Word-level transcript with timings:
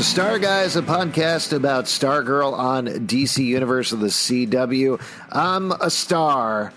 To 0.00 0.06
Star 0.06 0.38
Guys, 0.38 0.76
a 0.76 0.82
podcast 0.82 1.52
about 1.52 1.84
Stargirl 1.84 2.54
on 2.54 2.86
DC 2.86 3.44
Universe 3.44 3.92
of 3.92 4.00
the 4.00 4.06
CW. 4.06 4.98
I'm 5.30 5.72
a 5.72 5.90
star. 5.90 6.72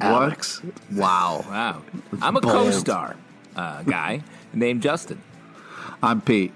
Alex. 0.00 0.60
Wow. 0.90 1.44
Wow. 1.48 1.82
I'm 2.20 2.36
a 2.36 2.40
Bold. 2.40 2.52
co-star 2.52 3.14
uh, 3.54 3.84
guy 3.84 4.24
named 4.52 4.82
Justin. 4.82 5.22
I'm 6.02 6.20
Pete. 6.20 6.52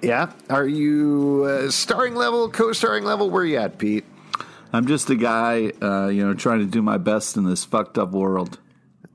Yeah. 0.00 0.32
Are 0.48 0.66
you 0.66 1.44
uh, 1.46 1.70
starring 1.70 2.14
level, 2.14 2.48
co-starring 2.48 3.04
level? 3.04 3.28
Where 3.28 3.44
you 3.44 3.58
at, 3.58 3.76
Pete? 3.76 4.06
I'm 4.72 4.86
just 4.86 5.10
a 5.10 5.14
guy, 5.14 5.72
uh, 5.82 6.08
you 6.08 6.26
know, 6.26 6.32
trying 6.32 6.60
to 6.60 6.66
do 6.66 6.80
my 6.80 6.96
best 6.96 7.36
in 7.36 7.44
this 7.44 7.66
fucked 7.66 7.98
up 7.98 8.12
world. 8.12 8.58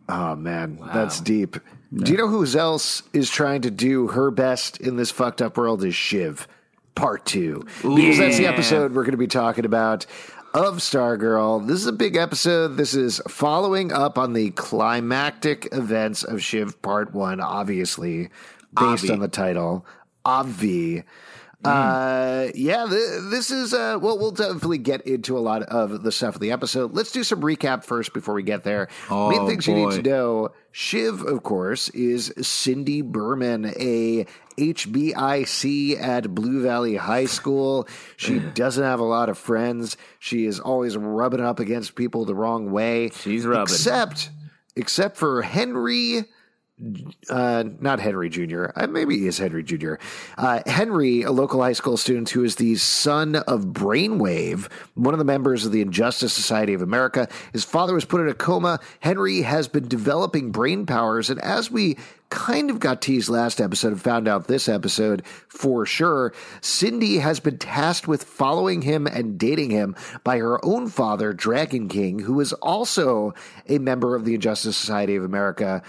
Oh 0.07 0.35
man, 0.35 0.77
that's 0.93 1.21
deep. 1.21 1.57
Do 1.93 2.11
you 2.11 2.17
know 2.17 2.27
who 2.27 2.45
else 2.57 3.01
is 3.13 3.29
trying 3.29 3.61
to 3.61 3.71
do 3.71 4.07
her 4.07 4.29
best 4.29 4.79
in 4.79 4.95
this 4.95 5.09
fucked 5.09 5.41
up 5.41 5.57
world? 5.57 5.83
Is 5.83 5.95
Shiv, 5.95 6.47
part 6.93 7.25
two, 7.25 7.65
because 7.81 8.19
that's 8.19 8.37
the 8.37 8.45
episode 8.45 8.93
we're 8.93 9.03
going 9.03 9.11
to 9.13 9.17
be 9.17 9.27
talking 9.27 9.65
about 9.65 10.05
of 10.53 10.77
Stargirl. 10.77 11.65
This 11.65 11.79
is 11.79 11.87
a 11.87 11.91
big 11.91 12.15
episode. 12.15 12.77
This 12.77 12.93
is 12.93 13.21
following 13.27 13.91
up 13.91 14.17
on 14.17 14.33
the 14.33 14.51
climactic 14.51 15.67
events 15.71 16.23
of 16.23 16.43
Shiv 16.43 16.79
part 16.81 17.13
one, 17.13 17.39
obviously 17.39 18.29
based 18.75 19.05
Avi. 19.05 19.13
on 19.13 19.19
the 19.19 19.27
title, 19.27 19.85
Obvi. 20.25 21.03
Uh, 21.63 22.47
yeah, 22.55 22.85
th- 22.89 23.19
this 23.29 23.51
is, 23.51 23.73
uh, 23.73 23.97
well, 24.01 24.17
we'll 24.17 24.31
definitely 24.31 24.77
get 24.77 25.01
into 25.01 25.37
a 25.37 25.39
lot 25.41 25.61
of 25.63 26.03
the 26.03 26.11
stuff 26.11 26.35
of 26.35 26.41
the 26.41 26.51
episode. 26.51 26.93
Let's 26.93 27.11
do 27.11 27.23
some 27.23 27.41
recap 27.41 27.83
first 27.83 28.13
before 28.13 28.33
we 28.33 28.43
get 28.43 28.63
there. 28.63 28.87
Main 29.09 29.39
Oh, 29.39 29.47
things 29.47 29.67
you 29.67 29.75
need 29.75 29.91
to 29.91 30.01
know 30.01 30.49
Shiv, 30.71 31.21
of 31.23 31.43
course, 31.43 31.89
is 31.89 32.33
Cindy 32.41 33.01
Burman, 33.01 33.65
a 33.77 34.25
HBIC 34.57 35.99
at 35.99 36.33
Blue 36.33 36.61
Valley 36.63 36.95
High 36.95 37.25
School. 37.25 37.87
She 38.17 38.39
doesn't 38.53 38.83
have 38.83 38.99
a 38.99 39.05
lot 39.05 39.29
of 39.29 39.37
friends. 39.37 39.97
She 40.19 40.45
is 40.45 40.59
always 40.59 40.95
rubbing 40.95 41.41
up 41.41 41.59
against 41.59 41.95
people 41.95 42.25
the 42.25 42.35
wrong 42.35 42.71
way. 42.71 43.09
She's 43.09 43.45
rubbing. 43.45 43.63
Except, 43.73 44.29
except 44.75 45.17
for 45.17 45.41
Henry 45.41 46.23
uh, 47.29 47.63
not 47.79 47.99
Henry 47.99 48.29
Jr. 48.29 48.67
Uh, 48.75 48.87
maybe 48.87 49.17
he 49.17 49.27
is 49.27 49.37
Henry 49.37 49.63
Jr. 49.63 49.95
Uh, 50.37 50.61
Henry, 50.65 51.23
a 51.23 51.31
local 51.31 51.61
high 51.61 51.73
school 51.73 51.97
student 51.97 52.29
who 52.29 52.43
is 52.43 52.55
the 52.55 52.75
son 52.75 53.35
of 53.35 53.65
Brainwave, 53.65 54.71
one 54.95 55.13
of 55.13 55.17
the 55.17 55.25
members 55.25 55.65
of 55.65 55.71
the 55.71 55.81
Injustice 55.81 56.33
Society 56.33 56.73
of 56.73 56.81
America. 56.81 57.27
His 57.53 57.63
father 57.63 57.93
was 57.93 58.05
put 58.05 58.21
in 58.21 58.29
a 58.29 58.33
coma. 58.33 58.79
Henry 58.99 59.41
has 59.41 59.67
been 59.67 59.87
developing 59.87 60.51
brain 60.51 60.85
powers, 60.85 61.29
and 61.29 61.41
as 61.41 61.69
we 61.69 61.97
kind 62.29 62.69
of 62.69 62.79
got 62.79 63.01
teased 63.01 63.27
last 63.27 63.59
episode 63.59 63.91
and 63.91 64.01
found 64.01 64.27
out 64.27 64.47
this 64.47 64.69
episode 64.69 65.25
for 65.47 65.85
sure, 65.85 66.33
Cindy 66.61 67.17
has 67.17 67.39
been 67.39 67.57
tasked 67.57 68.07
with 68.07 68.23
following 68.23 68.83
him 68.83 69.07
and 69.07 69.37
dating 69.37 69.71
him 69.71 69.95
by 70.23 70.37
her 70.37 70.63
own 70.63 70.87
father, 70.89 71.33
Dragon 71.33 71.87
King, 71.87 72.19
who 72.19 72.39
is 72.39 72.53
also 72.53 73.33
a 73.67 73.79
member 73.79 74.15
of 74.15 74.25
the 74.25 74.35
Injustice 74.35 74.77
Society 74.77 75.15
of 75.15 75.23
America. 75.23 75.81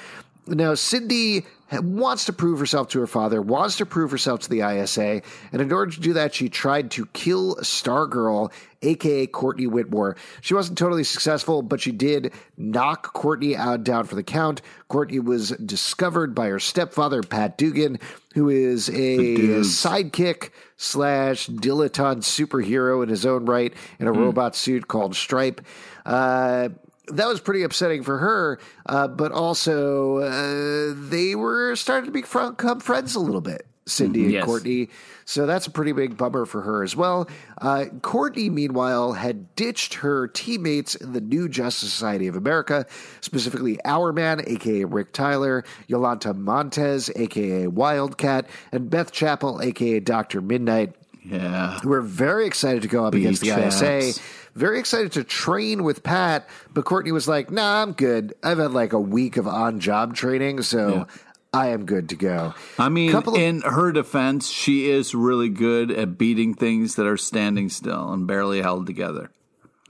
Now, 0.50 0.74
Cindy 0.74 1.46
wants 1.72 2.24
to 2.24 2.32
prove 2.32 2.58
herself 2.58 2.88
to 2.88 3.00
her 3.00 3.06
father, 3.06 3.40
wants 3.40 3.76
to 3.76 3.86
prove 3.86 4.10
herself 4.10 4.40
to 4.40 4.50
the 4.50 4.60
ISA, 4.60 5.22
and 5.52 5.62
in 5.62 5.72
order 5.72 5.92
to 5.92 6.00
do 6.00 6.14
that, 6.14 6.34
she 6.34 6.48
tried 6.48 6.90
to 6.92 7.06
kill 7.06 7.56
Stargirl, 7.56 8.52
aka 8.82 9.26
Courtney 9.28 9.68
Whitmore. 9.68 10.16
She 10.40 10.54
wasn't 10.54 10.78
totally 10.78 11.04
successful, 11.04 11.62
but 11.62 11.80
she 11.80 11.92
did 11.92 12.32
knock 12.56 13.12
Courtney 13.12 13.56
out 13.56 13.84
down 13.84 14.04
for 14.04 14.16
the 14.16 14.24
count. 14.24 14.62
Courtney 14.88 15.20
was 15.20 15.50
discovered 15.50 16.34
by 16.34 16.48
her 16.48 16.58
stepfather, 16.58 17.22
Pat 17.22 17.56
Dugan, 17.56 18.00
who 18.34 18.48
is 18.48 18.88
a 18.88 19.18
sidekick 19.60 20.50
slash 20.76 21.46
dilettante 21.46 22.22
superhero 22.22 23.02
in 23.02 23.08
his 23.08 23.24
own 23.24 23.46
right 23.46 23.72
in 24.00 24.08
a 24.08 24.12
robot 24.12 24.56
suit 24.56 24.88
called 24.88 25.14
Stripe. 25.14 25.60
Uh, 26.04 26.70
that 27.12 27.26
was 27.28 27.40
pretty 27.40 27.62
upsetting 27.62 28.02
for 28.02 28.18
her, 28.18 28.58
uh, 28.86 29.08
but 29.08 29.32
also 29.32 30.18
uh, 30.18 30.94
they 31.08 31.34
were 31.34 31.76
starting 31.76 32.06
to 32.06 32.12
become 32.12 32.80
friends 32.80 33.14
a 33.14 33.20
little 33.20 33.40
bit, 33.40 33.66
Cindy 33.86 34.22
and 34.24 34.32
Yes. 34.32 34.44
Courtney. 34.44 34.88
So 35.24 35.46
that's 35.46 35.68
a 35.68 35.70
pretty 35.70 35.92
big 35.92 36.16
bummer 36.16 36.44
for 36.44 36.60
her 36.62 36.82
as 36.82 36.96
well. 36.96 37.28
Uh, 37.58 37.84
Courtney, 38.02 38.50
meanwhile, 38.50 39.12
had 39.12 39.54
ditched 39.54 39.94
her 39.94 40.26
teammates 40.26 40.96
in 40.96 41.12
the 41.12 41.20
new 41.20 41.48
Justice 41.48 41.92
Society 41.92 42.26
of 42.26 42.34
America, 42.34 42.84
specifically 43.20 43.78
Hourman, 43.84 44.42
aka 44.48 44.84
Rick 44.84 45.12
Tyler, 45.12 45.62
Yolanda 45.86 46.34
Montez, 46.34 47.10
aka 47.14 47.68
Wildcat, 47.68 48.46
and 48.72 48.90
Beth 48.90 49.12
Chapel, 49.12 49.60
aka 49.62 50.00
Dr. 50.00 50.40
Midnight. 50.40 50.96
Yeah. 51.24 51.78
We're 51.84 52.00
very 52.00 52.46
excited 52.46 52.82
to 52.82 52.88
go 52.88 53.04
up 53.04 53.14
against 53.14 53.42
the 53.42 53.48
chaps. 53.48 53.82
ISA. 53.82 54.20
Very 54.54 54.78
excited 54.78 55.12
to 55.12 55.24
train 55.24 55.84
with 55.84 56.02
Pat, 56.02 56.48
but 56.74 56.84
Courtney 56.84 57.12
was 57.12 57.28
like, 57.28 57.50
"Nah, 57.50 57.82
I'm 57.82 57.92
good. 57.92 58.34
I've 58.42 58.58
had 58.58 58.72
like 58.72 58.92
a 58.92 59.00
week 59.00 59.36
of 59.36 59.46
on-job 59.46 60.14
training, 60.14 60.62
so 60.62 61.06
I 61.52 61.68
am 61.68 61.84
good 61.86 62.08
to 62.10 62.16
go." 62.16 62.54
I 62.78 62.88
mean, 62.88 63.10
Couple 63.12 63.34
of- 63.34 63.40
in 63.40 63.60
her 63.62 63.92
defense, 63.92 64.48
she 64.48 64.90
is 64.90 65.14
really 65.14 65.48
good 65.48 65.90
at 65.90 66.18
beating 66.18 66.54
things 66.54 66.96
that 66.96 67.06
are 67.06 67.16
standing 67.16 67.68
still 67.68 68.12
and 68.12 68.26
barely 68.26 68.60
held 68.62 68.86
together. 68.86 69.30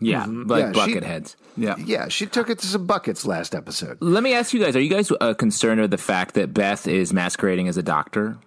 Yeah, 0.02 0.20
like 0.20 0.28
Mm-hmm. 0.28 0.50
Yeah, 0.50 0.66
she- 0.72 0.72
bucket 0.92 1.04
heads. 1.04 1.36
Yeah. 1.56 1.74
Yeah, 1.78 2.08
she 2.08 2.24
took 2.26 2.48
it 2.48 2.58
to 2.60 2.66
some 2.66 2.86
buckets 2.86 3.26
last 3.26 3.54
episode. 3.54 3.98
Let 4.00 4.22
me 4.22 4.32
ask 4.34 4.54
you 4.54 4.60
guys: 4.60 4.74
Are 4.76 4.80
you 4.80 4.88
guys 4.88 5.10
uh, 5.20 5.34
concerned 5.34 5.80
of 5.80 5.90
the 5.90 5.98
fact 5.98 6.34
that 6.36 6.54
Beth 6.54 6.86
is 6.86 7.12
masquerading 7.12 7.68
as 7.68 7.76
a 7.76 7.82
doctor? 7.82 8.38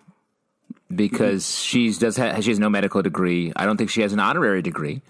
Because 0.94 1.58
she's 1.60 1.98
does 1.98 2.18
ha- 2.18 2.40
she 2.40 2.52
has 2.52 2.60
no 2.60 2.70
medical 2.70 3.02
degree. 3.02 3.52
I 3.56 3.66
don't 3.66 3.78
think 3.78 3.90
she 3.90 4.02
has 4.02 4.14
an 4.14 4.20
honorary 4.20 4.62
degree. 4.62 5.02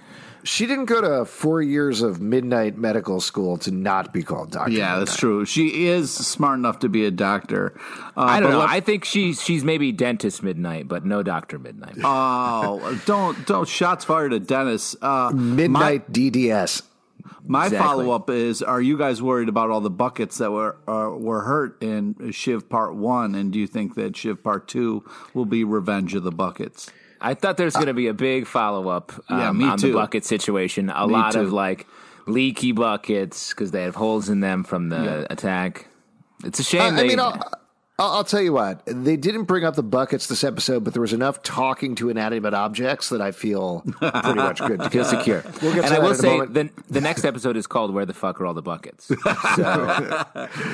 She 0.43 0.65
didn't 0.65 0.85
go 0.85 0.99
to 1.01 1.25
four 1.25 1.61
years 1.61 2.01
of 2.01 2.19
midnight 2.21 2.77
medical 2.77 3.21
school 3.21 3.57
to 3.59 3.71
not 3.71 4.11
be 4.13 4.23
called 4.23 4.51
Doctor. 4.51 4.71
Yeah, 4.71 4.99
that's 4.99 5.15
true. 5.15 5.45
She 5.45 5.85
is 5.87 6.11
smart 6.11 6.59
enough 6.59 6.79
to 6.79 6.89
be 6.89 7.05
a 7.05 7.11
doctor. 7.11 7.73
Uh, 8.17 8.21
I 8.21 8.39
don't 8.39 8.51
know. 8.51 8.59
let- 8.59 8.69
I 8.69 8.79
think 8.81 9.05
she's 9.05 9.41
she's 9.41 9.63
maybe 9.63 9.91
dentist 9.91 10.43
midnight, 10.43 10.87
but 10.87 11.05
no 11.05 11.23
doctor 11.23 11.57
midnight. 11.59 11.95
Oh, 12.03 12.99
don't 13.05 13.45
don't 13.47 13.67
shots 13.67 14.03
fired 14.05 14.33
at 14.33 14.45
Dennis. 14.47 14.95
Uh, 15.01 15.31
Midnight 15.33 16.11
DDS. 16.11 16.83
My 17.45 17.65
Exactly. 17.65 17.87
follow 17.87 18.11
up 18.11 18.29
is: 18.29 18.61
Are 18.61 18.81
you 18.81 18.97
guys 18.97 19.21
worried 19.21 19.49
about 19.49 19.69
all 19.69 19.81
the 19.81 19.89
buckets 19.89 20.37
that 20.37 20.51
were 20.51 20.77
uh, 20.87 21.09
were 21.17 21.41
hurt 21.43 21.81
in 21.83 22.31
Shiv 22.31 22.69
Part 22.69 22.95
One, 22.95 23.35
and 23.35 23.51
do 23.51 23.59
you 23.59 23.67
think 23.67 23.95
that 23.95 24.15
Shiv 24.15 24.43
Part 24.43 24.67
Two 24.67 25.03
will 25.33 25.45
be 25.45 25.63
Revenge 25.63 26.15
of 26.15 26.23
the 26.23 26.31
Buckets? 26.31 26.89
I 27.23 27.33
thought 27.33 27.57
there's 27.57 27.73
going 27.73 27.87
to 27.87 27.93
be 27.93 28.07
a 28.07 28.13
big 28.13 28.45
follow 28.45 28.89
up 28.89 29.13
um, 29.29 29.59
Yeah, 29.61 29.71
on 29.71 29.77
too. 29.77 29.87
the 29.87 29.93
bucket 29.93 30.25
situation. 30.25 30.89
A 30.89 31.07
Me 31.07 31.13
lot 31.13 31.31
too. 31.33 31.39
of 31.39 31.53
like 31.53 31.87
leaky 32.27 32.71
buckets 32.73 33.49
because 33.49 33.71
they 33.71 33.83
have 33.83 33.95
holes 33.95 34.29
in 34.29 34.41
them 34.41 34.63
from 34.63 34.89
the 34.89 35.25
attack. 35.31 35.87
It's 36.43 36.59
a 36.59 36.63
shame. 36.63 36.95
I, 36.95 37.01
I 37.01 37.07
mean, 37.07 37.19
I'll, 37.19 37.41
I'll, 38.11 38.23
tell 38.23 38.41
you 38.41 38.53
what. 38.53 38.81
They 38.85 39.17
didn't 39.17 39.43
bring 39.43 39.63
up 39.63 39.75
the 39.75 39.83
buckets 39.83 40.27
this 40.27 40.43
episode, 40.43 40.83
but 40.83 40.93
there 40.93 41.01
was 41.01 41.13
enough 41.13 41.41
talking 41.43 41.95
to 41.95 42.09
inanimate 42.09 42.53
objects 42.53 43.09
that 43.09 43.21
I 43.21 43.31
feel 43.31 43.81
pretty 43.99 44.33
much 44.35 44.59
good 44.59 44.79
to 44.79 44.89
Feel 44.89 45.05
secure. 45.05 45.43
We'll 45.61 45.73
get 45.73 45.81
to 45.81 45.85
and 45.87 45.93
I 45.95 45.99
will 45.99 46.15
say 46.15 46.39
the, 46.45 46.69
the 46.89 47.01
next 47.01 47.23
episode 47.25 47.55
is 47.57 47.67
called 47.67 47.93
"Where 47.93 48.05
the 48.05 48.13
fuck 48.13 48.39
are 48.41 48.45
all 48.45 48.53
the 48.53 48.61
buckets?" 48.61 49.07
So 49.55 50.25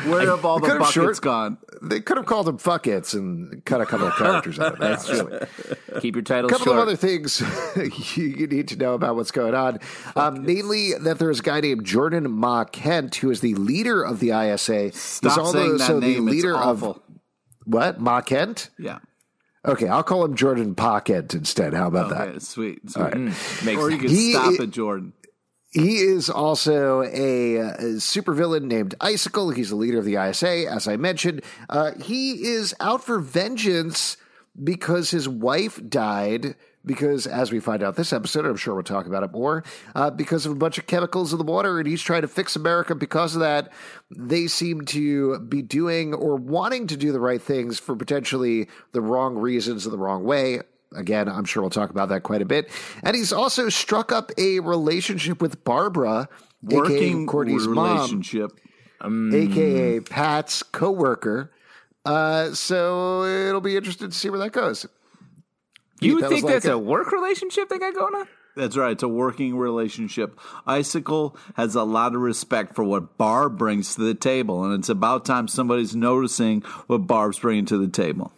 Where 0.10 0.26
have 0.28 0.46
all 0.46 0.60
the 0.60 0.68
buckets 0.68 0.92
short- 0.92 1.22
gone? 1.22 1.58
They 1.82 2.00
could 2.02 2.18
have 2.18 2.26
called 2.26 2.48
them 2.48 2.58
fuckets 2.58 3.14
and 3.14 3.64
cut 3.66 3.82
a 3.82 3.86
couple 3.86 4.08
of 4.08 4.16
characters 4.16 4.60
out 4.60 4.74
of 4.74 4.80
that. 4.80 5.10
honestly. 5.10 6.00
keep 6.02 6.16
your 6.16 6.24
titles 6.24 6.52
A 6.52 6.54
couple 6.56 6.66
short. 6.74 6.78
of 6.78 6.82
other 6.84 6.96
things 6.96 7.42
you 8.18 8.48
need 8.48 8.68
to 8.70 8.76
know 8.76 8.94
about 8.94 9.16
what's 9.16 9.32
going 9.32 9.54
on. 9.56 9.80
Um, 10.16 10.46
mainly 10.46 10.94
that 10.94 11.20
there's 11.20 11.40
a 11.40 11.44
guy 11.44 11.62
named 11.62 11.86
Jordan 11.86 12.30
Ma 12.32 12.64
Kent 12.66 13.16
who 13.18 13.30
is 13.32 13.42
the 13.42 13.54
leader 13.56 14.02
of 14.02 14.20
the 14.20 14.32
ISA. 14.32 14.92
Stop 14.92 15.32
He's 15.32 15.38
also 15.38 15.52
saying 15.54 15.78
that 15.78 15.94
the 15.94 16.00
name. 16.00 16.26
leader 16.26 16.52
it's 16.56 16.60
of 16.66 16.84
awful. 16.84 17.02
What? 17.70 18.00
Ma 18.00 18.22
Kent? 18.22 18.70
Yeah. 18.80 19.00
Okay, 19.66 19.88
I'll 19.88 20.04
call 20.04 20.24
him 20.24 20.36
Jordan 20.36 20.74
Pa 20.76 21.00
Kent 21.02 21.34
instead. 21.34 21.74
How 21.74 21.88
about 21.88 22.10
that? 22.12 22.28
Okay, 22.30 22.40
sweet. 22.40 22.90
sweet. 22.90 23.14
Makes 23.16 23.82
Or 23.82 23.92
you 23.92 23.98
can 23.98 24.10
He- 24.10 24.32
stop 24.32 24.60
at 24.60 24.70
Jordan. 24.72 25.14
He 25.72 25.98
is 25.98 26.32
also 26.32 27.04
a, 27.04 27.60
uh, 27.62 27.78
supervillain 28.00 28.64
named 28.64 28.96
Icicle. 29.02 29.52
He's 29.52 29.70
the 29.70 29.76
leader 29.76 30.00
of 30.00 30.06
the 30.06 30.16
ISA, 30.16 30.66
as 30.68 30.88
I 30.88 30.98
mentioned. 30.98 31.44
Uh, 31.70 31.92
he 32.02 32.44
is 32.48 32.74
out 32.80 33.04
for 33.04 33.20
vengeance 33.20 34.18
because 34.64 35.12
his 35.12 35.30
wife 35.30 35.80
died. 35.88 36.56
Because, 36.90 37.28
as 37.28 37.52
we 37.52 37.60
find 37.60 37.84
out 37.84 37.98
this 37.98 38.12
episode, 38.12 38.48
I'm 38.48 38.56
sure 38.56 38.74
we'll 38.74 38.82
talk 38.82 39.06
about 39.06 39.22
it 39.22 39.32
more, 39.32 39.64
uh, 39.94 40.10
because 40.10 40.48
of 40.48 40.54
a 40.54 40.56
bunch 40.56 40.80
of 40.80 40.88
chemicals 40.88 41.32
in 41.32 41.38
the 41.38 41.46
water, 41.46 41.78
and 41.78 41.88
he's 41.88 42.02
trying 42.02 42.24
to 42.24 42.28
fix 42.28 42.56
America 42.56 42.96
because 42.96 43.36
of 43.36 43.42
that. 43.42 43.72
They 44.10 44.48
seem 44.48 44.86
to 44.86 45.38
be 45.38 45.62
doing 45.62 46.16
or 46.16 46.36
wanting 46.36 46.88
to 46.88 46.98
do 46.98 47.12
the 47.12 47.20
right 47.20 47.40
things 47.40 47.78
for 47.78 47.96
potentially 47.96 48.70
the 48.92 49.02
wrong 49.02 49.38
reasons 49.38 49.86
in 49.86 49.92
the 49.92 50.00
wrong 50.00 50.24
way. 50.24 50.62
Again, 50.96 51.30
I'm 51.30 51.46
sure 51.46 51.62
we'll 51.62 51.70
talk 51.70 51.92
about 51.92 52.10
that 52.10 52.24
quite 52.24 52.42
a 52.42 52.46
bit. 52.46 52.72
And 53.04 53.16
he's 53.16 53.32
also 53.32 53.70
struck 53.70 54.12
up 54.12 54.32
a 54.40 54.60
relationship 54.60 55.44
with 55.44 55.64
Barbara, 55.64 56.28
aka 56.68 56.76
Working 56.76 57.28
Courtney's 57.28 57.68
mom, 57.68 57.98
relationship. 57.98 58.60
aka 59.04 60.00
Pat's 60.00 60.64
coworker. 60.64 61.52
Uh, 62.04 62.52
so 62.56 63.26
it'll 63.26 63.62
be 63.62 63.78
interesting 63.78 64.10
to 64.10 64.16
see 64.16 64.32
where 64.32 64.40
that 64.40 64.54
goes. 64.54 64.88
You 66.02 66.22
that 66.22 66.30
think 66.30 66.44
was 66.44 66.44
like 66.44 66.54
that's 66.54 66.66
a- 66.66 66.74
a 66.74 66.78
work 66.78 67.12
relationship 67.12 67.70
they 67.70 67.78
got 67.80 67.94
going 67.94 68.16
on? 68.16 68.28
That's 68.56 68.76
right. 68.76 68.92
It's 68.92 69.04
a 69.04 69.08
working 69.08 69.56
relationship. 69.58 70.38
Icicle 70.68 71.36
has 71.56 71.76
a 71.76 71.84
lot 71.84 72.16
of 72.16 72.22
respect 72.22 72.76
for 72.76 72.84
what 72.84 73.18
Barb 73.18 73.58
brings 73.58 73.96
to 73.96 74.02
the 74.02 74.14
table, 74.16 74.64
and 74.66 74.74
it's 74.74 74.90
about 74.90 75.24
time 75.26 75.48
somebody's 75.48 75.96
noticing 75.96 76.62
what 76.88 77.00
Barb's 77.08 77.40
bringing 77.40 77.66
to 77.68 77.78
the 77.78 77.88
table. 77.88 78.32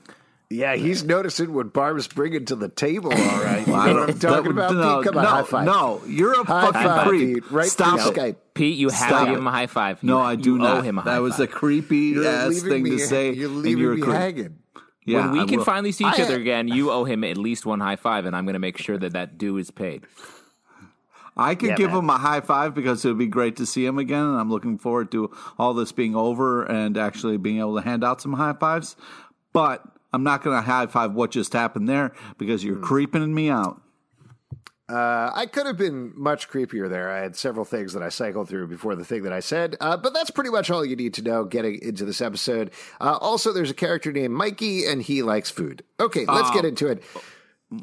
Yeah, 0.49 0.75
he's 0.75 1.05
noticing 1.05 1.53
what 1.53 1.71
Barb's 1.71 2.07
bringing 2.09 2.43
to 2.47 2.57
the 2.57 2.67
table. 2.67 3.11
All 3.13 3.17
right, 3.43 3.65
you 3.67 3.73
I 3.73 3.87
know 3.93 3.93
don't- 3.93 3.99
what 4.01 4.09
I'm 4.09 4.19
talking 4.19 4.55
that- 4.55 4.71
about? 4.71 4.73
No, 4.73 4.97
Pete? 5.01 5.05
Come 5.05 5.17
on, 5.17 5.23
no, 5.23 5.29
high 5.29 5.43
five. 5.43 5.65
no, 5.65 6.01
you're 6.05 6.33
a 6.41 6.43
High 6.43 6.61
fucking 6.65 6.81
five, 6.81 7.07
creep. 7.07 7.33
Pete, 7.35 7.51
right 7.51 7.67
Stop 7.69 7.99
through 8.01 8.11
it. 8.11 8.15
Skype. 8.17 8.35
Pete, 8.53 8.77
you 8.77 8.89
have 8.89 8.97
Stop 9.09 9.19
to 9.21 9.31
give 9.31 9.39
him 9.39 9.47
a 9.47 9.51
high 9.51 9.67
five. 9.67 10.03
No, 10.03 10.19
I 10.19 10.35
do 10.35 10.51
you 10.51 10.57
not. 10.57 10.79
Owe 10.79 10.81
him 10.81 10.97
a 10.97 11.01
high 11.01 11.13
that 11.13 11.21
was 11.21 11.39
a 11.39 11.47
creepy 11.47 11.97
You're 11.97 12.27
ass 12.27 12.61
thing 12.61 12.83
me, 12.83 12.89
to 12.91 12.99
say. 12.99 13.31
You're 13.31 13.47
and 13.49 13.61
leaving 13.61 13.81
you're 13.81 13.93
a 13.93 13.95
me 13.95 14.01
creep. 14.01 14.15
hanging. 14.15 14.57
Yeah, 15.05 15.25
when 15.25 15.31
we 15.31 15.39
I 15.41 15.45
can 15.45 15.57
will. 15.57 15.65
finally 15.65 15.91
see 15.91 16.05
each 16.05 16.19
I- 16.19 16.23
other 16.23 16.35
again, 16.35 16.67
you 16.67 16.91
owe 16.91 17.05
him 17.05 17.23
at 17.23 17.37
least 17.37 17.65
one 17.65 17.79
high 17.79 17.95
five, 17.95 18.25
and 18.25 18.35
I'm 18.35 18.45
going 18.45 18.53
to 18.53 18.59
make 18.59 18.77
sure 18.77 18.97
that 18.97 19.13
that 19.13 19.37
due 19.37 19.57
is 19.57 19.71
paid. 19.71 20.05
I 21.35 21.55
could 21.55 21.69
Yeah, 21.69 21.75
give 21.75 21.91
man. 21.91 21.99
him 21.99 22.09
a 22.09 22.17
high 22.17 22.41
five 22.41 22.75
because 22.75 23.03
it 23.03 23.07
would 23.07 23.17
be 23.17 23.27
great 23.27 23.55
to 23.55 23.65
see 23.65 23.85
him 23.85 23.97
again, 23.97 24.23
and 24.23 24.37
I'm 24.37 24.49
looking 24.49 24.77
forward 24.77 25.11
to 25.13 25.31
all 25.57 25.73
this 25.73 25.91
being 25.91 26.15
over 26.15 26.63
and 26.63 26.97
actually 26.97 27.37
being 27.37 27.59
able 27.59 27.75
to 27.77 27.81
hand 27.81 28.03
out 28.03 28.21
some 28.21 28.33
high 28.33 28.53
fives. 28.53 28.95
But 29.53 29.83
I'm 30.13 30.23
not 30.23 30.43
going 30.43 30.57
to 30.57 30.61
high 30.61 30.87
five 30.87 31.13
what 31.13 31.31
just 31.31 31.53
happened 31.53 31.87
there 31.87 32.11
because 32.37 32.63
you're 32.63 32.75
hmm. 32.75 32.83
creeping 32.83 33.33
me 33.33 33.49
out. 33.49 33.81
Uh, 34.91 35.31
I 35.33 35.45
could 35.45 35.65
have 35.67 35.77
been 35.77 36.11
much 36.15 36.49
creepier 36.49 36.89
there. 36.89 37.09
I 37.09 37.19
had 37.19 37.37
several 37.37 37.63
things 37.63 37.93
that 37.93 38.03
I 38.03 38.09
cycled 38.09 38.49
through 38.49 38.67
before 38.67 38.95
the 38.95 39.05
thing 39.05 39.23
that 39.23 39.31
I 39.31 39.39
said, 39.39 39.77
uh, 39.79 39.95
but 39.95 40.13
that's 40.13 40.31
pretty 40.31 40.49
much 40.49 40.69
all 40.69 40.83
you 40.83 40.97
need 40.97 41.13
to 41.13 41.21
know 41.21 41.45
getting 41.45 41.81
into 41.81 42.03
this 42.03 42.19
episode. 42.19 42.71
Uh, 42.99 43.17
also, 43.21 43.53
there's 43.53 43.71
a 43.71 43.75
character 43.75 44.11
named 44.11 44.33
Mikey, 44.33 44.85
and 44.85 45.01
he 45.01 45.23
likes 45.23 45.49
food. 45.49 45.83
Okay, 45.99 46.25
let's 46.25 46.51
get 46.51 46.65
into 46.65 46.87
it. 46.87 47.03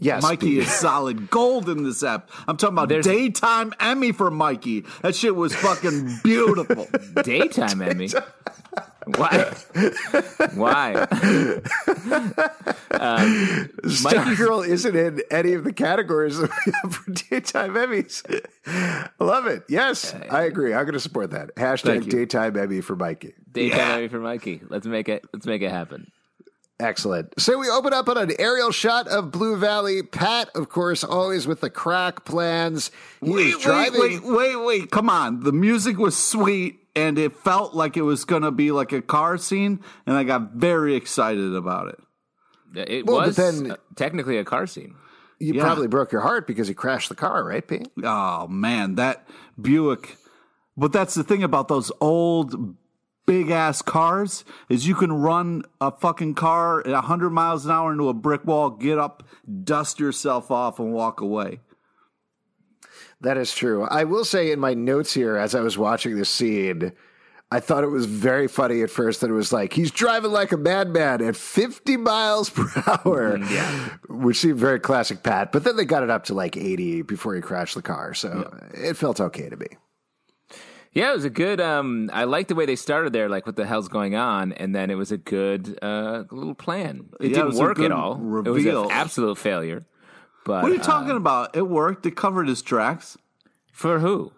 Yes, 0.00 0.22
Mikey 0.22 0.58
is 0.58 0.70
solid 0.80 1.30
gold 1.30 1.68
in 1.68 1.82
this 1.84 2.02
app. 2.02 2.30
I'm 2.46 2.56
talking 2.56 2.74
about 2.74 2.88
There's- 2.90 3.04
daytime 3.06 3.72
Emmy 3.80 4.12
for 4.12 4.30
Mikey. 4.30 4.84
That 5.02 5.14
shit 5.14 5.34
was 5.34 5.54
fucking 5.54 6.18
beautiful. 6.22 6.86
Daytime 7.22 7.80
Emmy. 7.82 8.10
Why? 9.16 9.54
Why? 10.54 10.92
um, 12.90 13.70
Mikey's- 13.82 14.02
Stargirl 14.02 14.66
isn't 14.68 14.94
in 14.96 15.22
any 15.30 15.54
of 15.54 15.64
the 15.64 15.72
categories 15.72 16.38
that 16.38 16.50
we 16.66 16.72
have 16.82 16.94
for 16.94 17.10
daytime 17.12 17.74
Emmys. 17.74 18.22
I 18.66 19.08
love 19.24 19.46
it. 19.46 19.62
Yes, 19.68 20.14
I 20.30 20.42
agree. 20.42 20.74
I'm 20.74 20.84
going 20.84 20.92
to 20.92 21.00
support 21.00 21.30
that. 21.30 21.54
Hashtag 21.56 22.08
daytime 22.10 22.56
Emmy 22.56 22.80
for 22.82 22.96
Mikey. 22.96 23.32
Daytime 23.50 23.78
Yeah. 23.78 23.94
Emmy 23.94 24.08
for 24.08 24.20
Mikey. 24.20 24.60
Let's 24.68 24.86
make 24.86 25.08
it. 25.08 25.24
Let's 25.32 25.46
make 25.46 25.62
it 25.62 25.70
happen. 25.70 26.10
Excellent. 26.80 27.34
So 27.40 27.58
we 27.58 27.68
open 27.68 27.92
up 27.92 28.08
on 28.08 28.16
an 28.18 28.30
aerial 28.38 28.70
shot 28.70 29.08
of 29.08 29.32
Blue 29.32 29.56
Valley. 29.56 30.02
Pat, 30.02 30.48
of 30.54 30.68
course, 30.68 31.02
always 31.02 31.46
with 31.46 31.60
the 31.60 31.70
crack 31.70 32.24
plans. 32.24 32.92
He 33.20 33.32
wait, 33.32 33.46
is 33.48 33.54
wait, 33.56 33.62
driving. 33.64 34.00
wait, 34.00 34.22
wait, 34.24 34.56
wait. 34.56 34.90
Come 34.92 35.10
on. 35.10 35.40
The 35.40 35.50
music 35.52 35.98
was 35.98 36.16
sweet 36.16 36.78
and 36.94 37.18
it 37.18 37.34
felt 37.36 37.74
like 37.74 37.96
it 37.96 38.02
was 38.02 38.24
going 38.24 38.42
to 38.42 38.50
be 38.52 38.70
like 38.72 38.92
a 38.92 39.00
car 39.02 39.38
scene, 39.38 39.80
and 40.04 40.16
I 40.16 40.24
got 40.24 40.52
very 40.54 40.96
excited 40.96 41.54
about 41.54 41.88
it. 41.88 42.00
It 42.88 43.06
Well, 43.06 43.18
but 43.18 43.26
was 43.28 43.36
then- 43.36 43.70
uh, 43.72 43.76
technically 43.96 44.36
a 44.38 44.44
car 44.44 44.66
scene. 44.66 44.94
You 45.40 45.54
Yeah. 45.54 45.62
probably 45.62 45.86
broke 45.86 46.10
your 46.10 46.22
heart 46.22 46.48
because 46.48 46.66
he 46.66 46.74
crashed 46.74 47.08
the 47.08 47.14
car, 47.14 47.44
right, 47.44 47.66
Pete? 47.66 47.88
Oh 48.02 48.48
man, 48.48 48.96
that 48.96 49.28
Buick. 49.60 50.16
But 50.76 50.92
that's 50.92 51.14
the 51.14 51.22
thing 51.24 51.44
about 51.44 51.68
those 51.68 51.92
old 52.00 52.74
big 53.28 53.50
ass 53.50 53.82
cars 53.82 54.42
is 54.70 54.88
you 54.88 54.94
can 54.94 55.12
run 55.12 55.62
a 55.82 55.90
fucking 55.90 56.34
car 56.34 56.80
at 56.80 56.92
100 56.92 57.28
miles 57.28 57.66
an 57.66 57.70
hour 57.70 57.92
into 57.92 58.08
a 58.08 58.14
brick 58.14 58.42
wall, 58.46 58.70
get 58.70 58.98
up, 58.98 59.22
dust 59.64 60.00
yourself 60.00 60.50
off 60.50 60.78
and 60.78 60.94
walk 60.94 61.20
away. 61.20 61.60
That 63.20 63.36
is 63.36 63.54
true. 63.54 63.84
I 63.84 64.04
will 64.04 64.24
say 64.24 64.50
in 64.50 64.58
my 64.58 64.72
notes 64.72 65.12
here, 65.12 65.36
as 65.36 65.54
I 65.54 65.60
was 65.60 65.76
watching 65.76 66.16
this 66.16 66.30
scene, 66.30 66.92
I 67.52 67.60
thought 67.60 67.84
it 67.84 67.88
was 67.88 68.06
very 68.06 68.48
funny 68.48 68.80
at 68.80 68.88
first 68.88 69.20
that 69.20 69.28
it 69.28 69.34
was 69.34 69.52
like 69.52 69.74
he's 69.74 69.90
driving 69.90 70.32
like 70.32 70.52
a 70.52 70.56
madman 70.56 71.22
at 71.22 71.36
50 71.36 71.98
miles 71.98 72.48
per 72.48 72.62
hour, 72.86 73.36
mm, 73.36 73.50
yeah. 73.50 73.90
which 74.08 74.38
seemed 74.38 74.58
very 74.58 74.80
classic 74.80 75.22
Pat. 75.22 75.52
But 75.52 75.64
then 75.64 75.76
they 75.76 75.84
got 75.84 76.02
it 76.02 76.08
up 76.08 76.24
to 76.24 76.34
like 76.34 76.56
80 76.56 77.02
before 77.02 77.34
he 77.34 77.42
crashed 77.42 77.74
the 77.74 77.82
car, 77.82 78.14
so 78.14 78.56
it 78.72 78.96
felt 78.96 79.20
okay 79.20 79.50
to 79.50 79.56
me. 79.56 79.66
Yeah, 80.98 81.10
it 81.12 81.14
was 81.14 81.24
a 81.24 81.30
good. 81.30 81.60
Um, 81.60 82.10
I 82.12 82.24
like 82.24 82.48
the 82.48 82.54
way 82.56 82.66
they 82.66 82.74
started 82.76 83.12
there, 83.12 83.28
like 83.28 83.46
what 83.46 83.54
the 83.56 83.66
hell's 83.66 83.88
going 83.88 84.16
on, 84.16 84.52
and 84.52 84.74
then 84.74 84.90
it 84.90 84.96
was 84.96 85.12
a 85.12 85.16
good 85.16 85.78
uh, 85.80 86.24
little 86.30 86.54
plan. 86.54 87.08
It 87.20 87.28
Yeah, 87.30 87.34
didn't 87.36 87.46
was 87.46 87.58
a 87.60 87.62
work 87.62 87.78
at 87.78 87.92
all. 87.92 88.14
It 88.14 88.20
was 88.50 88.64
reveal. 88.64 88.84
an 88.86 88.90
absolute 88.90 89.38
failure. 89.38 89.86
But 90.44 90.62
What 90.62 90.72
are 90.72 90.74
you 90.74 90.80
uh, 90.80 90.84
talking 90.84 91.16
about? 91.16 91.56
It 91.56 91.68
worked. 91.68 92.04
It 92.06 92.16
covered 92.16 92.48
his 92.48 92.62
tracks. 92.62 93.16
for 93.72 94.00
who? 94.00 94.32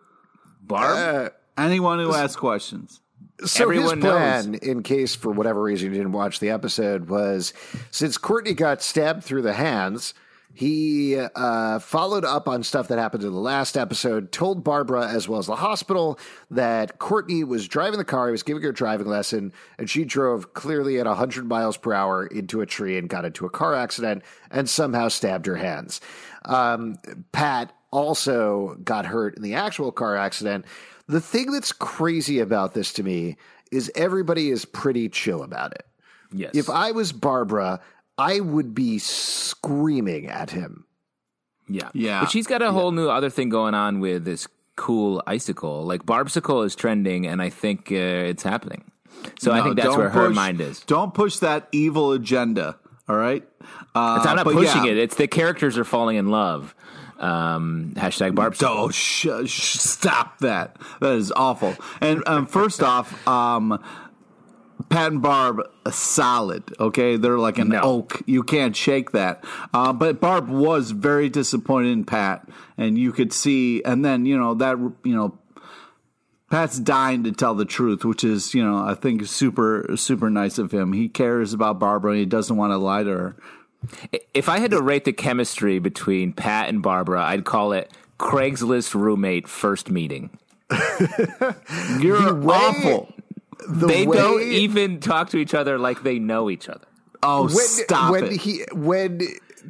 Barb. 0.62 1.32
Anyone 1.56 1.98
who 1.98 2.12
asks 2.12 2.36
questions. 2.36 3.00
So 3.44 3.64
Everyone 3.64 4.02
his 4.02 4.04
plan, 4.10 4.54
in 4.56 4.82
case 4.82 5.14
for 5.14 5.30
whatever 5.32 5.62
reason 5.62 5.90
you 5.90 5.96
didn't 5.96 6.12
watch 6.12 6.40
the 6.40 6.50
episode, 6.50 7.08
was 7.08 7.54
since 7.90 8.18
Courtney 8.18 8.52
got 8.52 8.82
stabbed 8.82 9.24
through 9.24 9.42
the 9.42 9.54
hands, 9.54 10.12
he 10.52 11.16
uh, 11.16 11.78
followed 11.78 12.24
up 12.24 12.48
on 12.48 12.62
stuff 12.62 12.88
that 12.88 12.98
happened 12.98 13.22
in 13.22 13.32
the 13.32 13.38
last 13.38 13.76
episode, 13.76 14.32
told 14.32 14.64
Barbara 14.64 15.08
as 15.08 15.28
well 15.28 15.38
as 15.38 15.46
the 15.46 15.56
hospital 15.56 16.18
that 16.50 16.98
Courtney 16.98 17.44
was 17.44 17.68
driving 17.68 17.98
the 17.98 18.04
car, 18.04 18.26
he 18.26 18.32
was 18.32 18.42
giving 18.42 18.62
her 18.64 18.70
a 18.70 18.74
driving 18.74 19.06
lesson, 19.06 19.52
and 19.78 19.88
she 19.88 20.04
drove 20.04 20.52
clearly 20.52 20.98
at 20.98 21.06
100 21.06 21.46
miles 21.46 21.76
per 21.76 21.92
hour 21.92 22.26
into 22.26 22.60
a 22.60 22.66
tree 22.66 22.98
and 22.98 23.08
got 23.08 23.24
into 23.24 23.46
a 23.46 23.50
car 23.50 23.74
accident 23.74 24.22
and 24.50 24.68
somehow 24.68 25.08
stabbed 25.08 25.46
her 25.46 25.56
hands. 25.56 26.00
Um, 26.44 26.98
Pat 27.32 27.72
also 27.92 28.76
got 28.82 29.06
hurt 29.06 29.36
in 29.36 29.42
the 29.42 29.54
actual 29.54 29.92
car 29.92 30.16
accident. 30.16 30.64
The 31.06 31.20
thing 31.20 31.52
that's 31.52 31.72
crazy 31.72 32.40
about 32.40 32.74
this 32.74 32.92
to 32.94 33.02
me 33.02 33.36
is 33.70 33.90
everybody 33.94 34.50
is 34.50 34.64
pretty 34.64 35.08
chill 35.08 35.42
about 35.42 35.72
it. 35.72 35.86
yes. 36.32 36.50
If 36.54 36.68
I 36.68 36.90
was 36.90 37.12
Barbara, 37.12 37.80
I 38.20 38.40
would 38.40 38.74
be 38.74 38.98
screaming 38.98 40.26
at 40.26 40.50
him. 40.50 40.84
Yeah. 41.68 41.90
Yeah. 41.94 42.20
But 42.20 42.30
she's 42.30 42.46
got 42.46 42.62
a 42.62 42.72
whole 42.72 42.92
new 42.92 43.08
other 43.08 43.30
thing 43.30 43.48
going 43.48 43.74
on 43.74 44.00
with 44.00 44.24
this 44.24 44.46
cool 44.76 45.22
icicle. 45.26 45.84
Like 45.84 46.04
Barbsicle 46.04 46.64
is 46.66 46.74
trending, 46.74 47.26
and 47.26 47.40
I 47.40 47.50
think 47.50 47.90
uh, 47.90 47.94
it's 48.30 48.42
happening. 48.42 48.90
So 49.38 49.52
I 49.52 49.62
think 49.62 49.76
that's 49.76 49.88
don't 49.88 49.98
where 49.98 50.10
her 50.10 50.30
mind 50.30 50.60
is. 50.60 50.80
Don't 50.80 51.14
push 51.14 51.38
that 51.38 51.68
evil 51.72 52.12
agenda. 52.12 52.78
All 53.08 53.16
right. 53.16 53.46
Uh, 53.94 54.16
It's, 54.18 54.26
I'm 54.26 54.36
not 54.36 54.46
pushing 54.46 54.84
yeah. 54.84 54.92
it. 54.92 54.98
It's 54.98 55.16
the 55.16 55.26
characters 55.26 55.76
are 55.78 55.84
falling 55.84 56.16
in 56.16 56.28
love. 56.28 56.74
Um, 57.18 57.92
hashtag 57.96 58.32
Barbsicle. 58.34 58.68
Oh, 58.68 58.90
sh- 58.90 59.26
sh- 59.46 59.78
stop 59.78 60.38
that. 60.38 60.76
That 61.00 61.14
is 61.14 61.32
awful. 61.32 61.76
And 62.00 62.22
um, 62.26 62.46
first 62.46 62.82
off, 62.82 63.28
um, 63.28 63.82
Pat 64.88 65.12
and 65.12 65.20
Barb 65.22 65.60
a 65.84 65.92
solid. 65.92 66.62
Okay, 66.80 67.16
they're 67.16 67.38
like 67.38 67.58
an 67.58 67.68
No. 67.68 67.80
oak. 67.82 68.22
You 68.26 68.42
can't 68.42 68.74
shake 68.74 69.10
that. 69.12 69.44
Uh, 69.74 69.92
but 69.92 70.20
Barb 70.20 70.48
was 70.48 70.92
very 70.92 71.28
disappointed 71.28 71.90
in 71.90 72.04
Pat, 72.04 72.48
and 72.78 72.96
you 72.96 73.12
could 73.12 73.32
see. 73.32 73.82
And 73.84 74.04
then 74.04 74.26
you 74.26 74.38
know 74.38 74.54
that 74.54 74.78
you 74.78 75.14
know 75.14 75.38
Pat's 76.50 76.78
dying 76.78 77.24
to 77.24 77.32
tell 77.32 77.54
the 77.54 77.64
truth, 77.64 78.04
which 78.04 78.24
is 78.24 78.54
you 78.54 78.64
know 78.64 78.78
I 78.78 78.94
think 78.94 79.26
super 79.26 79.86
super 79.96 80.30
nice 80.30 80.58
of 80.58 80.72
him. 80.72 80.92
He 80.92 81.08
cares 81.08 81.52
about 81.52 81.78
Barbara. 81.78 82.12
and 82.12 82.20
He 82.20 82.26
doesn't 82.26 82.56
want 82.56 82.72
to 82.72 82.78
lie 82.78 83.02
to 83.02 83.10
her. 83.10 83.36
If 84.34 84.48
I 84.48 84.58
had 84.58 84.72
to 84.72 84.82
rate 84.82 85.04
the 85.04 85.12
chemistry 85.12 85.78
between 85.78 86.32
Pat 86.32 86.68
and 86.68 86.82
Barbara, 86.82 87.22
I'd 87.22 87.44
call 87.44 87.72
it 87.72 87.90
Craigslist 88.18 88.94
roommate 88.94 89.48
first 89.48 89.90
meeting. 89.90 90.30
You're 91.98 92.34
way- 92.34 92.54
awful. 92.56 93.14
The 93.68 93.86
they 93.86 94.06
way- 94.06 94.16
don't 94.16 94.42
even 94.42 95.00
talk 95.00 95.30
to 95.30 95.38
each 95.38 95.54
other 95.54 95.78
like 95.78 96.02
they 96.02 96.18
know 96.18 96.50
each 96.50 96.68
other. 96.68 96.86
Oh, 97.22 97.44
when, 97.44 97.50
stop 97.66 98.10
when 98.12 98.24
it! 98.26 98.32
he 98.40 98.64
when 98.72 99.20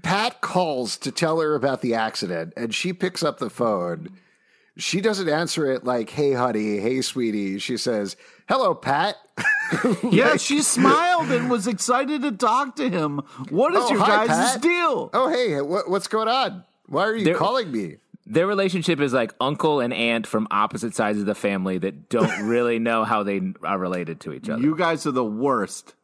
Pat 0.03 0.41
calls 0.41 0.97
to 0.99 1.11
tell 1.11 1.41
her 1.41 1.55
about 1.57 1.81
the 1.81 1.95
accident 1.95 2.53
and 2.57 2.73
she 2.75 2.93
picks 2.93 3.23
up 3.25 3.39
the 3.39 3.51
phone, 3.51 4.09
she 4.77 5.01
doesn't 5.01 5.29
answer 5.29 5.71
it 5.71 5.83
like, 5.85 6.11
"Hey, 6.11 6.33
honey, 6.33 6.79
hey, 6.79 7.01
sweetie." 7.03 7.59
She 7.59 7.77
says, 7.77 8.17
"Hello, 8.49 8.75
Pat." 8.75 9.17
yeah, 10.11 10.37
she 10.37 10.63
smiled 10.63 11.31
and 11.31 11.51
was 11.51 11.67
excited 11.67 12.23
to 12.23 12.33
talk 12.33 12.77
to 12.77 12.89
him. 12.89 13.21
What 13.49 13.75
is 13.75 13.83
Oh, 13.85 13.91
your 13.91 13.99
hi, 14.01 14.27
guys' 14.27 14.53
Pat. 14.53 14.63
deal? 14.63 15.11
oh, 15.13 15.29
hey, 15.29 15.61
what, 15.61 15.89
what's 15.91 16.07
going 16.09 16.29
on? 16.29 16.65
Why 16.87 17.03
are 17.05 17.17
you 17.17 17.25
There- 17.25 17.35
calling 17.37 17.71
me? 17.73 17.97
Their 18.27 18.47
relationship 18.47 19.01
is 19.01 19.13
like 19.13 19.35
uncle 19.41 19.81
and 19.81 19.93
aunt 19.93 20.27
from 20.27 20.47
opposite 20.51 20.95
sides 20.95 21.19
of 21.19 21.27
the 21.27 21.35
family 21.35 21.79
that 21.79 22.09
don't 22.09 22.43
really 22.49 22.79
know 22.79 23.05
how 23.05 23.23
they 23.23 23.41
are 23.63 23.79
related 23.79 24.21
to 24.21 24.33
each 24.33 24.49
other. 24.49 24.63
You 24.63 24.77
guys 24.77 25.07
are 25.07 25.11
the 25.11 25.25
worst. 25.25 25.95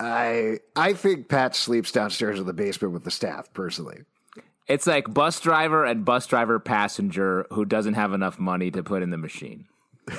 I 0.00 0.58
I 0.74 0.94
think 0.94 1.28
Pat 1.28 1.54
sleeps 1.54 1.92
downstairs 1.92 2.40
in 2.40 2.46
the 2.46 2.52
basement 2.52 2.94
with 2.94 3.04
the 3.04 3.10
staff. 3.10 3.52
Personally, 3.52 4.00
It's 4.66 4.86
like 4.86 5.12
bus 5.12 5.38
driver 5.40 5.84
and 5.84 6.04
bus 6.04 6.26
driver 6.26 6.58
passenger 6.58 7.46
who 7.50 7.64
doesn't 7.64 7.94
have 7.94 8.12
enough 8.12 8.38
money 8.38 8.70
to 8.72 8.82
put 8.82 9.02
in 9.02 9.10
the 9.10 9.18
machine. 9.18 9.66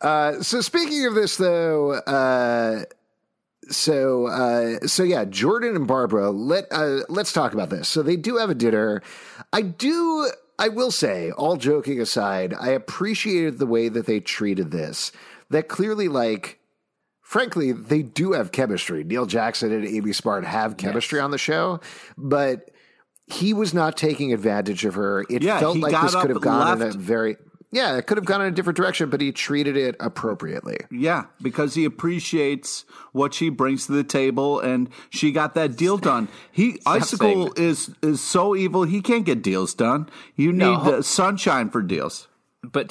Uh, 0.00 0.42
so 0.42 0.60
speaking 0.60 1.06
of 1.06 1.14
this, 1.14 1.36
though, 1.36 1.92
uh, 1.92 2.84
so 3.70 4.26
uh, 4.26 4.86
so 4.86 5.02
yeah, 5.02 5.24
Jordan 5.24 5.76
and 5.76 5.86
Barbara. 5.86 6.30
Let 6.30 6.66
uh, 6.70 7.00
let's 7.08 7.32
talk 7.32 7.52
about 7.52 7.70
this. 7.70 7.88
So 7.88 8.02
they 8.02 8.16
do 8.16 8.36
have 8.36 8.50
a 8.50 8.54
dinner. 8.54 9.02
I 9.52 9.62
do. 9.62 10.30
I 10.58 10.68
will 10.68 10.90
say, 10.90 11.30
all 11.32 11.56
joking 11.56 12.00
aside, 12.00 12.54
I 12.54 12.68
appreciated 12.70 13.58
the 13.58 13.66
way 13.66 13.88
that 13.88 14.06
they 14.06 14.20
treated 14.20 14.70
this. 14.70 15.10
That 15.50 15.68
clearly, 15.68 16.08
like, 16.08 16.60
frankly, 17.20 17.72
they 17.72 18.02
do 18.02 18.32
have 18.32 18.52
chemistry. 18.52 19.02
Neil 19.02 19.26
Jackson 19.26 19.72
and 19.72 19.86
Amy 19.86 20.12
Smart 20.12 20.44
have 20.44 20.76
chemistry 20.76 21.18
on 21.18 21.30
the 21.30 21.38
show, 21.38 21.80
but 22.16 22.70
he 23.26 23.52
was 23.54 23.72
not 23.74 23.96
taking 23.96 24.32
advantage 24.32 24.84
of 24.84 24.94
her. 24.94 25.24
It 25.30 25.42
Yeah, 25.42 25.58
felt 25.58 25.78
like 25.78 26.00
this 26.00 26.14
could 26.14 26.30
have 26.30 26.40
gone 26.42 26.80
in 26.80 26.88
a 26.88 26.92
very 26.92 27.36
yeah, 27.72 27.96
it 27.96 28.06
could 28.06 28.18
have 28.18 28.24
gone 28.26 28.40
in 28.42 28.46
a 28.48 28.50
different 28.50 28.76
direction, 28.76 29.08
but 29.10 29.20
he 29.20 29.32
treated 29.32 29.76
it 29.76 29.96
appropriately. 29.98 30.76
Yeah, 30.90 31.24
because 31.40 31.74
he 31.74 31.84
appreciates 31.86 32.84
what 33.12 33.34
she 33.34 33.48
brings 33.48 33.86
to 33.86 33.92
the 33.92 34.04
table, 34.04 34.60
and 34.60 34.88
she 35.10 35.32
got 35.32 35.54
that 35.54 35.76
deal 35.76 35.96
done. 35.98 36.28
He 36.52 36.78
Icicle 36.86 37.52
is 37.56 37.90
is 38.02 38.20
so 38.20 38.54
evil; 38.54 38.84
he 38.84 39.00
can't 39.00 39.24
get 39.24 39.42
deals 39.42 39.74
done. 39.74 40.08
You 40.36 40.52
need 40.52 40.58
No. 40.84 41.00
sunshine 41.00 41.70
for 41.70 41.82
deals. 41.82 42.28
but 42.62 42.90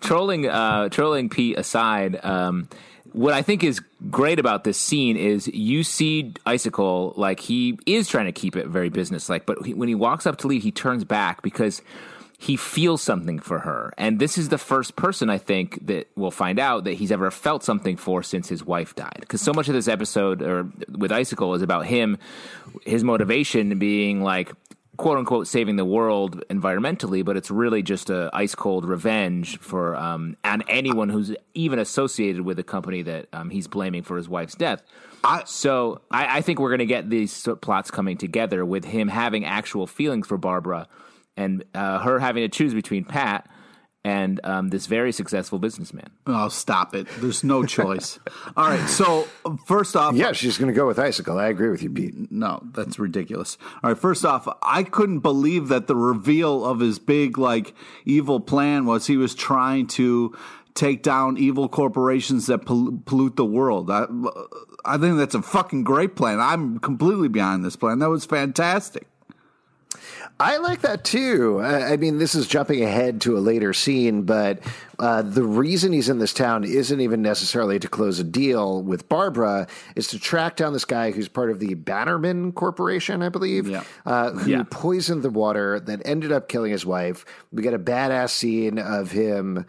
trolling 0.00 0.46
uh, 0.48 0.88
trolling 0.88 1.28
Pete 1.28 1.58
aside, 1.58 2.24
um, 2.24 2.68
what 3.12 3.34
I 3.34 3.42
think 3.42 3.64
is 3.64 3.80
great 4.10 4.38
about 4.38 4.62
this 4.64 4.78
scene 4.78 5.16
is 5.16 5.48
you 5.48 5.82
see 5.82 6.32
Icicle 6.46 7.12
like 7.16 7.40
he 7.40 7.78
is 7.84 8.08
trying 8.08 8.26
to 8.26 8.32
keep 8.32 8.54
it 8.56 8.68
very 8.68 8.88
businesslike, 8.88 9.44
but 9.44 9.66
he, 9.66 9.74
when 9.74 9.88
he 9.88 9.94
walks 9.96 10.24
up 10.26 10.38
to 10.38 10.46
leave, 10.46 10.62
he 10.62 10.70
turns 10.70 11.02
back 11.04 11.42
because 11.42 11.82
he 12.42 12.56
feels 12.56 13.02
something 13.02 13.38
for 13.38 13.58
her, 13.58 13.92
and 13.98 14.18
this 14.18 14.38
is 14.38 14.48
the 14.48 14.56
first 14.56 14.96
person 14.96 15.28
I 15.28 15.36
think 15.36 15.86
that 15.86 16.08
we'll 16.16 16.30
find 16.30 16.58
out 16.58 16.84
that 16.84 16.94
he's 16.94 17.12
ever 17.12 17.30
felt 17.30 17.62
something 17.62 17.98
for 17.98 18.22
since 18.22 18.48
his 18.48 18.64
wife 18.64 18.94
died. 18.94 19.18
Because 19.20 19.42
so 19.42 19.52
much 19.52 19.68
of 19.68 19.74
this 19.74 19.88
episode 19.88 20.40
or 20.40 20.66
with 20.88 21.12
Icicle 21.12 21.54
is 21.54 21.60
about 21.60 21.84
him, 21.84 22.16
his 22.86 23.04
motivation 23.04 23.78
being 23.78 24.22
like 24.22 24.52
quote 24.96 25.18
unquote 25.18 25.48
saving 25.48 25.76
the 25.76 25.84
world 25.84 26.42
environmentally, 26.48 27.22
but 27.22 27.36
it's 27.36 27.50
really 27.50 27.82
just 27.82 28.08
a 28.08 28.30
ice 28.32 28.54
cold 28.54 28.86
revenge 28.86 29.58
for 29.58 29.94
um, 29.96 30.34
and 30.42 30.64
anyone 30.66 31.10
who's 31.10 31.34
even 31.52 31.78
associated 31.78 32.40
with 32.42 32.56
the 32.56 32.62
company 32.62 33.02
that 33.02 33.26
um, 33.34 33.50
he's 33.50 33.66
blaming 33.68 34.02
for 34.02 34.16
his 34.16 34.30
wife's 34.30 34.54
death. 34.54 34.82
I- 35.22 35.42
so 35.44 36.00
I, 36.10 36.38
I 36.38 36.40
think 36.40 36.58
we're 36.58 36.70
going 36.70 36.78
to 36.78 36.86
get 36.86 37.10
these 37.10 37.46
plots 37.60 37.90
coming 37.90 38.16
together 38.16 38.64
with 38.64 38.86
him 38.86 39.08
having 39.08 39.44
actual 39.44 39.86
feelings 39.86 40.26
for 40.26 40.38
Barbara 40.38 40.88
and 41.36 41.64
uh, 41.74 41.98
her 42.00 42.18
having 42.18 42.42
to 42.42 42.48
choose 42.48 42.74
between 42.74 43.04
Pat 43.04 43.48
and 44.02 44.40
um, 44.44 44.68
this 44.68 44.86
very 44.86 45.12
successful 45.12 45.58
businessman. 45.58 46.08
Oh, 46.26 46.48
stop 46.48 46.94
it! 46.94 47.06
There's 47.18 47.44
no 47.44 47.64
choice. 47.64 48.18
All 48.56 48.68
right, 48.68 48.88
so 48.88 49.28
first 49.66 49.94
off, 49.94 50.14
Yeah, 50.14 50.32
she's 50.32 50.56
going 50.56 50.72
to 50.72 50.74
go 50.74 50.86
with 50.86 50.98
Icicle. 50.98 51.38
I 51.38 51.48
agree 51.48 51.68
with 51.68 51.82
you, 51.82 51.90
Pete. 51.90 52.30
No, 52.32 52.62
that's 52.72 52.98
ridiculous. 52.98 53.58
All 53.82 53.90
right, 53.90 53.98
first 54.00 54.24
off, 54.24 54.48
I 54.62 54.84
couldn't 54.84 55.18
believe 55.20 55.68
that 55.68 55.86
the 55.86 55.96
reveal 55.96 56.64
of 56.64 56.80
his 56.80 56.98
big, 56.98 57.36
like, 57.36 57.74
evil 58.06 58.40
plan 58.40 58.86
was 58.86 59.06
he 59.06 59.18
was 59.18 59.34
trying 59.34 59.86
to 59.88 60.34
take 60.72 61.02
down 61.02 61.36
evil 61.36 61.68
corporations 61.68 62.46
that 62.46 62.64
pol- 62.64 63.02
pollute 63.04 63.36
the 63.36 63.44
world. 63.44 63.90
I, 63.90 64.06
I 64.84 64.96
think 64.96 65.18
that's 65.18 65.34
a 65.34 65.42
fucking 65.42 65.84
great 65.84 66.16
plan. 66.16 66.40
I'm 66.40 66.78
completely 66.78 67.28
behind 67.28 67.64
this 67.64 67.76
plan. 67.76 67.98
That 67.98 68.08
was 68.08 68.24
fantastic. 68.24 69.06
I 70.38 70.56
like 70.58 70.80
that 70.82 71.04
too. 71.04 71.60
I 71.60 71.96
mean, 71.96 72.18
this 72.18 72.34
is 72.34 72.46
jumping 72.46 72.82
ahead 72.82 73.20
to 73.22 73.36
a 73.36 73.40
later 73.40 73.72
scene, 73.74 74.22
but 74.22 74.60
uh, 74.98 75.20
the 75.22 75.42
reason 75.42 75.92
he's 75.92 76.08
in 76.08 76.18
this 76.18 76.32
town 76.32 76.64
isn't 76.64 77.00
even 77.00 77.20
necessarily 77.20 77.78
to 77.78 77.88
close 77.88 78.18
a 78.18 78.24
deal 78.24 78.82
with 78.82 79.08
Barbara, 79.08 79.66
is 79.96 80.06
to 80.08 80.18
track 80.18 80.56
down 80.56 80.72
this 80.72 80.84
guy 80.86 81.10
who's 81.10 81.28
part 81.28 81.50
of 81.50 81.58
the 81.58 81.74
Bannerman 81.74 82.52
Corporation, 82.52 83.22
I 83.22 83.28
believe, 83.28 83.68
Yeah. 83.68 83.82
uh, 84.06 84.30
who 84.30 84.50
Yeah. 84.50 84.62
poisoned 84.70 85.22
the 85.22 85.30
water 85.30 85.78
that 85.80 86.00
ended 86.06 86.32
up 86.32 86.48
killing 86.48 86.72
his 86.72 86.86
wife. 86.86 87.24
We 87.52 87.62
get 87.62 87.74
a 87.74 87.78
badass 87.78 88.30
scene 88.30 88.78
of 88.78 89.10
him 89.10 89.66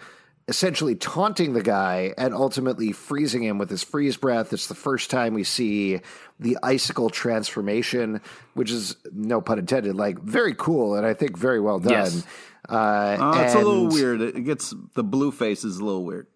essentially 0.48 0.96
taunting 0.96 1.54
the 1.54 1.62
guy 1.62 2.14
and 2.18 2.34
ultimately 2.34 2.92
freezing 2.92 3.44
him 3.44 3.58
with 3.58 3.70
his 3.70 3.84
freeze 3.84 4.18
breath. 4.18 4.52
It's 4.52 4.68
the 4.68 4.76
first 4.76 5.10
time 5.10 5.34
we 5.34 5.44
see 5.46 6.02
the 6.42 6.58
icicle 6.64 7.10
transformation, 7.10 8.20
which 8.56 8.72
is 8.72 8.98
no 9.14 9.40
pun 9.40 9.60
intended, 9.60 9.96
like 9.96 10.20
very 10.20 10.54
cool 10.58 10.96
and 10.96 11.06
I 11.06 11.14
think 11.14 11.38
very 11.38 11.62
well 11.62 11.80
done. 11.80 11.94
Yes. 11.94 12.26
Uh, 12.68 12.74
Uh, 12.76 13.42
it's 13.46 13.54
a 13.54 13.58
little 13.60 13.88
weird. 13.88 14.22
It 14.22 14.44
gets 14.44 14.74
the 14.96 15.04
blue 15.04 15.32
face 15.32 15.64
is 15.64 15.78
a 15.78 15.86
little 15.86 16.04
weird. 16.04 16.28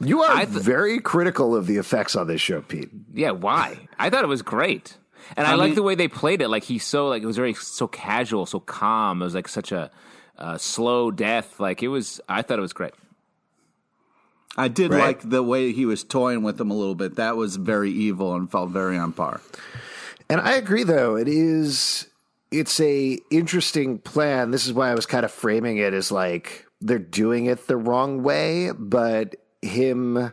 You 0.00 0.22
are 0.22 0.44
th- 0.44 0.48
very 0.48 0.98
critical 0.98 1.54
of 1.54 1.66
the 1.66 1.76
effects 1.76 2.16
on 2.16 2.26
this 2.26 2.40
show, 2.40 2.60
Pete. 2.62 2.90
Yeah, 3.14 3.30
why? 3.30 3.78
I 3.98 4.10
thought 4.10 4.24
it 4.24 4.28
was 4.28 4.42
great. 4.42 4.96
And 5.36 5.46
I, 5.46 5.52
I 5.52 5.54
like 5.54 5.76
the 5.76 5.82
way 5.84 5.94
they 5.94 6.08
played 6.08 6.42
it. 6.42 6.48
Like 6.48 6.64
he's 6.64 6.84
so 6.84 7.08
like 7.08 7.22
it 7.22 7.26
was 7.26 7.36
very 7.36 7.54
so 7.54 7.86
casual, 7.86 8.44
so 8.46 8.58
calm. 8.58 9.22
It 9.22 9.24
was 9.26 9.34
like 9.34 9.48
such 9.48 9.70
a 9.70 9.90
uh, 10.38 10.58
slow 10.58 11.10
death. 11.10 11.60
Like 11.60 11.82
it 11.82 11.88
was. 11.88 12.20
I 12.28 12.42
thought 12.42 12.58
it 12.58 12.62
was 12.62 12.72
great. 12.72 12.94
I 14.56 14.68
did 14.68 14.92
Right. 14.92 15.00
like 15.02 15.28
the 15.28 15.42
way 15.42 15.72
he 15.72 15.86
was 15.86 16.04
toying 16.04 16.42
with 16.42 16.58
them 16.58 16.70
a 16.70 16.74
little 16.74 16.94
bit. 16.94 17.16
That 17.16 17.36
was 17.36 17.56
very 17.56 17.90
evil 17.90 18.34
and 18.34 18.50
felt 18.50 18.70
very 18.70 18.98
on 18.98 19.12
par. 19.12 19.40
And 20.28 20.40
I 20.40 20.54
agree 20.54 20.84
though, 20.84 21.16
it 21.16 21.28
is 21.28 22.06
it's 22.50 22.78
a 22.80 23.18
interesting 23.30 23.98
plan. 23.98 24.50
This 24.50 24.66
is 24.66 24.72
why 24.74 24.90
I 24.90 24.94
was 24.94 25.06
kind 25.06 25.24
of 25.24 25.30
framing 25.30 25.78
it 25.78 25.94
as 25.94 26.12
like 26.12 26.66
they're 26.82 26.98
doing 26.98 27.46
it 27.46 27.66
the 27.66 27.76
wrong 27.78 28.22
way, 28.22 28.70
but 28.72 29.36
him 29.62 30.32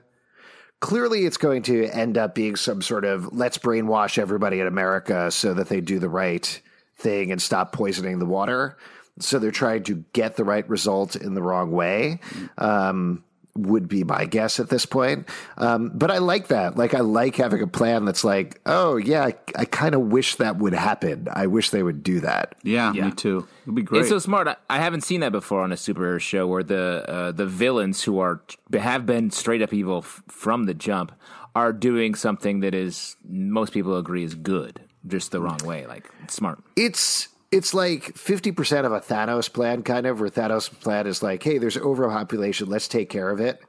clearly 0.82 1.26
it's 1.26 1.38
going 1.38 1.62
to 1.64 1.86
end 1.86 2.18
up 2.18 2.36
being 2.36 2.56
some 2.56 2.82
sort 2.82 3.06
of 3.06 3.34
let's 3.34 3.58
brainwash 3.58 4.18
everybody 4.18 4.60
in 4.60 4.68
America 4.68 5.32
so 5.32 5.54
that 5.54 5.70
they 5.70 5.80
do 5.82 6.00
the 6.00 6.10
right 6.10 6.62
thing 6.98 7.32
and 7.32 7.42
stop 7.42 7.72
poisoning 7.72 8.20
the 8.20 8.26
water. 8.26 8.78
So 9.20 9.40
they're 9.40 9.52
trying 9.52 9.84
to 9.84 10.04
get 10.14 10.36
the 10.38 10.44
right 10.46 10.68
result 10.70 11.16
in 11.16 11.34
the 11.34 11.42
wrong 11.42 11.72
way. 11.72 12.20
Um, 12.58 13.24
would 13.68 13.88
be 13.88 14.04
my 14.04 14.26
guess 14.26 14.60
at 14.60 14.70
this 14.70 14.86
point. 14.86 15.28
Um, 15.58 15.92
but 15.94 16.12
I 16.12 16.18
like 16.20 16.48
that. 16.48 16.78
Like, 16.78 16.94
I 16.94 17.00
like 17.00 17.36
having 17.36 17.62
a 17.62 17.68
plan 17.68 18.06
that's 18.06 18.24
like, 18.24 18.60
oh, 18.66 18.98
yeah, 18.98 19.26
I, 19.26 19.34
I 19.56 19.66
kind 19.66 19.96
of 19.96 20.02
wish 20.02 20.36
that 20.36 20.58
would 20.58 20.74
happen. 20.74 21.28
I 21.32 21.48
wish 21.48 21.70
they 21.72 21.84
would 21.84 22.04
do 22.04 22.20
that. 22.22 22.56
Yeah, 22.64 22.94
Yeah. 22.94 23.06
me 23.06 23.12
too. 23.12 23.48
It'd 23.64 23.76
be 23.76 23.82
great. 23.84 24.02
It's 24.02 24.10
so 24.10 24.20
smart. 24.20 24.48
I, 24.48 24.56
I 24.70 24.80
haven't 24.80 25.02
seen 25.02 25.20
that 25.22 25.32
before 25.32 25.62
on 25.62 25.72
a 25.72 25.76
superhero 25.76 26.20
show 26.20 26.48
where 26.48 26.64
the 26.64 27.06
uh, 27.08 27.32
the 27.32 27.46
villains 27.46 28.04
who 28.04 28.20
are 28.20 28.42
have 28.74 29.06
been 29.06 29.32
straight 29.32 29.62
up 29.62 29.74
evil 29.74 30.00
f- 30.00 30.24
from 30.28 30.66
the 30.66 30.74
jump 30.74 31.12
are 31.56 31.74
doing 31.74 32.16
something 32.16 32.60
that 32.62 32.74
is 32.76 33.16
most 33.28 33.74
people 33.74 33.98
agree 33.98 34.24
is 34.24 34.36
good, 34.36 34.80
just 35.08 35.32
the 35.32 35.42
wrong 35.42 35.60
way. 35.66 35.86
Like 35.88 36.10
smart. 36.28 36.60
It's. 36.76 37.30
It's 37.52 37.74
like 37.74 38.14
50% 38.14 38.86
of 38.86 38.92
a 38.92 39.00
Thanos 39.00 39.52
plan, 39.52 39.82
kind 39.84 40.06
of, 40.06 40.20
where 40.20 40.30
Thanos' 40.30 40.70
plan 40.80 41.08
is 41.08 41.24
like, 41.24 41.42
hey, 41.42 41.58
there's 41.58 41.78
overpopulation, 41.78 42.70
let's 42.70 42.88
take 42.88 43.10
care 43.10 43.30
of 43.30 43.40
it. 43.40 43.60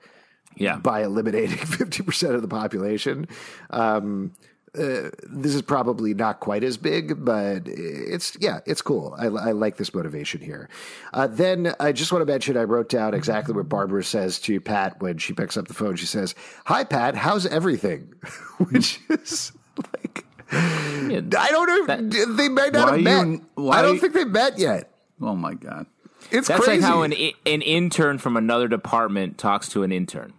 Yeah. 0.56 0.76
by 0.76 1.04
eliminating 1.04 1.56
50% 1.58 2.34
of 2.34 2.42
the 2.42 2.48
population. 2.48 3.28
Um, 3.70 4.32
uh, 4.78 5.10
this 5.28 5.54
is 5.54 5.62
probably 5.62 6.14
not 6.14 6.38
quite 6.38 6.62
as 6.62 6.76
big, 6.76 7.24
but 7.24 7.62
it's 7.66 8.36
yeah, 8.40 8.60
it's 8.66 8.82
cool. 8.82 9.16
I, 9.18 9.26
I 9.26 9.52
like 9.52 9.76
this 9.78 9.92
motivation 9.92 10.40
here. 10.40 10.68
Uh, 11.12 11.26
then 11.26 11.74
I 11.80 11.90
just 11.90 12.12
want 12.12 12.22
to 12.22 12.32
mention 12.32 12.56
I 12.56 12.62
wrote 12.62 12.88
down 12.88 13.12
exactly 13.12 13.52
what 13.52 13.68
Barbara 13.68 14.04
says 14.04 14.38
to 14.40 14.60
Pat 14.60 15.00
when 15.00 15.18
she 15.18 15.32
picks 15.32 15.56
up 15.56 15.66
the 15.66 15.74
phone. 15.74 15.96
She 15.96 16.06
says, 16.06 16.36
"Hi, 16.66 16.84
Pat. 16.84 17.16
How's 17.16 17.46
everything?" 17.46 18.14
Which 18.70 19.00
is 19.08 19.50
like 19.92 20.24
I 20.52 21.48
don't 21.50 21.88
know. 21.88 22.34
they 22.36 22.48
might 22.48 22.72
not 22.72 22.92
have 22.92 23.00
met. 23.00 23.26
you- 23.26 23.44
why- 23.54 23.78
I 23.78 23.82
don't 23.82 23.98
think 23.98 24.12
they 24.14 24.24
met 24.24 24.58
yet. 24.58 24.90
Oh 25.20 25.34
my 25.36 25.54
god. 25.54 25.86
It's 26.30 26.48
That's 26.48 26.64
crazy. 26.64 26.80
like 26.82 26.88
how 26.90 27.02
an 27.02 27.12
an 27.46 27.62
intern 27.62 28.18
from 28.18 28.36
another 28.36 28.68
department 28.68 29.38
talks 29.38 29.68
to 29.70 29.82
an 29.82 29.90
intern, 29.92 30.32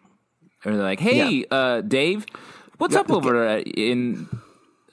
and 0.63 0.75
they're 0.75 0.83
like, 0.83 0.99
"Hey, 0.99 1.43
uh, 1.51 1.81
Dave, 1.81 2.25
what's 2.77 2.95
up 2.95 3.09
over 3.11 3.57
in 3.57 4.27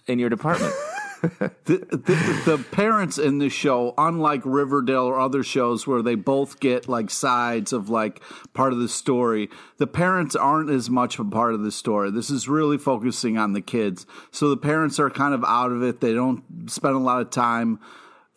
in 0.07 0.19
your 0.19 0.29
department?" 0.31 0.73
the, 1.21 1.79
the, 1.91 2.43
the 2.45 2.65
parents 2.71 3.19
in 3.19 3.39
this 3.39 3.53
show, 3.53 3.95
unlike 3.99 4.43
Riverdale 4.45 5.05
or 5.05 5.19
other 5.19 5.43
shows 5.43 5.87
where 5.87 6.03
they 6.03 6.15
both 6.15 6.61
get 6.61 6.89
like 6.89 7.11
sides 7.11 7.73
of 7.73 7.89
like 7.89 8.21
part 8.55 8.73
of 8.73 8.79
the 8.79 8.89
story, 8.89 9.49
the 9.79 9.87
parents 9.87 10.37
aren't 10.37 10.71
as 10.71 10.89
much 10.89 11.19
a 11.19 11.25
part 11.25 11.55
of 11.55 11.63
the 11.63 11.73
story. 11.73 12.11
This 12.11 12.31
is 12.31 12.49
really 12.49 12.79
focusing 12.79 13.37
on 13.39 13.53
the 13.53 13.61
kids. 13.61 14.07
So 14.31 14.51
the 14.51 14.57
parents 14.57 14.99
are 14.99 15.11
kind 15.11 15.35
of 15.35 15.45
out 15.45 15.73
of 15.73 15.83
it. 15.83 16.01
They 16.01 16.15
don't 16.15 16.71
spend 16.71 16.95
a 16.95 16.99
lot 16.99 17.21
of 17.21 17.31
time 17.31 17.81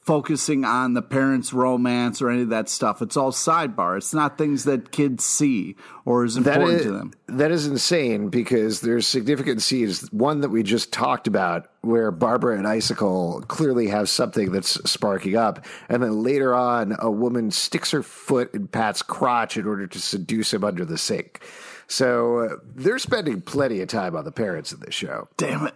focusing 0.01 0.65
on 0.65 0.93
the 0.93 1.01
parents' 1.01 1.53
romance 1.53 2.22
or 2.22 2.29
any 2.29 2.41
of 2.41 2.50
that 2.50 2.67
stuff. 2.67 3.01
It's 3.01 3.15
all 3.15 3.31
sidebar. 3.31 3.98
It's 3.98 4.13
not 4.13 4.38
things 4.38 4.63
that 4.63 4.91
kids 4.91 5.24
see 5.24 5.75
or 6.05 6.25
is 6.25 6.38
important 6.38 6.72
is, 6.72 6.81
to 6.84 6.91
them. 6.91 7.13
that 7.27 7.51
is 7.51 7.67
insane 7.67 8.29
because 8.29 8.81
there's 8.81 9.05
significant 9.05 9.62
scenes. 9.62 10.12
One 10.12 10.41
that 10.41 10.50
we 10.50 10.63
just 10.63 10.91
talked 10.91 11.27
about 11.27 11.70
where 11.81 12.10
Barbara 12.10 12.58
and 12.58 12.67
Icicle 12.67 13.43
clearly 13.48 13.88
have 13.88 14.10
something 14.10 14.51
that's 14.51 14.72
sparking 14.89 15.36
up. 15.36 15.65
And 15.88 16.01
then 16.01 16.24
later 16.24 16.55
on, 16.55 16.96
a 16.98 17.12
woman 17.12 17.51
sticks 17.51 17.91
her 17.91 18.01
foot 18.01 18.55
in 18.55 18.67
Pat's 18.67 19.03
crotch 19.03 19.55
in 19.55 19.67
order 19.67 19.86
to 19.86 20.00
seduce 20.00 20.51
him 20.51 20.63
under 20.63 20.84
the 20.84 20.98
sink. 20.98 21.41
So 21.86 22.39
uh, 22.39 22.55
they're 22.74 23.00
spending 23.00 23.41
plenty 23.41 23.81
of 23.81 23.88
time 23.89 24.15
on 24.15 24.25
the 24.25 24.31
parents 24.31 24.72
in 24.72 24.79
this 24.79 24.96
show. 24.96 25.27
Damn 25.38 25.67
it. 25.67 25.75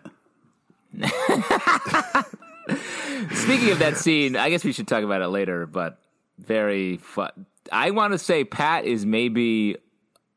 Speaking 3.34 3.72
of 3.72 3.80
that 3.80 3.98
scene, 3.98 4.36
I 4.36 4.50
guess 4.50 4.64
we 4.64 4.72
should 4.72 4.88
talk 4.88 5.04
about 5.04 5.22
it 5.22 5.28
later, 5.30 5.66
but 5.66 6.00
very 6.40 6.98
fun. 6.98 7.46
I 7.72 7.92
want 7.92 8.14
to 8.14 8.20
say 8.20 8.44
Pat 8.44 8.86
is 8.86 9.06
maybe 9.06 9.78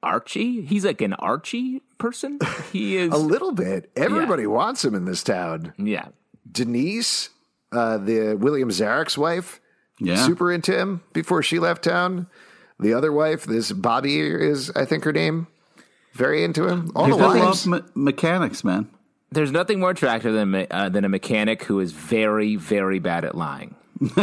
Archie. 0.02 0.62
He's 0.62 0.84
like 0.84 1.00
an 1.02 1.12
Archie 1.14 1.82
person. 1.98 2.38
He 2.72 2.96
is. 2.98 3.12
A 3.12 3.16
little 3.16 3.52
bit. 3.52 3.90
Everybody 3.96 4.46
wants 4.46 4.84
him 4.84 4.94
in 4.94 5.04
this 5.04 5.22
town. 5.22 5.72
yeah. 5.76 6.08
Denise, 6.50 7.28
uh, 7.72 7.98
the 7.98 8.34
William 8.34 8.70
Zarick's 8.70 9.18
wife, 9.18 9.60
Yeah. 10.00 10.16
super 10.24 10.50
into 10.50 10.74
him 10.76 11.02
before 11.12 11.42
she 11.42 11.58
left 11.58 11.84
town. 11.84 12.26
The 12.80 12.94
other 12.94 13.12
wife, 13.12 13.44
this 13.44 13.70
Bobby 13.72 14.20
is, 14.20 14.70
I 14.74 14.84
think 14.86 15.04
her 15.04 15.12
name, 15.12 15.46
very 16.14 16.42
into 16.44 16.66
him. 16.66 16.90
All 16.96 17.06
the 17.06 17.12
People 17.16 17.26
wives. 17.28 17.66
love 17.66 17.84
me- 17.84 17.90
mechanics, 17.94 18.64
man. 18.64 18.88
There's 19.30 19.52
nothing 19.52 19.80
more 19.80 19.90
attractive 19.90 20.32
than 20.32 20.66
uh, 20.70 20.88
than 20.88 21.04
a 21.04 21.08
mechanic 21.08 21.64
who 21.64 21.80
is 21.80 21.92
very, 21.92 22.56
very 22.56 22.98
bad 22.98 23.24
at 23.24 23.34
lying. 23.34 23.74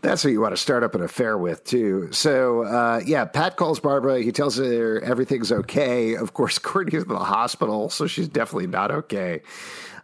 That's 0.00 0.22
who 0.22 0.28
you 0.28 0.40
want 0.40 0.52
to 0.52 0.60
start 0.60 0.84
up 0.84 0.94
an 0.94 1.02
affair 1.02 1.36
with, 1.36 1.64
too. 1.64 2.08
So, 2.12 2.62
uh, 2.62 3.00
yeah, 3.04 3.24
Pat 3.24 3.56
calls 3.56 3.80
Barbara. 3.80 4.20
He 4.20 4.30
tells 4.30 4.56
her 4.56 5.00
everything's 5.00 5.50
okay. 5.50 6.14
Of 6.14 6.34
course, 6.34 6.58
Courtney's 6.60 7.02
in 7.02 7.08
the 7.08 7.18
hospital, 7.18 7.90
so 7.90 8.06
she's 8.06 8.28
definitely 8.28 8.68
not 8.68 8.90
okay. 8.90 9.42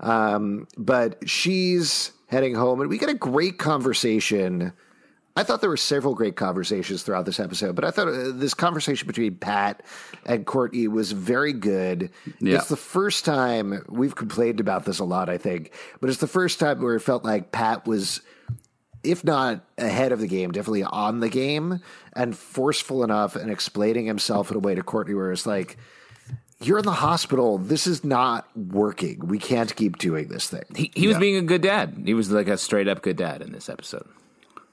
Um, 0.00 0.66
but 0.76 1.28
she's 1.28 2.12
heading 2.26 2.54
home, 2.54 2.80
and 2.80 2.90
we 2.90 2.98
get 2.98 3.08
a 3.08 3.14
great 3.14 3.58
conversation. 3.58 4.72
I 5.36 5.42
thought 5.42 5.60
there 5.60 5.70
were 5.70 5.76
several 5.76 6.14
great 6.14 6.36
conversations 6.36 7.02
throughout 7.02 7.26
this 7.26 7.40
episode, 7.40 7.74
but 7.74 7.84
I 7.84 7.90
thought 7.90 8.06
uh, 8.06 8.30
this 8.32 8.54
conversation 8.54 9.08
between 9.08 9.34
Pat 9.34 9.82
and 10.26 10.46
Courtney 10.46 10.86
was 10.86 11.10
very 11.10 11.52
good. 11.52 12.10
Yeah. 12.38 12.56
It's 12.56 12.68
the 12.68 12.76
first 12.76 13.24
time 13.24 13.84
we've 13.88 14.14
complained 14.14 14.60
about 14.60 14.84
this 14.84 15.00
a 15.00 15.04
lot, 15.04 15.28
I 15.28 15.38
think, 15.38 15.72
but 16.00 16.08
it's 16.08 16.20
the 16.20 16.28
first 16.28 16.60
time 16.60 16.80
where 16.80 16.94
it 16.94 17.00
felt 17.00 17.24
like 17.24 17.50
Pat 17.50 17.84
was 17.86 18.20
if 19.02 19.22
not 19.22 19.62
ahead 19.76 20.12
of 20.12 20.20
the 20.20 20.26
game, 20.26 20.50
definitely 20.50 20.82
on 20.82 21.20
the 21.20 21.28
game 21.28 21.80
and 22.14 22.36
forceful 22.36 23.04
enough 23.04 23.36
and 23.36 23.50
explaining 23.50 24.06
himself 24.06 24.50
in 24.50 24.56
a 24.56 24.60
way 24.60 24.74
to 24.74 24.82
Courtney 24.82 25.14
where 25.14 25.30
it's 25.30 25.46
like, 25.46 25.76
you're 26.60 26.78
in 26.78 26.84
the 26.84 26.92
hospital. 26.92 27.58
This 27.58 27.86
is 27.86 28.02
not 28.02 28.48
working. 28.56 29.26
We 29.26 29.38
can't 29.38 29.74
keep 29.76 29.98
doing 29.98 30.28
this 30.28 30.48
thing. 30.48 30.64
He, 30.74 30.90
he 30.94 31.06
was 31.06 31.18
being 31.18 31.36
a 31.36 31.42
good 31.42 31.60
dad. 31.60 32.02
He 32.06 32.14
was 32.14 32.30
like 32.30 32.48
a 32.48 32.56
straight 32.56 32.88
up 32.88 33.02
good 33.02 33.16
dad 33.16 33.42
in 33.42 33.52
this 33.52 33.68
episode. 33.68 34.08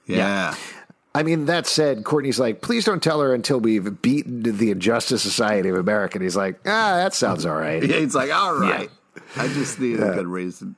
Yeah. 0.06 0.54
I 1.14 1.22
mean, 1.22 1.44
that 1.46 1.66
said, 1.66 2.04
Courtney's 2.04 2.40
like, 2.40 2.62
please 2.62 2.84
don't 2.86 3.02
tell 3.02 3.20
her 3.20 3.34
until 3.34 3.60
we've 3.60 4.00
beaten 4.00 4.42
the 4.42 4.70
Injustice 4.70 5.22
Society 5.22 5.68
of 5.68 5.76
America. 5.76 6.16
And 6.16 6.22
he's 6.22 6.36
like, 6.36 6.58
ah, 6.64 6.96
that 6.96 7.12
sounds 7.12 7.44
all 7.44 7.54
right. 7.54 7.82
Yeah, 7.86 7.96
It's 7.96 8.14
like, 8.14 8.32
all 8.32 8.54
right. 8.54 8.90
I 9.36 9.48
just 9.48 9.78
need 9.78 10.00
a 10.00 10.14
good 10.14 10.26
reason. 10.26 10.74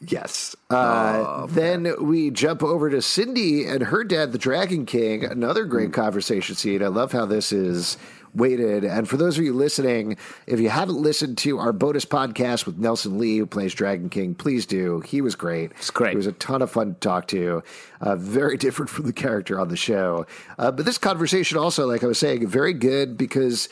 Yes. 0.00 0.54
Uh, 0.70 1.46
then 1.46 1.92
we 2.00 2.30
jump 2.30 2.62
over 2.62 2.88
to 2.88 3.02
Cindy 3.02 3.66
and 3.66 3.82
her 3.82 4.04
dad, 4.04 4.32
the 4.32 4.38
Dragon 4.38 4.86
King. 4.86 5.24
Another 5.24 5.64
great 5.64 5.92
conversation 5.92 6.54
scene. 6.54 6.82
I 6.82 6.86
love 6.86 7.12
how 7.12 7.26
this 7.26 7.52
is 7.52 7.98
weighted. 8.34 8.84
And 8.84 9.08
for 9.08 9.16
those 9.16 9.38
of 9.38 9.44
you 9.44 9.52
listening, 9.52 10.16
if 10.46 10.60
you 10.60 10.68
haven't 10.68 10.96
listened 10.96 11.38
to 11.38 11.58
our 11.58 11.72
bonus 11.72 12.04
podcast 12.04 12.66
with 12.66 12.78
Nelson 12.78 13.18
Lee, 13.18 13.38
who 13.38 13.46
plays 13.46 13.74
Dragon 13.74 14.08
King, 14.08 14.34
please 14.34 14.66
do. 14.66 15.00
He 15.00 15.20
was 15.20 15.34
great. 15.34 15.72
It's 15.72 15.90
great. 15.90 16.10
He 16.10 16.16
was 16.16 16.26
a 16.26 16.32
ton 16.32 16.62
of 16.62 16.70
fun 16.70 16.94
to 16.94 17.00
talk 17.00 17.26
to. 17.28 17.62
Uh, 18.00 18.16
very 18.16 18.56
different 18.68 18.90
from 18.90 19.06
the 19.06 19.12
character 19.12 19.58
on 19.60 19.68
the 19.68 19.76
show. 19.76 20.26
Uh, 20.58 20.70
but 20.70 20.84
this 20.84 20.98
conversation 20.98 21.58
also, 21.58 21.86
like 21.86 22.04
I 22.04 22.06
was 22.06 22.18
saying, 22.18 22.46
very 22.46 22.72
good 22.72 23.16
because 23.16 23.68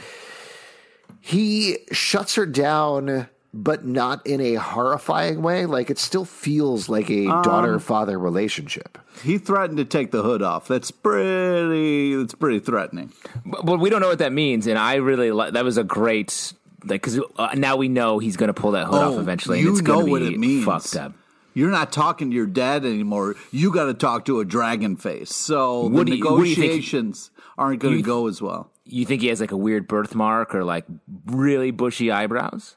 he 1.21 1.79
shuts 1.93 2.35
her 2.37 2.47
down 2.47 3.29
but 3.63 3.85
not 3.87 4.27
in 4.27 4.41
a 4.41 4.55
horrifying 4.55 5.41
way 5.41 5.65
like 5.67 5.89
it 5.89 5.99
still 5.99 6.25
feels 6.25 6.89
like 6.89 7.09
a 7.11 7.25
daughter 7.43 7.79
father 7.81 8.19
relationship 8.19 8.99
He 9.25 9.39
threatened 9.39 9.79
to 9.79 9.85
take 9.87 10.11
the 10.11 10.23
hood 10.23 10.43
off. 10.43 10.69
That's 10.69 10.91
pretty. 10.91 12.15
That's 12.17 12.35
pretty 12.35 12.61
threatening. 12.61 13.13
But, 13.45 13.65
but 13.65 13.81
we 13.81 13.89
don't 13.91 14.01
know 14.01 14.09
what 14.09 14.19
that 14.19 14.33
means, 14.33 14.67
and 14.67 14.79
I 14.79 14.97
really 14.97 15.31
li- 15.33 15.51
that 15.53 15.65
was 15.65 15.79
a 15.79 15.85
great 15.85 16.53
like 16.85 17.01
because 17.03 17.19
uh, 17.39 17.49
now 17.55 17.77
we 17.77 17.89
know 17.89 18.19
he's 18.19 18.37
going 18.37 18.49
to 18.49 18.55
pull 18.55 18.73
that 18.73 18.87
hood 18.87 19.03
off 19.03 19.15
Oh, 19.15 19.21
eventually. 19.21 19.61
you 19.61 19.69
and 19.69 19.79
it's 19.79 19.87
know 19.89 20.05
be 20.05 20.11
what 20.11 20.23
it 20.23 20.39
means. 20.39 20.65
Fucked 20.65 20.97
up. 20.97 21.13
You're 21.55 21.71
not 21.71 21.91
talking 21.93 22.29
to 22.31 22.37
your 22.37 22.47
dad 22.47 22.85
anymore. 22.85 23.35
You 23.51 23.73
got 23.73 23.87
to 23.87 23.95
talk 23.95 24.27
to 24.27 24.41
a 24.41 24.45
dragon 24.45 24.97
face. 24.97 25.35
So 25.35 25.87
What 25.89 26.07
the 26.07 26.17
you- 26.19 26.25
what 26.25 26.45
think- 26.45 26.59
negotiations 26.59 27.31
aren't 27.57 27.81
going 27.81 27.95
to 27.95 27.99
You- 28.01 28.05
go 28.05 28.27
as 28.29 28.43
well. 28.43 28.71
You 28.85 29.05
think 29.07 29.23
he 29.23 29.29
has 29.29 29.41
like 29.41 29.51
a 29.53 29.57
weird 29.57 29.89
birthmark 29.89 30.55
or 30.55 30.63
like 30.63 30.85
really 31.27 31.71
bushy 31.71 32.13
eyebrows? 32.13 32.77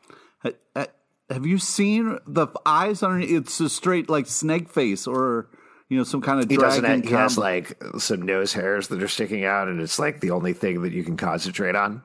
Have 1.29 1.45
you 1.45 1.59
seen 1.59 2.17
the 2.25 2.47
f- 2.47 2.55
eyes 2.65 3.03
underneath? 3.03 3.29
It's 3.29 3.59
a 3.59 3.69
straight 3.69 4.09
like 4.09 4.25
snake 4.25 4.67
face 4.67 5.05
or 5.05 5.47
you 5.87 5.97
know 5.97 6.03
some 6.03 6.21
kind 6.21 6.39
of 6.43 6.49
he 6.49 6.57
doesn't 6.57 6.83
have, 6.83 7.03
he 7.03 7.11
has 7.11 7.37
like 7.37 7.79
some 7.99 8.23
nose 8.23 8.53
hairs 8.53 8.87
that 8.87 9.03
are 9.03 9.07
sticking 9.07 9.45
out 9.45 9.67
and 9.67 9.79
it's 9.79 9.99
like 9.99 10.21
the 10.21 10.31
only 10.31 10.53
thing 10.53 10.81
that 10.81 10.91
you 10.91 11.03
can 11.03 11.17
concentrate 11.17 11.75
on 11.75 12.01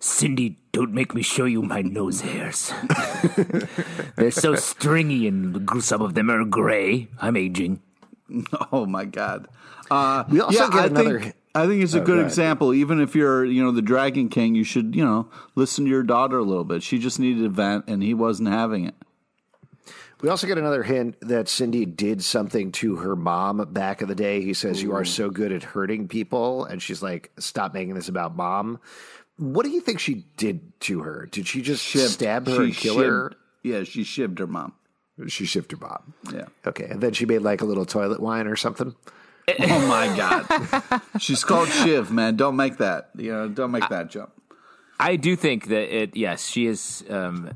Cindy, 0.00 0.58
don't 0.72 0.92
make 0.92 1.14
me 1.14 1.22
show 1.22 1.44
you 1.44 1.62
my 1.62 1.82
nose 1.82 2.20
hairs. 2.22 2.72
They're 4.16 4.32
so 4.32 4.56
stringy 4.56 5.28
and 5.28 5.68
some 5.80 6.02
of 6.02 6.14
them 6.14 6.28
are 6.28 6.44
gray. 6.44 7.06
I'm 7.20 7.36
aging. 7.36 7.80
oh 8.72 8.84
my 8.86 9.04
god. 9.04 9.46
Uh, 9.88 10.24
We 10.28 10.40
also 10.40 10.58
yeah, 10.64 10.70
get 10.70 10.80
I 10.80 10.86
another- 10.86 11.20
Think, 11.20 11.34
I 11.54 11.66
think 11.66 11.82
it's 11.82 11.94
a 11.94 11.98
Oh, 11.98 12.00
good 12.00 12.06
go 12.06 12.12
ahead. 12.14 12.26
example. 12.26 12.72
Even 12.74 13.00
if 13.00 13.14
you're, 13.14 13.44
you 13.44 13.62
know, 13.62 13.72
the 13.72 13.82
Dragon 13.82 14.28
King, 14.30 14.54
you 14.54 14.64
should, 14.64 14.94
you 14.96 15.04
know, 15.04 15.28
listen 15.54 15.84
to 15.84 15.90
your 15.90 16.02
daughter 16.02 16.38
a 16.38 16.42
little 16.44 16.64
bit. 16.64 16.82
She 16.82 16.98
just 16.98 17.18
needed 17.20 17.44
a 17.44 17.48
vent, 17.50 17.84
and 17.88 18.02
he 18.02 18.14
wasn't 18.14 18.48
having 18.48 18.86
it. 18.86 18.94
we 20.22 20.28
also 20.28 20.46
get 20.46 20.56
another 20.56 20.82
hint 20.82 21.16
that 21.20 21.48
cindy 21.48 21.84
did 21.84 22.22
something 22.22 22.70
to 22.72 22.96
her 22.96 23.16
mom 23.16 23.66
back 23.72 24.00
in 24.02 24.08
the 24.08 24.14
day 24.14 24.40
he 24.40 24.54
says 24.54 24.80
you 24.82 24.94
are 24.94 25.04
so 25.04 25.28
good 25.30 25.50
at 25.52 25.62
hurting 25.64 26.06
people 26.06 26.64
and 26.64 26.80
she's 26.80 27.02
like 27.02 27.32
stop 27.40 27.74
making 27.74 27.94
this 27.94 28.08
about 28.08 28.36
mom 28.36 28.78
what 29.36 29.64
do 29.66 29.70
you 29.72 29.80
think 29.80 29.98
she 29.98 30.24
did 30.36 30.60
to 30.78 31.00
her 31.00 31.26
did 31.32 31.44
she 31.48 31.60
just 31.60 31.82
Shipped- 31.84 32.10
stab 32.12 32.46
her 32.46 32.54
she 32.54 32.62
and 32.62 32.74
kill 32.76 32.94
shipped- 32.94 33.06
her 33.06 33.32
Yeah, 33.64 33.82
she 33.82 34.04
shipped 34.04 34.38
her 34.38 34.46
mom. 34.46 34.74
she 35.26 35.44
shipped 35.44 35.72
her 35.72 35.78
mom 35.78 36.14
Yeah. 36.32 36.44
okay 36.66 36.84
and 36.88 37.00
then 37.00 37.12
she 37.14 37.26
made 37.26 37.40
like 37.42 37.60
a 37.60 37.64
little 37.64 37.84
toilet 37.84 38.20
wine 38.20 38.46
or 38.46 38.54
something 38.54 38.94
Oh 39.58 39.86
my 39.88 40.16
god. 40.16 41.02
She's 41.18 41.44
called 41.44 41.68
Shiv, 41.68 42.10
man. 42.10 42.36
Don't 42.36 42.56
make 42.56 42.78
that. 42.78 43.10
You 43.16 43.32
know, 43.32 43.48
don't 43.48 43.72
make 43.72 43.88
that 43.88 44.08
jump. 44.08 44.30
I 45.00 45.16
do 45.16 45.34
think 45.34 45.66
that 45.66 45.94
it. 45.94 46.16
Yes, 46.16 46.46
she 46.46 46.66
is. 46.66 47.04
Um, 47.10 47.50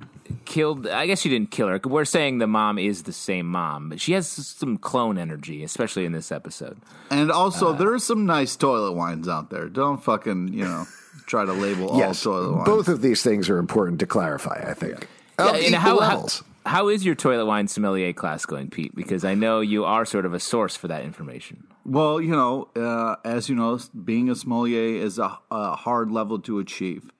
killed. 0.45 0.87
I 0.89 1.07
guess 1.07 1.21
she 1.21 1.29
didn't 1.29 1.51
kill 1.51 1.69
her. 1.69 1.81
We're 1.85 2.05
saying 2.05 2.39
the 2.39 2.47
mom 2.47 2.79
is 2.79 3.05
the 3.05 3.13
same 3.13 3.47
mom, 3.47 3.89
but 3.89 4.01
she 4.01 4.13
has 4.13 4.27
some 4.29 4.79
clone 4.79 5.17
energy, 5.17 5.63
especially 5.63 6.05
in 6.05 6.13
this 6.13 6.33
episode. 6.33 6.79
And 7.11 7.31
also, 7.31 7.73
there 7.73 7.93
are 7.93 7.99
some 7.99 8.27
nice 8.27 8.57
toilet 8.57 8.93
wines 8.93 9.29
out 9.29 9.51
there. 9.51 9.69
Don't 9.69 10.03
fucking 10.03 10.53
you 10.53 10.65
know 10.65 10.87
try 11.27 11.45
to 11.45 11.53
label 11.53 11.89
all 11.91 12.15
toilet 12.15 12.53
wines. 12.53 12.67
both 12.67 12.89
of 12.89 13.01
these 13.03 13.23
things 13.23 13.49
are 13.49 13.59
important 13.59 14.01
to 14.01 14.07
clarify. 14.07 14.65
I 14.69 14.75
think. 14.75 15.07
Of 15.39 15.55
and 15.55 15.75
how, 15.75 16.01
how, 16.01 16.27
how 16.65 16.89
is 16.89 17.05
your 17.05 17.15
toilet 17.15 17.45
wine 17.45 17.69
sommelier 17.69 18.15
class 18.15 18.47
going, 18.47 18.71
Pete? 18.71 18.95
Because 18.95 19.23
I 19.25 19.35
know 19.35 19.61
you 19.61 19.85
are 19.85 20.07
sort 20.07 20.25
of 20.25 20.33
a 20.33 20.41
source 20.41 20.75
for 20.75 20.89
that 20.89 21.05
information. 21.05 21.67
Well, 21.89 22.21
you 22.21 22.33
know, 22.33 22.69
uh, 22.75 23.15
as 23.25 23.49
you 23.49 23.55
know, 23.55 23.79
being 24.05 24.29
a 24.29 24.35
sommelier 24.35 25.01
is 25.05 25.19
a, 25.21 25.39
a 25.53 25.77
hard 25.77 26.11
level 26.11 26.41
to 26.41 26.59
achieve. 26.59 27.11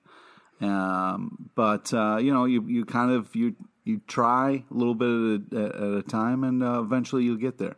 Um, 0.59 1.49
but 1.55 1.93
uh, 1.93 2.17
you 2.17 2.33
know, 2.33 2.43
you 2.45 2.63
you 2.67 2.83
kind 2.83 3.11
of 3.11 3.33
you 3.33 3.55
you 3.85 4.01
try 4.07 4.65
a 4.69 4.73
little 4.73 4.95
bit 4.95 5.53
at 5.57 5.57
a, 5.57 5.75
at 5.75 5.93
a 5.99 6.01
time, 6.03 6.43
and 6.43 6.61
uh, 6.61 6.81
eventually 6.81 7.23
you'll 7.23 7.37
get 7.37 7.57
there. 7.57 7.77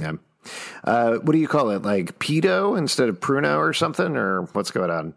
Yeah. 0.00 0.12
Uh, 0.84 1.16
what 1.16 1.32
do 1.32 1.38
you 1.38 1.48
call 1.48 1.70
it? 1.70 1.82
Like 1.82 2.18
pedo 2.18 2.78
instead 2.78 3.10
of 3.10 3.20
pruno 3.20 3.58
or 3.58 3.74
something, 3.74 4.16
or 4.16 4.42
what's 4.52 4.70
going 4.70 4.90
on? 4.90 5.14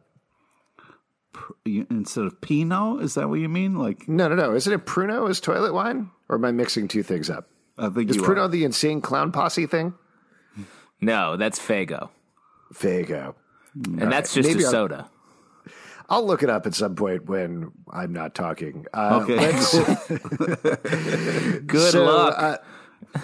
Instead 1.66 2.26
of 2.26 2.42
Pinot, 2.42 3.02
is 3.04 3.14
that 3.14 3.30
what 3.30 3.40
you 3.40 3.48
mean? 3.48 3.76
Like, 3.78 4.08
No, 4.10 4.28
no, 4.28 4.36
no. 4.36 4.54
Isn't 4.56 4.74
it 4.74 4.86
pruno 4.86 5.30
as 5.30 5.40
toilet 5.40 5.74
wine, 5.74 6.10
or 6.28 6.36
am 6.38 6.46
I 6.46 6.52
mixing 6.52 6.88
two 6.88 7.04
things 7.04 7.30
up? 7.30 7.48
I 7.78 7.90
think 7.90 8.10
Is 8.10 8.18
pruno 8.18 8.46
are. 8.46 8.48
the 8.48 8.64
insane 8.64 9.00
clown 9.00 9.32
posse 9.32 9.66
thing? 9.68 9.94
No, 11.02 11.36
that's 11.38 11.60
Faygo, 11.60 12.10
Faygo. 12.74 13.36
and 13.76 14.12
that's 14.12 14.34
just 14.34 14.48
Maybe 14.48 14.64
a 14.64 14.68
I'll- 14.68 14.72
soda. 14.72 15.10
I'll 16.10 16.26
look 16.28 16.44
it 16.44 16.50
up 16.50 16.66
at 16.66 16.76
some 16.76 16.96
point 16.96 17.30
when 17.30 17.72
I'm 17.90 18.12
not 18.12 18.36
talking. 18.36 18.86
Uh, 18.94 19.22
Okay, 19.24 19.38
Good 21.66 21.92
so, 21.92 22.04
luck. 22.04 22.36
uh, 22.38 22.58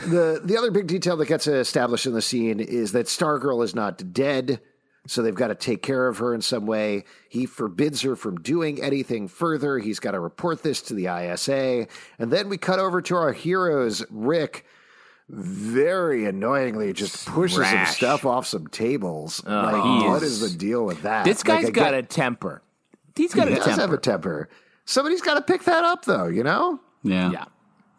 the 0.07 0.39
the 0.43 0.57
other 0.57 0.71
big 0.71 0.87
detail 0.87 1.17
that 1.17 1.27
gets 1.27 1.47
established 1.47 2.05
in 2.05 2.13
the 2.13 2.21
scene 2.21 2.59
is 2.61 2.91
that 2.93 3.07
Stargirl 3.07 3.61
is 3.63 3.75
not 3.75 4.13
dead, 4.13 4.61
so 5.05 5.21
they've 5.21 5.35
got 5.35 5.47
to 5.49 5.55
take 5.55 5.83
care 5.83 6.07
of 6.07 6.17
her 6.19 6.33
in 6.33 6.39
some 6.41 6.65
way. 6.65 7.03
He 7.29 7.45
forbids 7.45 8.01
her 8.03 8.15
from 8.15 8.37
doing 8.37 8.81
anything 8.81 9.27
further. 9.27 9.77
He's 9.79 9.99
got 9.99 10.11
to 10.11 10.19
report 10.21 10.63
this 10.63 10.81
to 10.83 10.93
the 10.93 11.07
ISA, 11.07 11.87
and 12.19 12.31
then 12.31 12.47
we 12.49 12.57
cut 12.57 12.79
over 12.79 13.01
to 13.03 13.15
our 13.15 13.33
heroes, 13.33 14.03
Rick. 14.09 14.65
Very 15.29 16.25
annoyingly, 16.25 16.93
just 16.93 17.25
pushes 17.27 17.67
some 17.67 17.85
stuff 17.87 18.25
off 18.25 18.47
some 18.47 18.67
tables. 18.67 19.41
he 19.45 19.51
like, 19.51 20.05
what 20.07 20.23
is- 20.23 20.41
is 20.41 20.51
the 20.53 20.57
deal 20.57 20.85
with 20.85 21.01
that? 21.01 21.25
this 21.25 21.45
Like, 21.45 21.61
guy's 21.61 21.67
I 21.67 21.71
got 21.71 21.91
get- 21.91 21.93
a 21.95 22.03
temper. 22.03 22.61
He's 23.15 23.33
got 23.33 23.47
he 23.47 23.53
a 23.53 23.57
does 23.57 23.65
temper. 23.65 23.81
have 23.81 23.91
a 23.93 23.97
temper. 23.97 24.49
Somebody's 24.85 25.21
got 25.21 25.33
to 25.33 25.41
pick 25.41 25.63
that 25.65 25.83
up, 25.83 26.05
though. 26.05 26.27
You 26.27 26.43
know. 26.43 26.79
yeah, 27.03 27.31
yeah. 27.31 27.45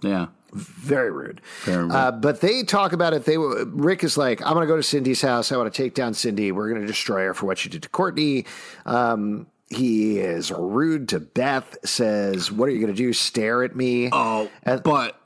yeah. 0.01 0.27
Very 0.55 1.11
rude. 1.11 1.43
Very 1.64 1.83
rude. 1.83 1.93
Uh, 1.93 2.11
but 2.12 2.41
they 2.41 2.62
talk 2.62 2.95
about 2.95 3.12
it. 3.12 3.27
They 3.27 3.37
Rick 3.37 4.03
is 4.05 4.17
like, 4.17 4.41
I'm 4.41 4.55
going 4.55 4.62
to 4.67 4.67
go 4.67 4.77
to 4.77 4.83
Cindy's 4.83 5.21
house. 5.21 5.53
I 5.53 5.59
want 5.59 5.71
to 5.73 5.83
take 5.83 5.95
down 5.95 6.14
Cindy. 6.14 6.53
We're 6.53 6.71
going 6.71 6.81
to 6.81 6.87
destroy 6.87 7.25
her 7.25 7.35
for 7.35 7.45
what 7.45 7.59
she 7.59 7.69
did 7.69 7.83
to 7.83 7.88
Courtney. 7.91 8.47
Um, 8.87 9.47
he 9.69 10.19
is 10.19 10.51
rude 10.51 11.11
to 11.11 11.21
Beth. 11.21 11.77
Says, 11.85 12.51
"What 12.51 12.71
are 12.71 12.73
you 12.73 12.81
going 12.81 12.95
to 12.95 12.97
do? 12.97 13.12
Stare 13.12 13.62
at 13.64 13.77
me?" 13.77 14.09
Oh, 14.11 14.49
And- 14.62 14.83
but 14.83 15.21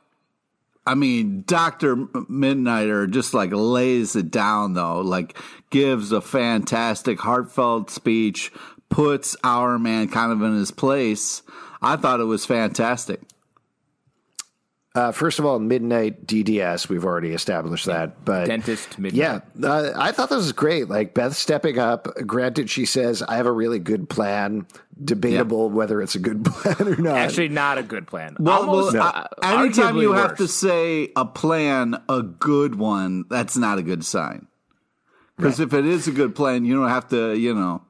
I 0.85 0.95
mean, 0.95 1.45
Doctor 1.47 1.97
Midnighter 1.97 3.09
just 3.09 3.35
like 3.35 3.51
lays 3.53 4.17
it 4.17 4.31
down 4.31 4.75
though, 4.75 5.01
like 5.01 5.39
gives 5.71 6.11
a 6.13 6.21
fantastic, 6.21 7.21
heartfelt 7.21 7.91
speech, 7.91 8.53
puts 8.89 9.37
Hourman 9.45 10.09
kind 10.09 10.33
of 10.33 10.43
in 10.43 10.55
his 10.55 10.71
place. 10.71 11.43
I 11.81 11.97
thought 11.97 12.21
it 12.21 12.25
was 12.25 12.45
fantastic. 12.45 13.21
Uh, 14.95 15.11
first 15.11 15.39
of 15.39 15.47
all, 15.47 15.59
midnight 15.59 16.27
DDS. 16.27 16.89
We've 16.89 17.05
already 17.05 17.33
established 17.33 17.87
that, 17.87 18.27
but 18.27 18.47
Dentist 18.47 18.99
midnight. 18.99 19.15
Yeah, 19.19 19.67
uh, 19.67 19.93
I 19.97 20.13
thought 20.13 20.29
this 20.29 20.37
was 20.37 20.53
great. 20.53 20.91
Like 20.91 21.15
Beth 21.15 21.35
stepping 21.35 21.79
up. 21.79 22.09
Granted, 22.27 22.69
she 22.69 22.85
says, 22.85 23.23
"I 23.23 23.37
have 23.37 23.47
a 23.47 23.53
really 23.53 23.79
good 23.79 24.11
plan." 24.11 24.67
Debatable 25.05 25.71
whether 25.71 26.01
it's 26.03 26.15
a 26.15 26.19
good 26.19 26.45
plan 26.47 26.77
or 26.89 26.97
not. 26.97 27.17
Actually, 27.17 27.49
not 27.49 27.79
a 27.79 27.83
good 27.83 28.07
plan. 28.07 28.37
Well, 28.39 28.61
Almost, 28.69 28.95
well, 28.95 29.03
uh, 29.03 29.27
uh, 29.43 29.61
anytime 29.63 29.97
you 29.97 30.11
arguably 30.11 30.17
have 30.17 30.37
to 30.39 30.49
say 30.49 31.11
a 31.17 31.25
plan, 31.25 32.01
a 32.09 32.23
good 32.23 32.75
one, 32.77 33.25
that's 33.31 33.57
not 33.57 33.79
a 33.79 33.83
good 33.83 34.05
sign. 34.05 34.47
Because 35.37 35.61
if 35.61 35.73
it 35.73 35.87
is 35.87 36.07
a 36.07 36.13
good 36.13 36.35
plan, 36.35 36.65
you 36.65 36.75
don't 36.79 36.89
have 36.91 37.09
to, 37.09 37.35
you 37.37 37.55
know, 37.55 37.83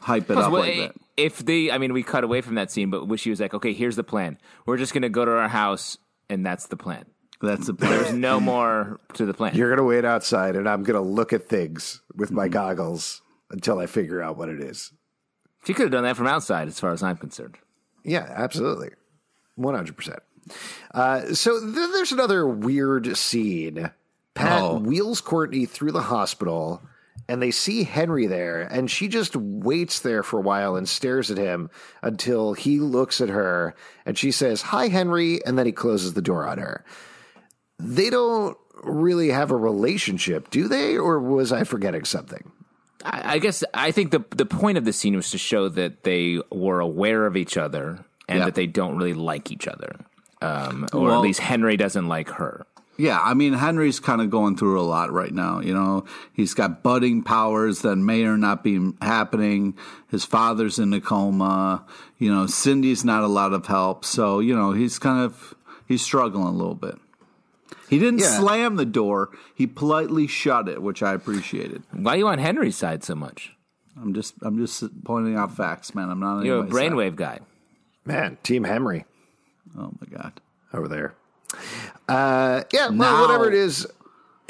hype 0.00 0.30
it 0.30 0.36
up 0.36 0.52
Well, 0.52 0.62
like 0.62 0.76
eh, 0.76 0.80
that. 0.86 0.94
If 1.16 1.38
they, 1.44 1.70
I 1.70 1.78
mean, 1.78 1.92
we 1.92 2.02
cut 2.02 2.22
away 2.22 2.40
from 2.42 2.54
that 2.56 2.70
scene, 2.70 2.90
but 2.90 3.18
she 3.18 3.30
was 3.30 3.40
like, 3.40 3.54
"Okay, 3.54 3.72
here's 3.72 3.96
the 3.96 4.04
plan. 4.04 4.38
We're 4.66 4.76
just 4.76 4.92
going 4.92 5.02
to 5.02 5.08
go 5.08 5.24
to 5.24 5.32
our 5.32 5.48
house, 5.48 5.98
and 6.30 6.46
that's 6.46 6.66
the 6.68 6.76
plan. 6.76 7.06
That's 7.40 7.66
the 7.66 7.72
There's 7.72 8.12
no 8.12 8.38
more 8.38 9.00
to 9.14 9.26
the 9.26 9.34
plan." 9.34 9.56
You're 9.56 9.68
going 9.68 9.78
to 9.78 9.84
wait 9.84 10.04
outside, 10.04 10.54
and 10.54 10.68
I'm 10.68 10.84
going 10.84 10.94
to 10.94 11.00
look 11.08 11.32
at 11.32 11.48
things 11.48 12.02
with 12.14 12.28
Mm-hmm. 12.28 12.36
my 12.36 12.48
goggles 12.48 13.20
until 13.50 13.80
I 13.80 13.86
figure 13.86 14.22
out 14.22 14.36
what 14.36 14.48
it 14.48 14.60
is. 14.62 14.92
She 15.68 15.74
could 15.74 15.82
have 15.82 15.92
done 15.92 16.04
that 16.04 16.16
from 16.16 16.26
outside, 16.26 16.66
as 16.66 16.80
far 16.80 16.92
as 16.92 17.02
I'm 17.02 17.18
concerned. 17.18 17.58
Yeah, 18.02 18.26
absolutely. 18.26 18.88
100%. 19.58 20.16
Uh, 20.94 21.34
so 21.34 21.60
then 21.60 21.92
there's 21.92 22.10
another 22.12 22.46
weird 22.48 23.14
scene. 23.18 23.90
Pat 24.32 24.62
Oh. 24.62 24.78
wheels 24.78 25.20
Courtney 25.20 25.66
through 25.66 25.92
the 25.92 26.00
hospital, 26.00 26.80
and 27.28 27.42
they 27.42 27.50
see 27.50 27.82
Henry 27.84 28.26
there, 28.26 28.62
and 28.62 28.90
she 28.90 29.08
just 29.08 29.36
waits 29.36 30.00
there 30.00 30.22
for 30.22 30.38
a 30.38 30.42
while 30.42 30.74
and 30.74 30.88
stares 30.88 31.30
at 31.30 31.36
him 31.36 31.68
until 32.00 32.54
he 32.54 32.78
looks 32.80 33.20
at 33.20 33.28
her, 33.28 33.74
and 34.06 34.16
she 34.16 34.30
says, 34.30 34.62
Hi, 34.62 34.88
Henry, 34.88 35.44
and 35.44 35.58
then 35.58 35.66
he 35.66 35.72
closes 35.72 36.14
the 36.14 36.22
door 36.22 36.46
on 36.46 36.56
her. 36.56 36.82
They 37.78 38.08
don't 38.08 38.56
really 38.84 39.28
have 39.28 39.50
a 39.50 39.56
relationship, 39.56 40.48
do 40.48 40.66
they? 40.66 40.96
Or 40.96 41.20
was 41.20 41.52
I 41.52 41.64
forgetting 41.64 42.06
something? 42.06 42.52
I, 43.04 43.38
guess 43.38 43.62
I 43.74 43.90
think 43.92 44.10
the 44.10 44.24
the 44.36 44.46
point 44.46 44.76
of 44.78 44.84
the 44.84 44.92
scene 44.92 45.14
was 45.16 45.30
to 45.30 45.38
show 45.38 45.68
that 45.68 46.02
they 46.02 46.40
were 46.50 46.80
aware 46.80 47.26
of 47.26 47.36
each 47.36 47.56
other 47.56 48.04
and 48.28 48.38
Yeah. 48.40 48.44
that 48.46 48.54
they 48.54 48.66
don't 48.66 48.96
really 48.96 49.14
like 49.14 49.50
each 49.52 49.68
other, 49.68 49.96
um, 50.42 50.86
or 50.92 51.02
Well- 51.02 51.14
at 51.16 51.20
least 51.20 51.40
Henry 51.40 51.76
doesn't 51.76 52.08
like 52.08 52.30
her. 52.30 52.66
Yeah, 53.00 53.20
I 53.22 53.34
mean 53.34 53.52
Henry's 53.52 54.00
kind 54.00 54.20
of 54.20 54.28
going 54.28 54.56
through 54.56 54.80
a 54.80 54.82
lot 54.82 55.12
right 55.12 55.32
now. 55.32 55.60
You 55.60 55.72
know, 55.72 56.04
he's 56.32 56.52
got 56.52 56.82
budding 56.82 57.22
powers 57.22 57.82
that 57.82 57.94
may 57.94 58.24
or 58.24 58.36
not 58.36 58.64
be 58.64 58.92
happening. 59.00 59.74
His 60.10 60.24
father's 60.24 60.80
in 60.80 60.92
a 60.92 61.00
coma. 61.00 61.84
You 62.18 62.34
know, 62.34 62.46
Cindy's 62.48 63.04
not 63.04 63.22
a 63.22 63.28
lot 63.28 63.52
of 63.52 63.66
help. 63.66 64.04
So 64.04 64.40
you 64.40 64.52
know, 64.56 64.72
he's 64.72 64.98
kind 64.98 65.20
of 65.20 65.54
he's 65.86 66.02
struggling 66.02 66.48
a 66.48 66.50
little 66.50 66.74
bit. 66.74 66.96
He 67.88 67.98
didn't 67.98 68.20
Yeah. 68.20 68.38
slam 68.38 68.76
the 68.76 68.84
door. 68.86 69.30
He 69.54 69.66
politely 69.66 70.26
shut 70.26 70.68
it, 70.68 70.82
which 70.82 71.02
I 71.02 71.12
appreciated. 71.14 71.82
Why 71.92 72.14
are 72.14 72.16
you 72.18 72.28
on 72.28 72.38
Henry's 72.38 72.76
side 72.76 73.02
so 73.04 73.14
much? 73.14 73.52
I'm 74.00 74.14
just 74.14 74.34
I'm 74.42 74.58
just 74.58 74.84
pointing 75.04 75.36
out 75.36 75.56
facts, 75.56 75.94
man. 75.94 76.10
I'm 76.10 76.20
not. 76.20 76.38
on 76.38 76.44
You're 76.46 76.58
a 76.58 76.60
anybody's 76.62 76.78
side. 76.88 76.92
brainwave 76.92 77.16
guy. 77.16 77.40
Man, 78.04 78.38
Team 78.42 78.64
Henry 78.64 79.04
Oh 79.76 79.92
my 80.00 80.06
god. 80.18 80.40
over 80.72 80.86
there. 80.88 81.14
Uh, 82.08 82.62
yeah, 82.72 82.88
well, 82.90 83.22
whatever 83.22 83.48
it 83.48 83.54
is. 83.54 83.86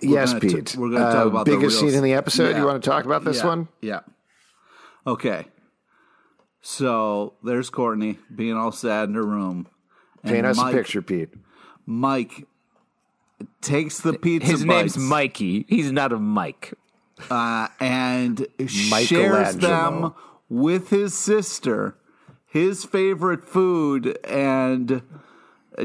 yes, 0.03 0.33
gonna 0.33 0.41
t- 0.41 0.55
Pete. 0.57 0.77
we're 0.77 0.91
gonna 0.91 1.13
talk 1.13 1.25
Uh, 1.25 1.29
about 1.29 1.45
the 1.47 1.53
biggest 1.57 1.81
real 1.81 1.91
scene 1.91 1.99
in 1.99 2.05
the 2.05 2.13
episode. 2.15 2.51
Yeah. 2.51 2.59
You 2.59 2.67
want 2.67 2.83
to 2.83 2.91
talk 2.91 3.05
about 3.05 3.25
this 3.25 3.39
yeah, 3.39 3.47
one? 3.47 3.69
Yeah. 3.81 4.01
Okay. 5.07 5.47
So 6.61 7.35
there's 7.43 7.71
Courtney 7.71 8.19
being 8.35 8.57
all 8.57 8.73
sad 8.73 9.09
in 9.09 9.15
her 9.15 9.23
room. 9.27 9.69
and 10.23 10.33
Paint 10.33 10.47
us 10.47 10.57
Mike, 10.57 10.75
a 10.75 10.77
picture, 10.77 11.03
Pete. 11.03 11.31
Mike 11.87 12.47
takes 13.61 14.01
the 14.01 14.13
pizza. 14.15 14.51
His 14.51 14.65
name's 14.65 14.97
Mikey. 14.97 15.67
He's 15.69 15.93
not 15.93 16.13
a 16.13 16.19
Mike. 16.19 16.75
uh, 17.31 17.69
and 17.81 18.47
shares 18.67 19.57
them 19.57 20.15
with 20.49 20.91
his 20.91 21.15
sister, 21.15 21.97
his 22.47 22.85
favorite 22.85 23.45
food, 23.45 24.19
and 24.25 25.03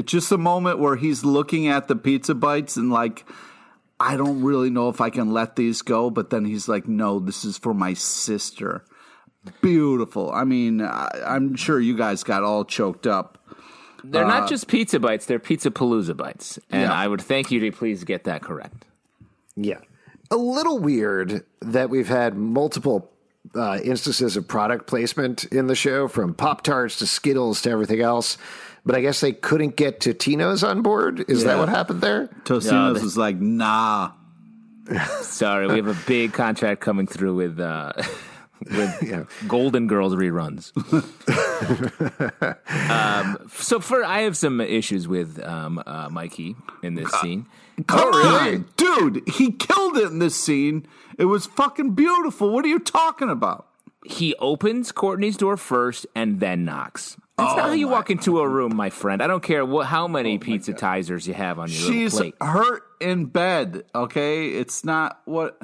just 0.04 0.30
a 0.32 0.38
moment 0.38 0.78
where 0.78 0.96
he's 0.96 1.24
looking 1.24 1.66
at 1.66 1.88
the 1.88 1.96
pizza 1.96 2.34
bites 2.34 2.76
and 2.76 2.90
like. 2.90 3.24
I 4.00 4.16
don't 4.16 4.42
really 4.42 4.70
know 4.70 4.88
if 4.88 5.00
I 5.00 5.08
can 5.08 5.32
let 5.32 5.54
these 5.54 5.80
go, 5.80 6.10
but 6.10 6.30
then 6.30 6.44
he's 6.44 6.66
like, 6.68 6.88
"No, 6.88 7.20
this 7.20 7.44
is 7.44 7.56
for 7.56 7.72
my 7.72 7.94
sister." 7.94 8.84
Beautiful. 9.62 10.32
I 10.32 10.42
mean, 10.44 10.82
I, 10.82 11.08
I'm 11.24 11.54
sure 11.54 11.78
you 11.78 11.96
guys 11.96 12.24
got 12.24 12.42
all 12.42 12.64
choked 12.64 13.06
up. 13.06 13.38
They're 14.10 14.26
not 14.26 14.48
just 14.48 14.68
pizza 14.68 15.00
bites; 15.00 15.26
they're 15.26 15.38
pizza 15.38 15.70
palooza 15.70 16.16
bites. 16.16 16.58
And 16.70 16.82
Yeah. 16.82 16.92
I 16.92 17.06
would 17.08 17.20
thank 17.20 17.50
you 17.50 17.60
to 17.60 17.70
please 17.72 18.04
get 18.04 18.24
that 18.24 18.42
correct. 18.42 18.84
Yeah. 19.56 19.78
A 20.30 20.36
little 20.36 20.78
weird 20.78 21.44
that 21.60 21.90
we've 21.90 22.08
had 22.08 22.36
multiple 22.36 23.10
uh, 23.54 23.78
instances 23.84 24.36
of 24.36 24.48
product 24.48 24.86
placement 24.86 25.44
in 25.44 25.66
the 25.66 25.74
show, 25.74 26.08
from 26.08 26.34
Pop 26.34 26.62
Tarts 26.62 26.98
to 26.98 27.06
Skittles 27.06 27.62
to 27.62 27.70
everything 27.70 28.00
else. 28.00 28.36
But 28.86 28.96
I 28.96 29.00
guess 29.00 29.20
they 29.20 29.32
couldn't 29.32 29.76
get 29.76 30.00
Totino's 30.00 30.62
on 30.64 30.82
board. 30.82 31.24
Is 31.28 31.44
that 31.44 31.58
what 31.58 31.68
happened 31.70 32.00
there? 32.02 32.28
Tostino's 32.44 32.66
Yeah, 32.66 32.92
they- 32.94 33.02
was 33.02 33.16
like, 33.16 33.36
"Nah." 33.40 34.10
Sorry, 35.22 35.66
we 35.66 35.76
have 35.76 35.86
a 35.86 35.96
big 36.06 36.32
contract 36.34 36.80
coming 36.82 37.06
through 37.06 37.34
with 37.36 37.58
uh, 37.60 37.92
with 38.70 39.02
Yeah. 39.02 39.24
Golden 39.48 39.86
Girls 39.86 40.14
reruns. 40.14 40.72
um, 42.90 43.38
so 43.50 43.80
for 43.80 44.04
I 44.04 44.20
have 44.22 44.36
some 44.36 44.60
issues 44.60 45.08
with 45.08 45.42
um, 45.42 45.82
uh, 45.86 46.08
Mikey 46.10 46.56
in 46.82 46.94
this 46.94 47.10
scene. 47.20 47.46
Come 47.86 48.10
Oh, 48.12 48.38
on, 48.52 48.66
dude. 48.76 49.28
He 49.28 49.50
killed 49.52 49.96
it 49.96 50.04
in 50.06 50.18
this 50.20 50.36
scene. 50.36 50.86
It 51.18 51.24
was 51.26 51.46
fucking 51.46 51.94
beautiful. 51.94 52.50
What 52.50 52.64
are 52.64 52.68
you 52.68 52.78
talking 52.78 53.28
about? 53.30 53.66
He 54.04 54.34
opens 54.36 54.92
Courtney's 54.92 55.36
door 55.36 55.56
first 55.56 56.06
and 56.14 56.38
then 56.40 56.64
knocks. 56.64 57.16
That's 57.36 57.52
Oh 57.52 57.56
not 57.56 57.66
how 57.68 57.72
you 57.72 57.88
walk 57.88 58.10
into 58.10 58.38
a 58.38 58.48
room, 58.48 58.76
my 58.76 58.90
friend. 58.90 59.20
I 59.22 59.26
don't 59.26 59.42
care 59.42 59.64
what 59.64 59.86
how 59.86 60.06
many 60.06 60.38
pizza 60.38 60.72
tizers 60.72 61.26
you 61.26 61.34
have 61.34 61.58
on 61.58 61.68
your 61.68 61.80
She's 61.80 62.14
little 62.14 62.30
plate. 62.30 62.34
hurt 62.48 62.82
in 63.00 63.24
bed. 63.26 63.82
Okay, 63.92 64.50
it's 64.50 64.84
not 64.84 65.20
what. 65.24 65.60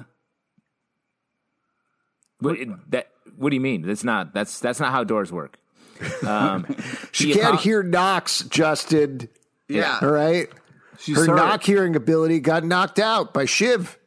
What, 2.41 2.57
that, 2.91 3.09
what 3.37 3.51
do 3.51 3.55
you 3.57 3.61
mean? 3.61 3.83
That's 3.83 4.05
not 4.05 4.33
that's 4.35 4.61
that's 4.61 4.81
not 4.81 4.93
how 4.93 5.05
doors 5.05 5.31
work. 5.33 5.57
Um, 6.27 6.67
She 7.13 7.33
can't 7.33 7.55
apo- 7.55 7.63
hear 7.63 7.83
knocks, 7.83 8.43
Justin. 8.45 9.29
Yeah. 9.69 9.99
All 10.03 10.11
right. 10.11 10.49
She's 10.99 11.17
Her 11.17 11.27
knock 11.27 11.63
hearing 11.63 11.97
ability 11.97 12.41
got 12.41 12.65
knocked 12.65 12.99
out 12.99 13.33
by 13.33 13.45
Shiv. 13.47 13.99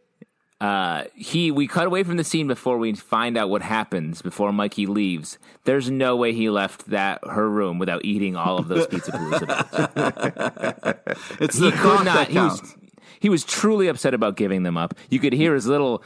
Uh, 0.61 1.03
he 1.13 1.51
we 1.51 1.67
cut 1.67 1.85
away 1.87 2.03
from 2.03 2.15
the 2.17 2.23
scene 2.23 2.47
before 2.47 2.77
we 2.77 2.93
find 2.93 3.37
out 3.37 3.49
what 3.49 3.61
happens 3.61 4.21
before 4.21 4.53
Mikey 4.53 4.85
leaves. 4.85 5.37
There's 5.65 5.91
no 5.91 6.15
way 6.15 6.31
he 6.33 6.49
left 6.49 6.89
that 6.89 7.19
her 7.27 7.49
room 7.49 7.79
without 7.79 8.05
eating 8.05 8.37
all 8.37 8.57
of 8.59 8.67
those 8.69 8.87
pizza 8.87 9.11
palooza. 9.11 10.97
It's 11.41 11.57
He 11.57 11.69
the 11.69 11.71
could 11.75 12.05
not. 12.05 12.15
that 12.15 12.27
He 12.29 12.37
was 12.39 12.75
he 13.19 13.29
was 13.29 13.43
truly 13.43 13.87
upset 13.87 14.13
about 14.13 14.35
giving 14.37 14.63
them 14.63 14.77
up. 14.77 14.93
You 15.09 15.19
could 15.19 15.33
hear 15.33 15.53
his 15.53 15.65
little 15.67 16.01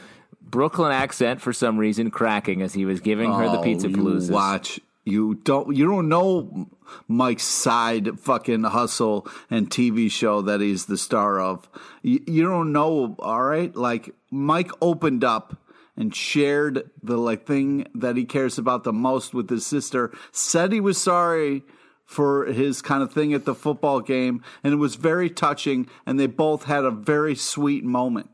Brooklyn 0.49 0.91
accent 0.91 1.41
for 1.41 1.53
some 1.53 1.77
reason 1.77 2.11
cracking 2.11 2.61
as 2.61 2.73
he 2.73 2.85
was 2.85 2.99
giving 2.99 3.31
her 3.31 3.49
the 3.49 3.59
Oh, 3.59 3.63
pizza 3.63 3.87
paloozas. 3.89 4.31
Watch. 4.31 4.79
You 5.03 5.35
don't. 5.35 5.75
You 5.75 5.87
don't 5.87 6.09
know 6.09 6.67
Mike's 7.07 7.43
side 7.43 8.19
fucking 8.19 8.63
hustle 8.63 9.25
and 9.49 9.69
TV 9.69 10.11
show 10.11 10.41
that 10.41 10.59
he's 10.59 10.85
the 10.85 10.97
star 10.97 11.39
of. 11.39 11.69
You, 12.01 12.21
you 12.27 12.43
don't 12.43 12.73
know. 12.73 13.15
All 13.19 13.43
right. 13.43 13.73
Like 13.73 14.13
Mike 14.31 14.71
opened 14.81 15.23
up 15.23 15.55
and 15.95 16.13
shared 16.13 16.89
the 17.01 17.17
like 17.17 17.45
thing 17.45 17.87
that 17.95 18.17
he 18.17 18.25
cares 18.25 18.57
about 18.57 18.83
the 18.83 18.91
most 18.93 19.33
with 19.33 19.49
his 19.49 19.65
sister. 19.65 20.11
Said 20.31 20.71
he 20.73 20.81
was 20.81 20.97
sorry 21.01 21.63
for 22.03 22.45
his 22.45 22.81
kind 22.81 23.01
of 23.01 23.11
thing 23.13 23.33
at 23.33 23.45
the 23.45 23.55
football 23.55 24.01
game, 24.01 24.43
and 24.63 24.73
it 24.73 24.77
was 24.77 24.95
very 24.95 25.29
touching. 25.29 25.87
And 26.05 26.19
they 26.19 26.27
both 26.27 26.63
had 26.63 26.83
a 26.83 26.91
very 26.91 27.35
sweet 27.35 27.83
moment. 27.85 28.29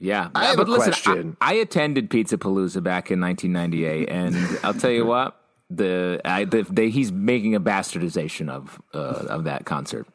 Yeah, 0.00 0.30
I 0.34 0.46
have 0.46 0.56
but 0.56 0.66
a 0.66 0.70
listen, 0.70 0.92
question. 0.92 1.36
I, 1.42 1.50
I 1.50 1.54
attended 1.56 2.08
Pizza 2.08 2.38
Palooza 2.38 2.82
back 2.82 3.10
in 3.10 3.20
1998, 3.20 4.08
and 4.08 4.58
I'll 4.64 4.72
tell 4.74 4.90
you 4.90 5.04
what 5.04 5.38
the, 5.68 6.20
I, 6.24 6.44
the, 6.44 6.62
the 6.62 6.88
he's 6.88 7.12
making 7.12 7.54
a 7.54 7.60
bastardization 7.60 8.48
of 8.48 8.80
uh, 8.94 9.26
of 9.28 9.44
that 9.44 9.66
concert. 9.66 10.06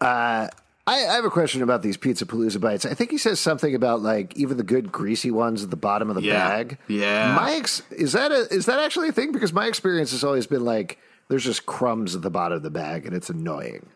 I, 0.00 0.48
I 0.86 0.96
have 0.96 1.24
a 1.24 1.30
question 1.30 1.62
about 1.62 1.82
these 1.82 1.96
Pizza 1.96 2.26
Palooza 2.26 2.60
bites. 2.60 2.84
I 2.84 2.94
think 2.94 3.10
he 3.10 3.18
says 3.18 3.40
something 3.40 3.74
about 3.74 4.02
like 4.02 4.36
even 4.36 4.56
the 4.56 4.62
good 4.62 4.92
greasy 4.92 5.30
ones 5.30 5.62
at 5.64 5.70
the 5.70 5.76
bottom 5.76 6.10
of 6.10 6.16
the 6.16 6.22
Yeah. 6.22 6.48
bag. 6.48 6.78
Yeah. 6.88 7.34
My 7.34 7.52
ex- 7.52 7.82
is 7.90 8.12
that 8.12 8.32
a 8.32 8.46
is 8.50 8.66
that 8.66 8.78
actually 8.80 9.08
a 9.08 9.12
thing? 9.12 9.32
Because 9.32 9.52
my 9.52 9.66
experience 9.66 10.10
has 10.12 10.24
always 10.24 10.46
been 10.46 10.64
like 10.64 10.98
there's 11.28 11.44
just 11.44 11.64
crumbs 11.64 12.14
at 12.14 12.22
the 12.22 12.30
bottom 12.30 12.56
of 12.56 12.62
the 12.62 12.70
bag 12.70 13.06
and 13.06 13.14
it's 13.16 13.30
annoying. 13.30 13.86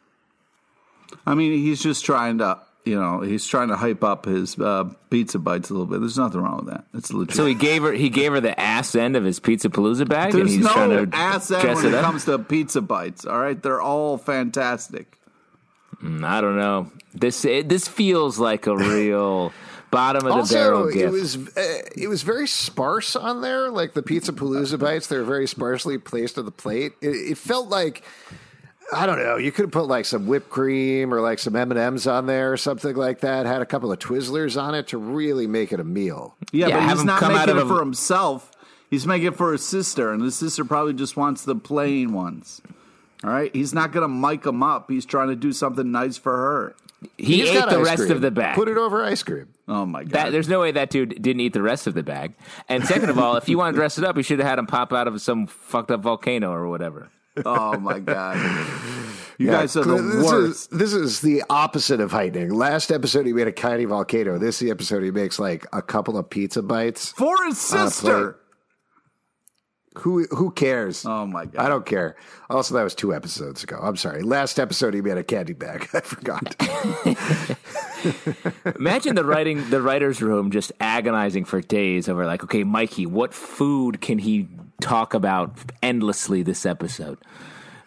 I 1.26 1.34
mean, 1.34 1.58
he's 1.58 1.82
just 1.82 2.04
trying 2.04 2.38
to, 2.38 2.58
you 2.88 2.98
know, 2.98 3.20
he's 3.20 3.46
trying 3.46 3.68
to 3.68 3.77
hype 3.77 4.03
up 4.03 4.24
his 4.24 4.59
uh, 4.59 4.90
pizza 5.11 5.38
bites 5.38 5.70
a 5.70 5.74
little 5.74 5.87
bit. 5.87 6.01
There's 6.01 6.18
nothing 6.18 6.40
wrong 6.40 6.64
with 6.64 6.74
that. 6.74 6.85
It's 6.94 7.12
legit. 7.12 7.37
So 7.37 7.44
he 7.44 7.55
gave 7.55 7.83
her 7.83 7.92
he 7.92 8.09
gave 8.09 8.33
her 8.33 8.40
the 8.40 8.59
ass 8.59 8.94
end 8.94 9.16
of 9.16 9.24
his 9.24 9.38
Pizza 9.40 9.68
Palooza 9.68 10.09
bag, 10.09 10.35
and 10.35 10.48
he's 10.48 10.59
no 10.59 10.72
trying 10.72 11.11
to 11.11 11.16
ass 11.16 11.51
end 11.51 11.62
dress 11.62 11.77
when 11.77 11.94
it 11.94 11.98
it 11.98 12.01
comes 12.01 12.24
to 12.24 12.38
pizza 12.38 12.81
bites. 12.81 13.24
All 13.27 13.38
right, 13.38 13.61
they're 13.62 13.83
all 13.83 14.16
fantastic. 14.18 15.18
I 16.03 16.40
don't 16.40 16.57
know. 16.57 16.90
This 17.14 17.44
it, 17.44 17.68
this 17.68 17.88
feels 17.88 18.38
like 18.38 18.66
a 18.66 18.77
real 18.77 19.53
bottom 19.90 20.27
of 20.27 20.33
the 20.33 20.38
also, 20.40 20.55
barrel 20.55 20.88
it 20.88 21.11
was 21.11 21.37
uh, 21.37 21.83
it 21.96 22.09
was 22.09 22.22
very 22.22 22.46
sparse 22.46 23.16
on 23.16 23.42
there. 23.42 23.70
Like 23.70 23.94
the 23.94 24.03
Pizza 24.03 24.33
Palooza 24.33 24.79
bites, 24.79 25.09
they 25.09 25.16
were 25.16 25.24
very 25.24 25.46
sparsely 25.46 25.98
placed 25.98 26.38
on 26.38 26.44
the 26.44 26.51
plate. 26.51 26.92
It, 27.01 27.09
it 27.09 27.38
felt 27.38 27.68
like 27.68 28.03
I 28.92 29.05
don't 29.07 29.18
know. 29.18 29.37
You 29.37 29.53
could 29.53 29.64
have 29.66 29.72
put 29.72 29.87
like 29.87 30.05
some 30.07 30.27
whipped 30.27 30.48
cream 30.48 31.12
or 31.12 31.20
like 31.20 31.38
some 31.38 31.55
M 31.55 31.70
and 31.70 31.79
M's 31.79 32.07
on 32.07 32.27
there 32.27 32.53
or 32.53 32.57
something 32.57 32.96
like 32.96 33.20
that. 33.20 33.44
Had 33.46 33.61
a 33.61 33.66
couple 33.66 33.92
of 33.92 33.98
Twizzlers 33.98 34.61
on 34.61 34.74
it 34.74 34.88
to 34.88 34.98
really 34.98 35.46
make 35.46 35.72
it 35.72 35.81
a 35.81 35.85
meal. 35.85 36.35
Yeah, 36.53 36.68
Yeah, 36.68 36.81
but 36.87 36.94
he's 36.96 37.05
not 37.05 37.20
come 37.20 37.33
out 37.33 37.46
making 37.48 37.51
of 37.51 37.57
it 37.59 37.64
a- 37.64 37.74
for 37.74 37.81
himself. 37.81 38.51
He's 38.90 39.07
making 39.07 39.29
it 39.29 39.37
for 39.37 39.53
his 39.53 39.62
sister, 39.62 40.11
and 40.12 40.22
his 40.22 40.35
sister 40.37 40.64
probably 40.64 40.94
just 40.94 41.14
wants 41.16 41.44
the 41.44 41.55
plain 41.55 42.14
ones. 42.14 42.62
All 43.22 43.29
right, 43.31 43.55
he's 43.55 43.74
not 43.74 43.92
going 43.92 44.03
to 44.03 44.09
mic 44.09 44.42
them 44.44 44.62
up. 44.62 44.90
He's 44.90 45.05
trying 45.05 45.29
to 45.29 45.37
do 45.37 45.53
something 45.53 45.90
nice 45.90 46.16
for 46.16 46.35
her. 46.35 46.74
he 47.18 47.38
He's 47.40 47.51
ate 47.51 47.55
got 47.59 47.68
the 47.68 47.83
rest 47.83 47.98
cream. 48.05 48.12
of 48.12 48.22
the 48.22 48.31
bag. 48.31 48.55
Put 48.55 48.68
it 48.68 48.79
over 48.79 49.05
ice 49.05 49.22
cream. 49.22 49.48
Oh 49.66 49.85
my 49.85 50.05
god! 50.05 50.12
That, 50.12 50.33
there's 50.33 50.48
no 50.48 50.61
way 50.61 50.70
that 50.72 50.88
dude 50.88 51.20
didn't 51.20 51.40
eat 51.40 51.53
the 51.53 51.61
rest 51.61 51.87
of 51.87 51.92
the 51.92 52.03
bag. 52.03 52.33
And 52.70 52.87
second 52.87 53.11
of 53.11 53.18
all, 53.18 53.37
if 53.37 53.48
you 53.51 53.59
want 53.59 53.74
to 53.74 53.79
dress 53.79 53.98
it 53.98 54.05
up, 54.05 54.16
you 54.16 54.22
should 54.22 54.38
have 54.38 54.48
had 54.48 54.59
him 54.59 54.66
pop 54.66 54.94
out 54.94 55.07
of 55.07 55.20
some 55.20 55.46
fucked 55.46 55.90
up 55.90 56.01
volcano 56.01 56.51
or 56.53 56.68
whatever. 56.68 57.11
Oh 57.44 57.79
my 57.79 57.98
god! 57.98 58.37
You 59.38 59.46
Yeah, 59.46 59.53
guys 59.53 59.77
are 59.77 59.85
the 59.85 60.03
this 60.03 60.24
worst. 60.24 60.72
Is, 60.72 60.79
this 60.79 60.92
is 60.92 61.20
the 61.20 61.44
opposite 61.48 62.01
of 62.01 62.11
heightening. 62.11 62.51
Last 62.55 62.90
episode 62.90 63.27
he 63.27 63.33
made 63.33 63.46
a 63.46 63.53
tiny 63.53 63.85
volcano. 63.85 64.38
This 64.38 64.57
is 64.57 64.66
the 64.66 64.70
episode 64.70 65.03
he 65.05 65.11
makes 65.11 65.38
like 65.38 65.66
a 65.72 65.81
couple 65.83 66.16
of 66.18 66.29
pizza 66.29 66.62
bites. 66.62 67.12
for 67.12 67.37
his 67.46 67.59
sister. 67.61 68.37
Who 69.98 70.24
who 70.27 70.53
cares? 70.53 71.05
Oh 71.05 71.27
my 71.27 71.46
god! 71.46 71.64
I 71.64 71.68
don't 71.68 71.85
care. 71.85 72.14
Also, 72.51 72.74
that 72.74 72.85
was 72.85 72.94
two 72.94 73.12
episodes 73.12 73.64
ago. 73.64 73.81
I'm 73.83 73.96
sorry. 73.96 74.22
Last 74.22 74.61
episode 74.61 74.94
he 74.94 75.01
made 75.01 75.18
a 75.18 75.24
candy 75.24 75.55
bag. 75.55 75.88
I 75.94 76.01
forgot. 76.01 76.55
Imagine 78.79 79.16
the 79.16 79.24
writing, 79.24 79.68
the 79.70 79.83
writers' 79.83 80.22
room, 80.22 80.53
just 80.53 80.70
agonizing 80.81 81.44
for 81.44 81.61
days 81.61 82.09
over 82.09 82.27
like, 82.27 82.44
okay, 82.44 82.62
Mikey, 82.62 83.07
what 83.07 83.35
food 83.35 84.01
can 84.01 84.18
he 84.18 84.46
talk 84.80 85.14
about 85.14 85.58
endlessly 85.82 86.42
this 86.42 86.64
episode? 86.66 87.18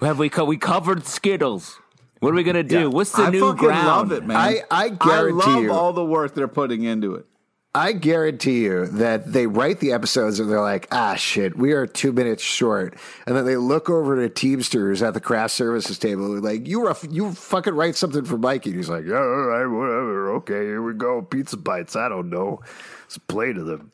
Have 0.01 0.19
we 0.19 0.29
co- 0.29 0.45
we 0.45 0.57
covered 0.57 1.05
Skittles? 1.05 1.79
What 2.19 2.29
are 2.33 2.35
we 2.35 2.43
gonna 2.43 2.63
do? 2.63 2.89
What's 2.89 3.11
the 3.11 3.23
I 3.23 3.29
new 3.29 3.39
fucking 3.51 3.57
ground? 3.67 3.87
love 3.87 4.11
it, 4.11 4.25
man. 4.25 4.37
I- 4.37 4.63
I 4.69 4.89
guarantee 4.89 5.33
love 5.49 5.63
you- 5.63 5.71
all 5.71 5.93
the 5.93 6.05
work 6.05 6.33
they're 6.35 6.47
putting 6.47 6.83
into 6.83 7.15
it. 7.15 7.25
I 7.73 7.93
guarantee 7.93 8.65
you 8.65 8.85
that 8.87 9.31
they 9.31 9.47
write 9.47 9.79
the 9.79 9.93
episodes 9.93 10.41
and 10.41 10.51
they're 10.51 10.59
like, 10.59 10.87
ah, 10.91 11.15
shit, 11.15 11.57
we 11.57 11.71
are 11.71 11.87
two 11.87 12.11
minutes 12.11 12.43
short. 12.43 12.95
And 13.25 13.33
then 13.33 13.45
they 13.45 13.55
look 13.55 13.89
over 13.89 14.17
to 14.17 14.27
Teamsters 14.27 15.01
at 15.01 15.13
the 15.13 15.21
craft 15.21 15.53
services 15.53 15.97
table 15.97 16.33
and 16.33 16.43
like, 16.43 16.67
you 16.67 16.81
were, 16.81 16.93
you 17.09 17.31
fucking 17.31 17.73
write 17.73 17.95
something 17.95 18.25
for 18.25 18.37
Mikey. 18.37 18.71
And 18.71 18.77
he's 18.77 18.89
like, 18.89 19.05
yeah, 19.05 19.15
all 19.15 19.45
right, 19.45 19.65
whatever. 19.65 20.31
Okay, 20.33 20.65
here 20.65 20.81
we 20.81 20.93
go. 20.93 21.21
Pizza 21.21 21.55
bites. 21.55 21.95
I 21.95 22.09
don't 22.09 22.29
know. 22.29 22.59
Let's 23.03 23.17
play 23.19 23.53
to 23.53 23.63
them. 23.63 23.93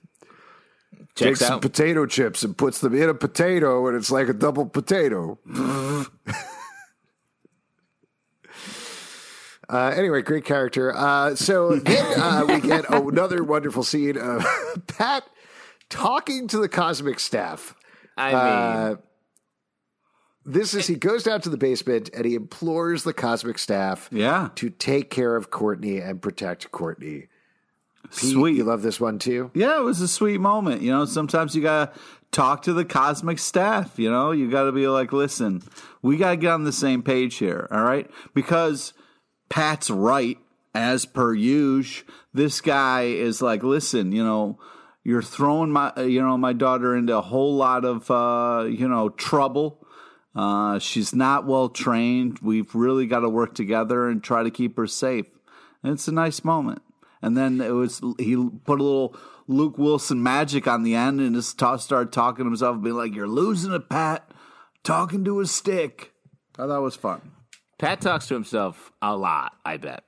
Checks 1.18 1.40
Takes 1.40 1.48
some 1.48 1.60
potato 1.60 2.06
chips 2.06 2.44
and 2.44 2.56
puts 2.56 2.80
them 2.80 2.94
in 2.96 3.10
a 3.10 3.14
potato 3.14 3.88
and 3.88 3.98
it's 3.98 4.12
like 4.12 4.30
a 4.30 4.34
double 4.34 4.66
potato. 4.68 5.40
Uh, 9.70 9.94
anyway, 9.98 10.22
great 10.22 10.46
character. 10.46 10.96
Uh, 10.96 11.36
so 11.36 11.76
then 11.76 12.20
uh, 12.20 12.46
we 12.48 12.62
get 12.62 12.90
another 12.90 13.44
wonderful 13.44 13.84
scene 13.84 14.18
of 14.18 14.46
Pat 14.88 15.24
talking 15.90 16.48
to 16.48 16.58
the 16.58 16.70
cosmic 16.70 17.20
staff. 17.20 17.76
I 18.16 18.28
mean, 18.30 18.36
Uh, 18.38 18.96
this 20.46 20.74
is 20.74 20.88
he 20.88 20.96
goes 20.96 21.24
down 21.24 21.42
to 21.42 21.50
the 21.50 21.58
basement 21.58 22.10
and 22.14 22.24
he 22.26 22.36
implores 22.36 23.04
the 23.04 23.12
cosmic 23.14 23.58
staff 23.60 24.08
Yeah. 24.10 24.50
to 24.56 24.70
take 24.70 25.10
care 25.10 25.36
of 25.36 25.52
Courtney 25.52 25.98
and 25.98 26.22
protect 26.22 26.72
Courtney. 26.72 27.28
Pete, 28.12 28.32
Sweet. 28.34 28.58
you 28.58 28.64
love 28.64 28.82
this 28.82 29.00
one 29.00 29.20
too. 29.20 29.52
Yeah, 29.54 29.80
it 29.80 29.84
was 29.84 30.02
a 30.02 30.08
sweet 30.08 30.40
moment. 30.40 30.82
You 30.82 30.92
know, 30.92 31.06
sometimes 31.06 31.56
you 31.56 31.62
gotta 31.62 31.92
talk 32.32 32.62
to 32.64 32.74
the 32.74 32.86
cosmic 32.86 33.40
staff. 33.40 33.98
You 34.00 34.10
know, 34.10 34.32
you 34.32 34.50
gotta 34.50 34.72
be 34.72 34.88
like, 34.88 35.12
listen, 35.12 35.62
we 36.02 36.18
gotta 36.18 36.38
get 36.38 36.52
on 36.52 36.64
the 36.64 36.72
same 36.72 37.04
page 37.04 37.36
here. 37.36 37.68
All 37.72 37.84
right, 37.84 38.10
because 38.34 38.94
Pat's 39.50 39.90
right 39.90 40.38
as 40.74 41.06
per 41.06 41.34
usual. 41.34 42.08
This 42.34 42.62
guy 42.62 43.04
is 43.04 43.42
like, 43.42 43.64
listen, 43.64 44.12
you 44.12 44.24
know, 44.24 44.60
you're 45.04 45.22
throwing 45.24 45.72
my, 45.72 45.92
you 45.98 46.22
know, 46.22 46.38
my 46.38 46.54
daughter 46.54 46.96
into 46.96 47.18
a 47.18 47.22
whole 47.22 47.56
lot 47.56 47.86
of, 47.86 48.12
uh, 48.12 48.66
you 48.68 48.88
know, 48.88 49.10
trouble. 49.10 49.86
Uh, 50.36 50.78
she's 50.78 51.16
not 51.16 51.48
well 51.48 51.70
trained. 51.70 52.40
We've 52.40 52.76
really 52.76 53.08
got 53.08 53.22
to 53.22 53.30
work 53.30 53.56
together 53.56 54.08
and 54.08 54.24
try 54.24 54.44
to 54.44 54.52
keep 54.52 54.78
her 54.78 54.86
safe. 54.86 55.26
And 55.82 55.94
it's 55.94 56.08
a 56.08 56.12
nice 56.12 56.44
moment. 56.44 56.82
And 57.22 57.36
then 57.36 57.62
it 57.62 57.72
was 57.72 58.02
he 58.20 58.36
put 58.66 58.80
a 58.80 58.84
little 58.84 59.16
Luke 59.48 59.78
Wilson 59.78 60.22
magic 60.22 60.68
on 60.68 60.84
the 60.84 60.96
end 60.96 61.20
and 61.20 61.36
just 61.36 61.58
ta- 61.58 61.78
started 61.78 62.12
talking 62.14 62.46
to 62.46 62.50
himself, 62.50 62.82
being 62.82 62.96
like, 62.96 63.16
"You're 63.16 63.28
losing 63.28 63.74
it, 63.74 63.90
Pat." 63.90 64.32
Talking 64.84 65.26
to 65.26 65.40
his 65.40 65.52
stick. 65.52 66.14
I 66.58 66.68
thought 66.68 66.78
it 66.78 66.82
was 66.82 66.96
fun. 66.96 67.32
Pat 67.78 68.02
talks 68.02 68.28
to 68.28 68.34
himself 68.34 68.92
a 69.02 69.16
lot. 69.16 69.54
I 69.66 69.78
bet. 69.78 70.04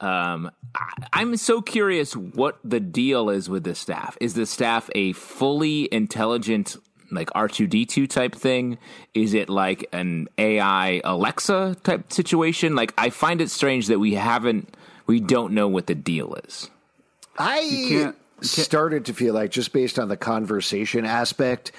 Um, 0.00 0.50
I, 0.74 0.92
I'm 1.12 1.36
so 1.36 1.62
curious 1.62 2.14
what 2.14 2.58
the 2.62 2.80
deal 2.80 3.30
is 3.30 3.48
with 3.48 3.64
the 3.64 3.74
staff. 3.74 4.16
Is 4.20 4.34
the 4.34 4.46
staff 4.46 4.90
a 4.94 5.12
fully 5.12 5.88
intelligent, 5.92 6.76
like 7.10 7.30
R2D2 7.30 8.08
type 8.08 8.34
thing? 8.34 8.78
Is 9.14 9.32
it 9.32 9.48
like 9.48 9.88
an 9.92 10.28
AI 10.36 11.00
Alexa 11.04 11.76
type 11.82 12.12
situation? 12.12 12.74
Like, 12.74 12.92
I 12.98 13.10
find 13.10 13.40
it 13.40 13.50
strange 13.50 13.86
that 13.86 13.98
we 13.98 14.14
haven't, 14.14 14.76
we 15.06 15.20
don't 15.20 15.52
know 15.52 15.68
what 15.68 15.86
the 15.86 15.94
deal 15.94 16.34
is. 16.46 16.70
I 17.38 17.86
can't- 17.88 18.16
started 18.40 19.06
to 19.06 19.14
feel 19.14 19.34
like, 19.34 19.50
just 19.50 19.72
based 19.72 19.98
on 19.98 20.08
the 20.08 20.16
conversation 20.16 21.06
aspect, 21.06 21.72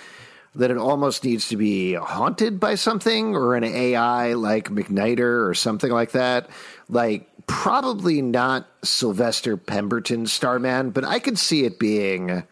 that 0.56 0.72
it 0.72 0.78
almost 0.78 1.24
needs 1.24 1.50
to 1.50 1.58
be 1.58 1.94
haunted 1.94 2.60
by 2.60 2.76
something 2.76 3.36
or 3.36 3.56
an 3.56 3.64
AI 3.64 4.34
like 4.34 4.70
McNider 4.70 5.48
or 5.48 5.54
something 5.54 5.92
like 5.92 6.12
that. 6.12 6.50
Like, 6.90 7.30
probably 7.46 8.22
not 8.22 8.68
Sylvester 8.84 9.56
Pemberton 9.56 10.26
Starman, 10.26 10.90
but 10.90 11.06
I 11.06 11.20
could 11.20 11.38
see 11.38 11.64
it 11.64 11.78
being. 11.80 12.44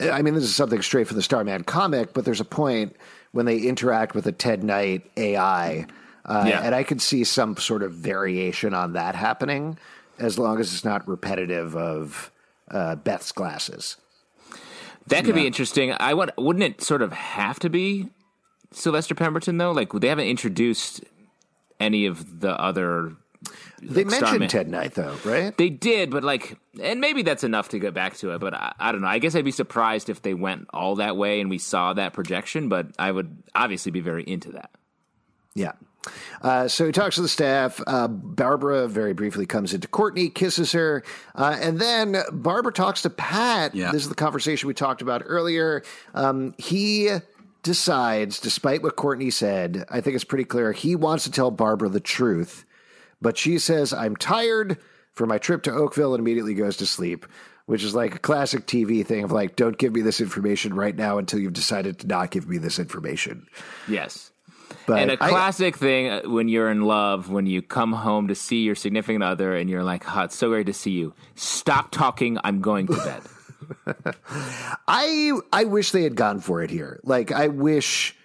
I 0.00 0.22
mean, 0.22 0.32
this 0.34 0.44
is 0.44 0.54
something 0.54 0.80
straight 0.80 1.08
from 1.08 1.16
the 1.16 1.22
Starman 1.22 1.64
comic, 1.64 2.14
but 2.14 2.24
there's 2.24 2.40
a 2.40 2.44
point 2.44 2.96
when 3.32 3.44
they 3.44 3.58
interact 3.58 4.14
with 4.14 4.26
a 4.26 4.32
Ted 4.32 4.64
Knight 4.64 5.08
AI, 5.18 5.86
uh, 6.24 6.44
Yeah. 6.46 6.62
and 6.62 6.74
I 6.74 6.82
could 6.82 7.00
see 7.00 7.24
some 7.24 7.56
sort 7.56 7.82
of 7.82 7.92
variation 7.92 8.74
on 8.74 8.92
that 8.94 9.14
happening, 9.14 9.78
as 10.18 10.38
long 10.38 10.60
as 10.60 10.72
it's 10.72 10.84
not 10.84 11.06
repetitive 11.08 11.74
of 11.76 12.30
uh, 12.70 12.96
Beth's 12.96 13.32
glasses. 13.32 13.96
That 15.06 15.24
could 15.24 15.34
be 15.34 15.46
interesting. 15.46 15.92
I 15.98 16.14
want, 16.14 16.30
wouldn't 16.38 16.62
it 16.62 16.82
sort 16.82 17.02
of 17.02 17.12
have 17.12 17.58
to 17.60 17.70
be 17.70 18.08
Sylvester 18.70 19.14
Pemberton 19.14 19.56
though? 19.58 19.72
Like 19.72 19.92
they 19.92 20.08
haven't 20.08 20.28
introduced 20.28 21.02
any 21.80 22.06
of 22.06 22.40
the 22.40 22.50
other. 22.60 23.16
They 23.82 24.04
like, 24.04 24.06
mentioned 24.06 24.26
Starman. 24.28 24.48
Ted 24.48 24.68
Knight, 24.68 24.94
though, 24.94 25.16
right? 25.24 25.56
They 25.56 25.70
did, 25.70 26.10
but 26.10 26.22
like, 26.22 26.58
and 26.80 27.00
maybe 27.00 27.22
that's 27.22 27.42
enough 27.42 27.70
to 27.70 27.78
get 27.78 27.94
back 27.94 28.14
to 28.18 28.32
it. 28.34 28.38
But 28.38 28.52
I, 28.54 28.72
I 28.78 28.92
don't 28.92 29.00
know. 29.00 29.08
I 29.08 29.18
guess 29.18 29.34
I'd 29.34 29.44
be 29.44 29.50
surprised 29.50 30.10
if 30.10 30.20
they 30.22 30.34
went 30.34 30.68
all 30.74 30.96
that 30.96 31.16
way 31.16 31.40
and 31.40 31.48
we 31.48 31.56
saw 31.58 31.94
that 31.94 32.12
projection. 32.12 32.68
But 32.68 32.88
I 32.98 33.10
would 33.10 33.42
obviously 33.54 33.90
be 33.90 34.00
very 34.00 34.22
into 34.22 34.52
that. 34.52 34.70
Yeah. 35.54 35.72
Uh, 36.42 36.66
so 36.66 36.86
he 36.86 36.92
talks 36.92 37.16
to 37.16 37.22
the 37.22 37.28
staff. 37.28 37.80
Uh, 37.86 38.08
Barbara 38.08 38.88
very 38.88 39.12
briefly 39.12 39.46
comes 39.46 39.74
into 39.74 39.88
Courtney, 39.88 40.28
kisses 40.30 40.72
her, 40.72 41.04
uh, 41.34 41.58
and 41.60 41.78
then 41.78 42.16
Barbara 42.32 42.72
talks 42.72 43.02
to 43.02 43.10
Pat. 43.10 43.74
Yeah. 43.74 43.92
This 43.92 44.02
is 44.02 44.08
the 44.08 44.14
conversation 44.14 44.66
we 44.66 44.74
talked 44.74 45.02
about 45.02 45.22
earlier. 45.26 45.82
Um, 46.14 46.54
he 46.58 47.10
decides, 47.62 48.40
despite 48.40 48.82
what 48.82 48.96
Courtney 48.96 49.30
said, 49.30 49.84
I 49.90 50.00
think 50.00 50.14
it's 50.14 50.24
pretty 50.24 50.44
clear 50.44 50.72
he 50.72 50.96
wants 50.96 51.24
to 51.24 51.30
tell 51.30 51.50
Barbara 51.50 51.90
the 51.90 52.00
truth, 52.00 52.64
but 53.20 53.36
she 53.36 53.58
says, 53.58 53.92
"I'm 53.92 54.16
tired." 54.16 54.78
For 55.12 55.26
my 55.26 55.36
trip 55.36 55.64
to 55.64 55.72
Oakville, 55.72 56.14
and 56.14 56.20
immediately 56.20 56.54
goes 56.54 56.78
to 56.78 56.86
sleep, 56.86 57.26
which 57.66 57.84
is 57.84 57.94
like 57.94 58.14
a 58.14 58.18
classic 58.18 58.66
TV 58.66 59.04
thing 59.04 59.22
of 59.22 59.32
like, 59.32 59.54
don't 59.54 59.76
give 59.76 59.92
me 59.92 60.00
this 60.00 60.20
information 60.20 60.72
right 60.72 60.96
now 60.96 61.18
until 61.18 61.38
you've 61.38 61.52
decided 61.52 61.98
to 61.98 62.06
not 62.06 62.30
give 62.30 62.48
me 62.48 62.56
this 62.56 62.78
information. 62.78 63.46
Yes. 63.86 64.29
But 64.86 64.98
and 65.00 65.10
a 65.10 65.16
classic 65.16 65.76
thing 65.76 66.08
uh, 66.10 66.22
when 66.22 66.48
you're 66.48 66.70
in 66.70 66.82
love, 66.82 67.30
when 67.30 67.46
you 67.46 67.62
come 67.62 67.92
home 67.92 68.28
to 68.28 68.34
see 68.34 68.62
your 68.62 68.74
significant 68.74 69.22
other 69.24 69.56
and 69.56 69.68
you're 69.70 69.84
like, 69.84 70.04
oh, 70.16 70.22
it's 70.22 70.36
so 70.36 70.48
great 70.48 70.66
to 70.66 70.72
see 70.72 70.92
you. 70.92 71.14
Stop 71.34 71.90
talking. 71.90 72.38
I'm 72.44 72.60
going 72.60 72.86
to 72.88 72.96
bed. 72.96 73.22
I 74.88 75.32
I 75.52 75.64
wish 75.64 75.92
they 75.92 76.02
had 76.02 76.16
gone 76.16 76.40
for 76.40 76.62
it 76.62 76.70
here. 76.70 77.00
Like 77.04 77.32
I 77.32 77.48
wish 77.48 78.16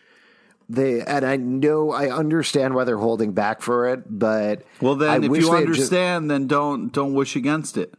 they 0.69 1.01
and 1.01 1.25
I 1.25 1.35
know 1.35 1.91
I 1.91 2.09
understand 2.09 2.73
why 2.73 2.83
they're 2.83 2.97
holding 2.97 3.33
back 3.33 3.61
for 3.61 3.89
it, 3.89 4.03
but 4.07 4.63
Well, 4.81 4.95
then, 4.95 5.09
I 5.09 5.15
if 5.17 5.23
you 5.23 5.29
they 5.29 5.37
had 5.39 5.43
just- 5.45 5.51
understand, 5.91 6.31
then 6.31 6.47
don't 6.47 6.91
don't 6.91 7.13
wish 7.13 7.35
against 7.35 7.77
it. 7.77 7.93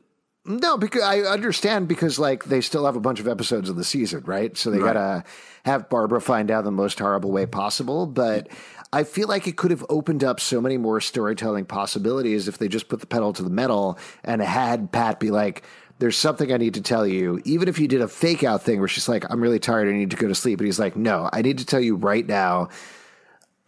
No, 0.46 0.76
because 0.76 1.02
I 1.02 1.20
understand 1.20 1.88
because 1.88 2.18
like 2.18 2.44
they 2.44 2.60
still 2.60 2.86
have 2.86 2.96
a 2.96 3.00
bunch 3.00 3.20
of 3.20 3.28
episodes 3.28 3.68
of 3.68 3.76
the 3.76 3.84
season, 3.84 4.22
right? 4.26 4.56
So 4.56 4.70
they 4.70 4.78
Right. 4.78 4.94
gotta 4.94 5.24
have 5.64 5.88
Barbara 5.88 6.20
find 6.20 6.50
out 6.50 6.64
the 6.64 6.70
most 6.70 6.98
horrible 6.98 7.32
way 7.32 7.46
possible. 7.46 8.06
But 8.06 8.48
I 8.92 9.02
feel 9.04 9.26
like 9.28 9.46
it 9.48 9.56
could 9.56 9.72
have 9.72 9.84
opened 9.88 10.22
up 10.22 10.38
so 10.40 10.60
many 10.60 10.76
more 10.78 11.00
storytelling 11.00 11.64
possibilities 11.64 12.46
if 12.48 12.58
they 12.58 12.68
just 12.68 12.88
put 12.88 13.00
the 13.00 13.06
pedal 13.06 13.32
to 13.32 13.42
the 13.42 13.50
metal 13.50 13.98
and 14.22 14.40
had 14.40 14.92
Pat 14.92 15.18
be 15.18 15.30
like, 15.30 15.62
There's 15.98 16.16
something 16.16 16.52
I 16.52 16.58
need 16.58 16.74
to 16.74 16.82
tell 16.82 17.06
you. 17.06 17.40
Even 17.44 17.68
if 17.68 17.78
you 17.78 17.88
did 17.88 18.00
a 18.02 18.08
fake 18.08 18.44
out 18.44 18.62
thing 18.62 18.78
where 18.78 18.88
she's 18.88 19.08
like, 19.08 19.24
I'm 19.30 19.40
really 19.40 19.58
tired, 19.58 19.88
I 19.88 19.92
need 19.92 20.10
to 20.12 20.16
go 20.16 20.28
to 20.28 20.34
sleep. 20.34 20.60
And 20.60 20.66
he's 20.66 20.78
like, 20.78 20.94
No, 20.96 21.28
I 21.32 21.42
need 21.42 21.58
to 21.58 21.66
tell 21.66 21.80
you 21.80 21.96
right 21.96 22.26
now. 22.26 22.68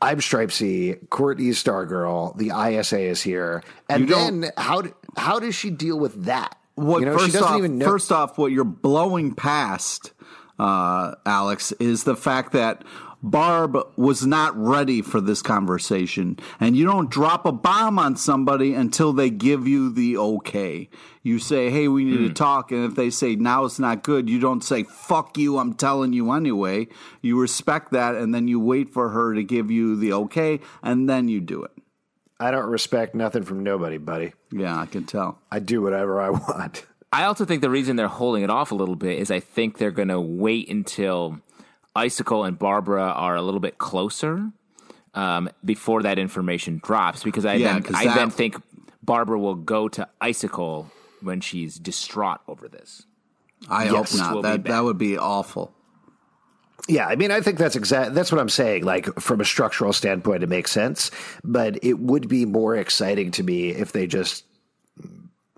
I'm 0.01 0.19
Stripesy, 0.21 1.09
Courtney's 1.11 1.63
Stargirl, 1.63 2.37
the 2.37 2.51
JSA 2.51 3.01
is 3.01 3.21
here. 3.21 3.65
And 3.89 4.09
then 4.09 4.51
how 4.57 4.85
how 5.17 5.41
does 5.41 5.57
she 5.57 5.71
deal 5.71 5.99
with 5.99 6.27
that? 6.27 6.57
What 6.79 7.01
you 7.01 7.07
know, 7.07 7.19
first 7.19 7.37
off, 7.37 7.63
know. 7.63 7.85
first 7.85 8.13
off, 8.13 8.39
what 8.39 8.53
you're 8.53 8.65
blowing 8.65 9.35
past, 9.35 10.13
uh, 10.59 11.17
Alex, 11.27 11.73
is 11.73 12.05
the 12.05 12.15
fact 12.15 12.53
that 12.53 12.85
Barb 13.21 13.77
was 13.97 14.25
not 14.25 14.57
ready 14.57 15.03
for 15.03 15.21
this 15.21 15.43
conversation, 15.43 16.39
and 16.61 16.77
you 16.77 16.85
don't 16.85 17.11
drop 17.11 17.47
a 17.47 17.53
bomb 17.53 17.99
on 17.99 18.15
somebody 18.15 18.75
until 18.75 19.13
they 19.13 19.29
give 19.29 19.67
you 19.67 19.91
the 19.91 20.17
okay. 20.17 20.89
You 21.25 21.41
say, 21.41 21.69
"Hey, 21.69 21.89
we 21.89 22.05
need 22.05 22.19
to 22.19 22.33
talk," 22.33 22.71
and 22.71 22.85
if 22.85 22.95
they 22.95 23.11
say 23.11 23.35
now 23.35 23.65
it's 23.65 23.81
not 23.81 24.05
good, 24.05 24.31
you 24.31 24.39
don't 24.39 24.63
say 24.63 24.85
"fuck 24.85 25.37
you," 25.37 25.59
I'm 25.59 25.75
telling 25.75 26.13
you 26.13 26.31
anyway. 26.31 26.87
You 27.21 27.41
respect 27.41 27.91
that, 27.91 28.15
and 28.15 28.33
then 28.33 28.47
you 28.47 28.61
wait 28.61 28.93
for 28.93 29.09
her 29.09 29.35
to 29.35 29.43
give 29.43 29.69
you 29.69 29.97
the 29.97 30.13
okay, 30.13 30.61
and 30.81 31.09
then 31.09 31.27
you 31.27 31.41
do 31.41 31.65
it. 31.65 31.73
I 32.41 32.51
don't 32.51 32.67
respect 32.71 33.15
nothing 33.15 33.43
from 33.43 33.63
nobody, 33.65 33.99
buddy. 33.99 34.33
Yeah, 34.53 34.79
I 34.79 34.87
can 34.87 35.05
tell. 35.05 35.39
I 35.51 35.59
do 35.59 35.83
whatever 35.83 36.21
I 36.21 36.31
want. 36.49 36.87
I 37.13 37.25
also 37.25 37.45
think 37.45 37.63
the 37.63 37.71
reason 37.71 37.97
they're 37.97 38.07
holding 38.09 38.43
it 38.43 38.51
off 38.51 38.71
a 38.71 38.75
little 38.75 38.95
bit 38.97 39.19
is 39.19 39.31
I 39.31 39.41
think 39.41 39.79
they're 39.79 39.91
going 39.91 40.09
to 40.09 40.21
wait 40.21 40.69
until 40.69 41.41
Icicle 41.97 42.45
and 42.45 42.59
Barbara 42.59 43.05
are 43.11 43.35
a 43.35 43.43
little 43.43 43.61
bit 43.61 43.79
closer 43.79 44.51
um, 45.15 45.49
before 45.65 46.03
that 46.03 46.19
information 46.19 46.81
drops 46.85 47.23
because 47.25 47.45
I 47.47 47.55
Yeah, 47.55 47.81
then 47.81 47.95
I 47.95 48.15
then 48.15 48.31
think 48.31 48.57
Barbara 49.03 49.39
will 49.39 49.55
go 49.55 49.89
to 49.89 50.07
Icicle 50.21 50.91
when 51.23 51.41
she's 51.41 51.79
distraught 51.79 52.41
over 52.47 52.69
this. 52.69 53.05
I 53.69 53.87
Yes. 53.87 54.13
hope 54.17 54.35
not. 54.35 54.43
That 54.43 54.65
that 54.65 54.85
would 54.85 54.99
be 54.99 55.17
awful. 55.19 55.73
Yeah, 56.87 57.07
I 57.07 57.17
mean, 57.17 57.31
I 57.31 57.41
think 57.41 57.59
that's 57.59 57.77
exact. 57.77 58.15
That's 58.15 58.31
what 58.31 58.41
I'm 58.41 58.49
saying. 58.49 58.85
Like 58.85 59.07
from 59.21 59.41
a 59.41 59.45
structural 59.45 59.93
standpoint, 59.93 60.43
it 60.43 60.49
makes 60.49 60.71
sense, 60.71 61.11
but 61.45 61.83
it 61.83 61.99
would 61.99 62.29
be 62.29 62.45
more 62.47 62.77
exciting 62.77 63.31
to 63.33 63.43
me 63.43 63.71
if 63.71 63.93
they 63.93 64.07
just, 64.07 64.45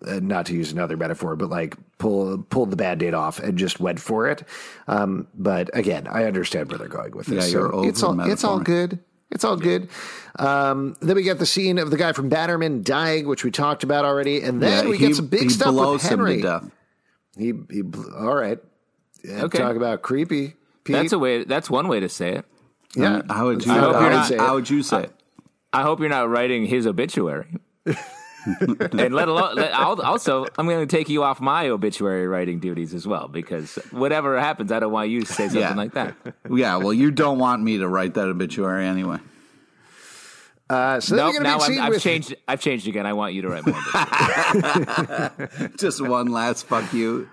uh, 0.07 0.19
not 0.23 0.47
to 0.47 0.55
use 0.55 0.73
another 0.73 0.97
metaphor, 0.97 1.37
but 1.37 1.51
like 1.51 1.77
pull 1.99 2.39
pulled 2.49 2.71
the 2.71 2.77
band-aid 2.77 3.13
off 3.15 3.39
and 3.39 3.59
just 3.59 3.79
went 3.81 4.01
for 4.01 4.29
it. 4.29 4.45
Um, 4.89 5.29
but 5.35 5.69
again, 5.77 6.07
I 6.09 6.25
understand 6.25 6.69
where 6.71 6.79
they're 6.79 6.89
going 6.89 7.15
with 7.15 7.27
this. 7.27 7.47
Yeah, 7.53 7.59
you're 7.61 7.71
so 7.71 7.85
it's 7.85 8.03
all 8.03 8.19
it's 8.21 8.43
all 8.45 8.59
good. 8.59 8.99
It's 9.31 9.45
all 9.45 9.57
good. 9.57 9.89
Um, 10.41 10.97
then 11.01 11.15
we 11.15 11.23
get 11.23 11.39
the 11.39 11.47
scene 11.47 11.79
of 11.79 11.91
the 11.93 11.97
guy 11.97 12.13
from 12.13 12.29
Bannerman 12.29 12.83
dying, 12.83 13.29
which 13.29 13.45
we 13.45 13.53
talked 13.53 13.85
about 13.85 14.05
already, 14.05 14.41
and 14.43 14.61
then 14.61 14.85
Yeah, 14.85 14.91
we 14.91 14.97
he- 14.99 15.07
get 15.09 15.17
some 15.17 15.27
big 15.29 15.51
stuff 15.53 15.73
with 15.75 16.03
Henry. 16.03 16.37
him 16.37 16.41
to 16.41 16.47
death. 16.49 16.71
He, 17.37 17.53
he 17.71 17.83
all 18.19 18.35
right. 18.35 18.59
Yeah, 19.23 19.45
Okay. 19.45 19.59
Talk 19.59 19.77
about 19.77 20.03
creepy. 20.03 20.55
Pete. 20.85 20.95
That's 20.97 21.13
a 21.13 21.19
way. 21.19 21.45
That's 21.45 21.69
one 21.71 21.89
way 21.89 22.01
to 22.01 22.09
say 22.09 22.33
it. 22.37 22.45
yeah. 22.97 23.23
How 23.29 23.47
would 23.47 23.65
you? 23.65 23.73
I 23.73 23.79
hope 23.79 23.95
how, 23.95 24.01
you're 24.01 24.09
would- 24.11 24.17
not- 24.17 24.27
say 24.29 24.35
it. 24.35 24.41
how 24.41 24.55
would 24.55 24.71
you 24.71 24.83
say 24.83 25.03
it? 25.05 25.13
I 25.73 25.83
hope 25.83 26.01
you're 26.01 26.09
not 26.09 26.29
writing 26.29 26.67
his 26.67 26.87
obituary. 26.87 27.47
and 27.87 29.15
let 29.15 29.29
alone 29.29 29.55
let, 29.55 29.73
also, 29.73 30.47
I'm 30.59 30.67
going 30.67 30.87
to 30.87 30.97
take 30.97 31.09
you 31.09 31.23
off 31.23 31.41
my 31.41 31.69
obituary 31.69 32.27
writing 32.27 32.59
duties 32.59 32.93
as 32.95 33.07
well 33.07 33.29
because 33.29 33.77
whatever 33.93 34.41
happens, 34.41 34.73
I 34.73 34.81
don't 34.81 34.91
want 34.93 35.11
you 35.11 35.21
to 35.21 35.27
say 35.33 35.45
something 35.45 35.61
Yeah. 35.61 35.75
like 35.75 35.93
that. 35.93 36.17
Yeah, 36.51 36.77
well, 36.79 36.93
you 36.93 37.11
don't 37.11 37.39
want 37.39 37.63
me 37.63 37.79
to 37.79 37.87
write 37.89 38.15
that 38.15 38.27
obituary 38.29 38.87
anyway. 38.87 39.19
Uh, 40.69 41.01
so 41.01 41.17
Nope. 41.17 41.27
we 41.27 41.33
get 41.35 41.41
a 41.41 41.45
Now 41.45 41.59
I'm, 41.61 41.81
I've, 41.93 42.01
changed. 42.01 42.35
I've 42.49 42.61
changed 42.61 42.89
again. 42.89 43.05
I 43.07 43.13
want 43.13 43.35
you 43.35 43.43
to 43.43 43.49
write 43.49 43.67
my 43.67 45.31
obituary. 45.37 45.71
Just 45.77 46.01
one 46.01 46.29
last 46.29 46.67
fuck 46.67 46.93
you. 46.93 47.29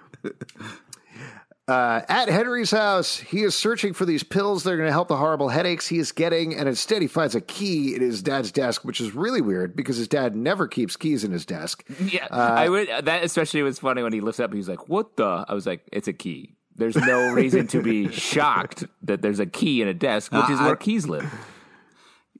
Uh, 1.67 2.01
at 2.07 2.29
Henry's 2.29 2.71
house, 2.71 3.17
he 3.17 3.43
is 3.43 3.53
searching 3.53 3.91
for 3.93 4.05
these 4.05 4.23
pills 4.23 4.63
that 4.63 4.71
are 4.71 4.77
going 4.77 4.87
to 4.87 4.91
help 4.93 5.09
the 5.09 5.17
horrible 5.17 5.49
headaches 5.49 5.85
he 5.85 5.99
is 5.99 6.13
getting, 6.13 6.55
and 6.55 6.69
instead 6.69 7.01
he 7.01 7.09
finds 7.09 7.35
a 7.35 7.41
key 7.41 7.93
in 7.93 7.99
his 8.01 8.21
dad's 8.23 8.53
desk, 8.53 8.85
which 8.85 9.01
is 9.01 9.13
really 9.13 9.41
weird 9.41 9.75
because 9.75 9.97
his 9.97 10.07
dad 10.07 10.33
never 10.33 10.65
keeps 10.67 10.95
keys 10.95 11.25
in 11.25 11.31
his 11.33 11.45
desk. 11.45 11.83
yeah, 11.99 12.25
Uh, 12.31 12.35
I 12.35 12.69
would. 12.69 12.87
That 13.03 13.23
especially 13.25 13.63
was 13.63 13.79
funny 13.79 14.01
when 14.01 14.13
he 14.13 14.21
lifts 14.21 14.39
up. 14.39 14.53
He's 14.53 14.69
like, 14.69 14.87
"What 14.87 15.17
the?" 15.17 15.43
I 15.47 15.53
was 15.53 15.65
like, 15.65 15.81
"It's 15.91 16.07
a 16.07 16.13
key." 16.13 16.55
There's 16.77 16.95
no 16.95 17.31
reason 17.33 17.67
to 17.67 17.81
be 17.81 18.09
shocked 18.13 18.85
that 19.01 19.21
there's 19.21 19.41
a 19.41 19.45
key 19.45 19.81
in 19.81 19.89
a 19.89 19.93
desk, 19.93 20.31
which 20.31 20.49
is 20.49 20.59
Uh, 20.59 20.63
I- 20.63 20.65
where 20.67 20.75
keys 20.77 21.05
live. 21.07 21.29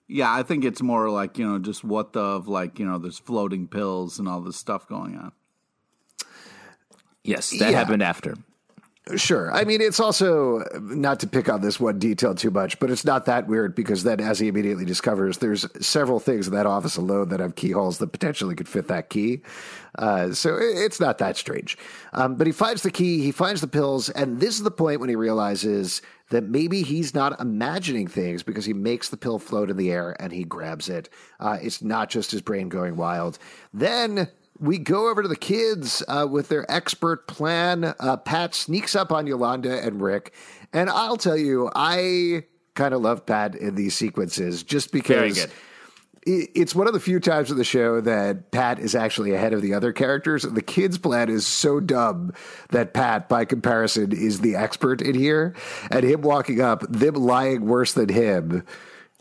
Yeah, 0.08 0.34
I 0.34 0.44
think 0.44 0.64
it's 0.64 0.82
more 0.82 1.10
like 1.10 1.38
you 1.38 1.46
know, 1.46 1.60
just 1.60 1.84
what 1.84 2.14
the 2.14 2.22
of 2.22 2.48
like 2.48 2.80
you 2.80 2.86
know, 2.86 2.98
there's 2.98 3.20
floating 3.20 3.68
pills 3.68 4.20
and 4.20 4.28
all 4.30 4.40
this 4.40 4.56
stuff 4.56 4.88
going 4.88 5.18
on. 5.18 5.34
Yes, 7.26 7.50
that 7.60 7.72
Yeah. 7.72 7.78
happened 7.80 8.02
after. 8.04 8.36
Sure. 9.16 9.52
I 9.54 9.64
mean, 9.64 9.80
it's 9.80 10.00
also 10.00 10.64
not 10.82 11.20
to 11.22 11.28
pick 11.28 11.48
on 11.48 11.62
this 11.62 11.80
one 11.80 11.98
detail 11.98 12.36
too 12.36 12.52
much, 12.52 12.78
but 12.80 12.92
it's 12.92 13.06
not 13.06 13.26
that 13.26 13.48
weird 13.48 13.74
because 13.74 14.04
then, 14.04 14.20
as 14.20 14.40
he 14.40 14.48
immediately 14.50 14.86
discovers, 14.86 15.38
there's 15.38 15.66
several 15.86 16.20
things 16.20 16.48
in 16.48 16.54
that 16.54 16.66
office 16.66 16.98
alone 16.98 17.30
that 17.30 17.40
have 17.40 17.56
keyholes 17.56 18.00
that 18.00 18.08
potentially 18.08 18.56
could 18.56 18.68
fit 18.68 18.88
that 18.90 19.10
key. 19.10 19.42
Uh, 19.98 20.34
so 20.34 20.58
it's 20.60 21.00
not 21.00 21.20
that 21.20 21.38
strange. 21.38 21.78
Um, 22.14 22.36
but 22.36 22.48
he 22.48 22.54
finds 22.54 22.82
the 22.82 22.92
key, 22.92 23.22
he 23.22 23.32
finds 23.32 23.62
the 23.62 23.68
pills, 23.68 24.10
and 24.10 24.40
this 24.40 24.56
is 24.56 24.64
the 24.64 24.72
point 24.72 25.00
when 25.00 25.10
he 25.10 25.16
realizes 25.16 26.02
that 26.30 26.44
maybe 26.44 26.82
he's 26.82 27.14
not 27.14 27.40
imagining 27.40 28.08
things 28.08 28.44
because 28.44 28.66
he 28.66 28.74
makes 28.74 29.10
the 29.10 29.18
pill 29.18 29.40
float 29.40 29.70
in 29.70 29.78
the 29.78 29.92
air 29.92 30.16
and 30.20 30.34
he 30.34 30.44
grabs 30.44 30.90
it. 30.90 31.10
Uh, 31.40 31.58
it's 31.62 31.82
not 31.82 32.10
just 32.10 32.32
his 32.32 32.42
brain 32.42 32.68
going 32.68 32.98
wild. 32.98 33.40
Then 33.74 34.28
we 34.60 34.78
go 34.78 35.10
over 35.10 35.22
to 35.22 35.28
the 35.28 35.36
kids 35.36 36.04
uh, 36.08 36.28
with 36.30 36.50
their 36.50 36.70
expert 36.72 37.28
plan. 37.28 37.94
Uh, 38.00 38.18
Pat 38.18 38.56
sneaks 38.56 38.96
up 38.96 39.12
on 39.12 39.28
Yolanda 39.28 39.84
and 39.84 40.02
Rick. 40.02 40.34
And 40.74 40.90
I'll 40.90 41.18
tell 41.18 41.38
you, 41.38 41.70
I 41.76 42.44
kind 42.76 42.94
of 42.94 43.02
love 43.02 43.26
Pat 43.26 43.56
in 43.56 43.76
these 43.76 43.96
sequences 43.96 44.64
just 44.64 44.92
because. 44.92 45.48
It's 46.30 46.76
one 46.76 46.88
of 46.88 46.94
the 46.94 47.00
few 47.00 47.22
times 47.22 47.52
in 47.52 47.58
the 47.58 47.64
show 47.64 48.02
that 48.02 48.52
Pat 48.52 48.80
is 48.80 48.96
actually 48.96 49.32
ahead 49.34 49.54
of 49.54 49.62
the 49.62 49.74
other 49.74 49.94
characters. 49.94 50.44
The 50.44 50.62
kids' 50.62 50.98
plan 50.98 51.30
is 51.30 51.48
so 51.48 51.80
dumb 51.80 52.34
that 52.72 52.94
Pat, 52.94 53.30
by 53.30 53.46
comparison, 53.46 54.12
is 54.12 54.42
the 54.42 54.58
expert 54.58 55.02
in 55.02 55.16
here. 55.16 55.56
And 55.90 56.04
him 56.04 56.24
walking 56.24 56.60
up, 56.60 56.84
them 56.90 57.14
lying 57.14 57.66
worse 57.66 57.94
than 57.94 58.10
him, 58.10 58.66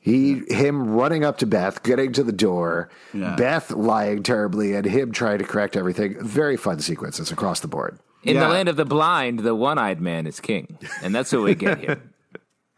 he 0.07 0.45
him 0.49 0.95
running 0.95 1.25
up 1.25 1.39
to 1.39 1.47
Beth, 1.47 1.83
getting 1.83 2.13
to 2.13 2.23
the 2.23 2.31
door, 2.33 2.89
Yeah. 3.13 3.35
Beth 3.35 3.73
lying 3.73 4.23
terribly, 4.23 4.73
and 4.75 4.87
him 4.87 5.11
trying 5.11 5.39
to 5.39 5.45
correct 5.45 5.77
everything. 5.77 6.17
Very 6.25 6.57
fun 6.57 6.79
sequences 6.79 7.33
across 7.33 7.59
the 7.59 7.67
board. 7.67 7.99
In 8.23 8.37
Yeah. 8.37 8.45
the 8.47 8.49
land 8.55 8.69
of 8.69 8.77
the 8.77 8.85
blind, 8.85 9.41
the 9.41 9.55
one-eyed 9.57 10.01
man 10.01 10.29
is 10.29 10.39
king, 10.39 10.79
and 11.03 11.13
that's 11.13 11.33
what 11.33 11.43
we 11.43 11.57
get 11.57 11.79
here. 11.81 12.01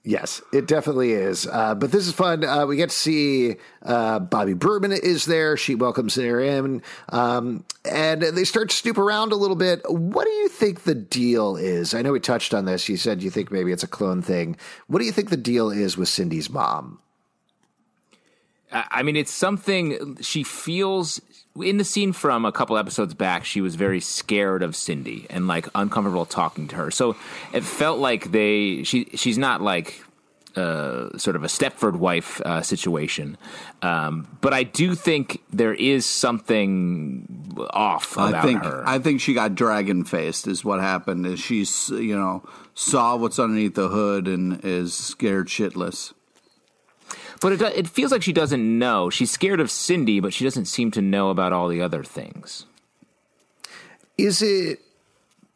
Yes, 0.08 0.42
it 0.54 0.68
definitely 0.68 1.12
is. 1.12 1.46
Uh, 1.46 1.76
but 1.76 1.92
this 1.92 2.08
is 2.08 2.14
fun. 2.14 2.46
Uh, 2.46 2.66
we 2.66 2.78
get 2.78 2.92
to 2.92 2.96
see 2.96 3.58
uh, 3.84 4.20
Bobby 4.20 4.54
Burman 4.54 4.94
is 4.94 5.26
there. 5.26 5.58
She 5.58 5.76
welcomes 5.76 6.16
her 6.16 6.40
in, 6.40 6.82
um, 7.10 7.66
and 7.84 8.22
they 8.22 8.46
start 8.46 8.70
to 8.70 8.76
snoop 8.78 8.98
around 8.98 9.34
a 9.34 9.36
little 9.36 9.58
bit. 9.58 9.82
What 9.92 10.24
do 10.24 10.32
you 10.32 10.48
think 10.48 10.84
the 10.84 10.96
deal 10.96 11.58
is? 11.58 11.94
I 11.94 12.04
know 12.04 12.14
we 12.14 12.22
touched 12.22 12.54
on 12.54 12.64
this. 12.64 12.88
You 12.88 12.96
said 12.96 13.22
you 13.22 13.30
think 13.30 13.52
maybe 13.52 13.74
it's 13.74 13.84
a 13.84 13.88
clone 13.88 14.22
thing. 14.22 14.56
What 14.88 15.00
do 15.00 15.06
you 15.06 15.12
think 15.12 15.30
the 15.30 15.36
deal 15.36 15.70
is 15.72 15.98
with 15.98 16.08
Cindy's 16.08 16.50
mom? 16.50 17.00
I 18.72 18.86
I 18.90 19.04
mean, 19.04 19.18
it's 19.18 19.34
something 19.34 20.20
she 20.22 20.44
feels 20.44 21.20
in 21.62 21.78
the 21.78 21.84
scene 21.84 22.14
from 22.14 22.46
a 22.46 22.52
couple 22.52 22.78
episodes 22.78 23.14
back. 23.14 23.46
She 23.46 23.62
was 23.62 23.76
very 23.76 24.00
scared 24.00 24.64
of 24.64 24.76
Cindy 24.76 25.26
and 25.30 25.48
like 25.48 25.68
uncomfortable 25.76 26.26
talking 26.26 26.68
to 26.70 26.76
her. 26.76 26.92
So 26.92 27.16
it 27.54 27.64
felt 27.64 28.00
like 28.00 28.32
they 28.32 28.84
she 28.84 29.06
she's 29.16 29.38
not 29.38 29.62
like 29.62 30.02
uh, 30.56 31.16
sort 31.18 31.36
of 31.36 31.44
a 31.44 31.48
Stepford 31.48 31.98
wife 31.98 32.42
uh, 32.42 32.62
situation, 32.62 33.38
um, 33.84 34.28
but 34.42 34.54
I 34.54 34.64
do 34.64 34.96
think 34.96 35.42
there 35.52 35.74
is 35.74 36.06
something 36.06 37.56
off 37.70 38.14
about 38.14 38.34
I 38.34 38.42
think 38.42 38.64
her. 38.64 38.84
I 38.86 39.00
think 39.00 39.22
she 39.22 39.34
got 39.34 39.54
dragon 39.54 40.04
faced 40.04 40.48
is 40.48 40.66
what 40.66 40.80
happened. 40.80 41.28
Is 41.28 41.40
she's 41.40 41.90
you 41.90 42.18
know 42.18 42.44
saw 42.74 43.16
what's 43.16 43.40
underneath 43.40 43.76
the 43.76 43.90
hood 43.90 44.28
and 44.28 44.64
is 44.64 44.94
scared 44.94 45.48
shitless. 45.48 46.14
But 47.42 47.54
it 47.54 47.62
it 47.62 47.88
feels 47.88 48.12
like 48.12 48.24
she 48.24 48.34
doesn't 48.34 48.80
know. 48.80 49.10
She's 49.10 49.32
scared 49.32 49.60
of 49.60 49.70
Cindy, 49.70 50.20
but 50.20 50.34
she 50.34 50.44
doesn't 50.44 50.66
seem 50.66 50.92
to 50.92 51.02
know 51.02 51.30
about 51.30 51.54
all 51.54 51.68
the 51.68 51.82
other 51.82 52.04
things. 52.04 52.66
Is 54.18 54.42
it 54.42 54.80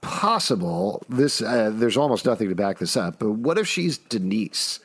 possible? 0.02 1.04
This 1.10 1.42
uh, 1.42 1.72
there's 1.74 1.98
almost 1.98 2.26
nothing 2.26 2.50
to 2.50 2.56
back 2.56 2.80
this 2.80 2.96
up. 2.98 3.20
But 3.20 3.32
what 3.32 3.58
if 3.58 3.68
she's 3.68 3.98
Denise? 3.98 4.80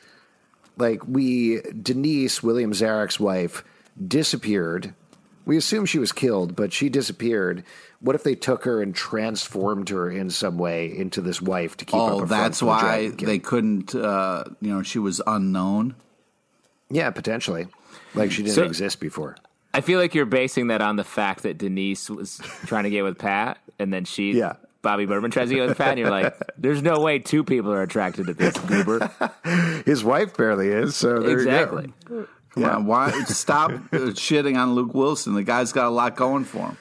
Like 0.77 1.07
we, 1.07 1.61
Denise 1.81 2.43
William 2.43 2.71
Zarick's 2.71 3.19
wife 3.19 3.63
disappeared. 4.07 4.93
We 5.45 5.57
assume 5.57 5.85
she 5.85 5.97
was 5.97 6.11
killed, 6.11 6.55
but 6.55 6.71
she 6.73 6.89
disappeared. 6.89 7.63
What 7.99 8.15
if 8.15 8.23
they 8.23 8.35
took 8.35 8.65
her 8.65 8.81
and 8.81 8.93
transformed 8.93 9.89
her 9.89 10.09
in 10.11 10.29
some 10.29 10.57
way 10.57 10.95
into 10.95 11.19
this 11.21 11.41
wife 11.41 11.77
to 11.77 11.85
keep 11.85 11.95
up 11.95 12.01
Oh, 12.01 12.13
a 12.15 12.17
front 12.17 12.29
that's 12.29 12.61
why 12.61 13.09
they 13.09 13.39
couldn't. 13.39 13.95
Uh, 13.95 14.43
you 14.61 14.71
know, 14.71 14.83
she 14.83 14.99
was 14.99 15.19
unknown. 15.25 15.95
Yeah, 16.89 17.09
potentially. 17.11 17.67
Like 18.15 18.31
she 18.31 18.43
didn't 18.43 18.55
So- 18.55 18.63
exist 18.63 18.99
before. 18.99 19.35
I 19.73 19.81
feel 19.81 19.99
like 19.99 20.15
you're 20.15 20.25
basing 20.25 20.67
that 20.67 20.81
on 20.81 20.95
the 20.95 21.03
fact 21.03 21.43
that 21.43 21.57
Denise 21.59 22.09
was 22.09 22.37
trying 22.65 22.85
to 22.85 22.89
get 22.89 23.03
with 23.03 23.19
Pat, 23.19 23.59
and 23.77 23.93
then 23.93 24.05
she, 24.05 24.31
Yeah. 24.31 24.53
Bobby 24.81 25.05
Burman 25.05 25.29
tries 25.29 25.49
to 25.49 25.55
get 25.55 25.67
with 25.67 25.77
Pat, 25.77 25.89
and 25.89 25.99
you're 25.99 26.09
like, 26.09 26.33
"There's 26.57 26.81
no 26.81 26.99
way 27.01 27.19
two 27.19 27.43
people 27.43 27.71
are 27.73 27.81
attracted 27.83 28.27
to 28.27 28.33
this 28.33 28.57
goober." 28.57 29.11
His 29.85 30.03
wife 30.03 30.35
barely 30.37 30.69
is. 30.69 30.95
So 30.95 31.19
there 31.19 31.37
exactly. 31.37 31.93
You 32.09 32.15
go. 32.15 32.27
Come 32.51 32.63
on, 32.63 32.85
why 32.87 33.11
stop 33.25 33.71
uh, 33.71 34.13
shitting 34.15 34.57
on 34.57 34.73
Luke 34.73 34.93
Wilson? 34.95 35.33
The 35.35 35.43
guy's 35.43 35.71
got 35.73 35.85
a 35.87 35.89
lot 35.89 36.15
going 36.15 36.45
for 36.45 36.69
him. 36.69 36.77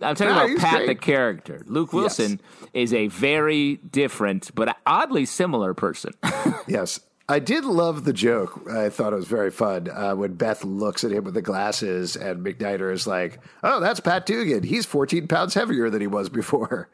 I'm 0.00 0.14
talking 0.14 0.34
No, 0.34 0.44
about 0.46 0.58
Pat, 0.58 0.76
great. 0.76 0.86
the 0.86 0.94
character. 0.94 1.62
Luke 1.66 1.92
Wilson 1.92 2.40
is 2.72 2.94
a 2.94 3.08
very 3.08 3.76
different 3.76 4.50
but 4.54 4.74
oddly 4.86 5.26
similar 5.26 5.74
person. 5.74 6.12
Yes. 6.66 7.00
I 7.28 7.38
did 7.38 7.64
love 7.64 8.04
the 8.04 8.12
joke. 8.12 8.68
I 8.70 8.90
thought 8.90 9.12
it 9.12 9.16
was 9.16 9.26
very 9.26 9.50
fun 9.50 9.88
uh, 9.90 10.14
when 10.14 10.34
Beth 10.34 10.62
looks 10.64 11.04
at 11.04 11.10
him 11.12 11.24
with 11.24 11.34
the 11.34 11.42
glasses 11.42 12.16
and 12.16 12.44
McNider 12.44 12.92
is 12.92 13.06
like, 13.06 13.38
oh, 13.62 13.80
that's 13.80 14.00
Pat 14.00 14.26
Dugan. 14.26 14.62
He's 14.62 14.84
14 14.84 15.26
pounds 15.26 15.54
heavier 15.54 15.88
than 15.88 16.00
he 16.02 16.06
was 16.06 16.28
before. 16.28 16.90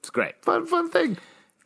it's 0.00 0.10
great. 0.10 0.34
Fun, 0.42 0.66
fun 0.66 0.90
thing. 0.90 1.16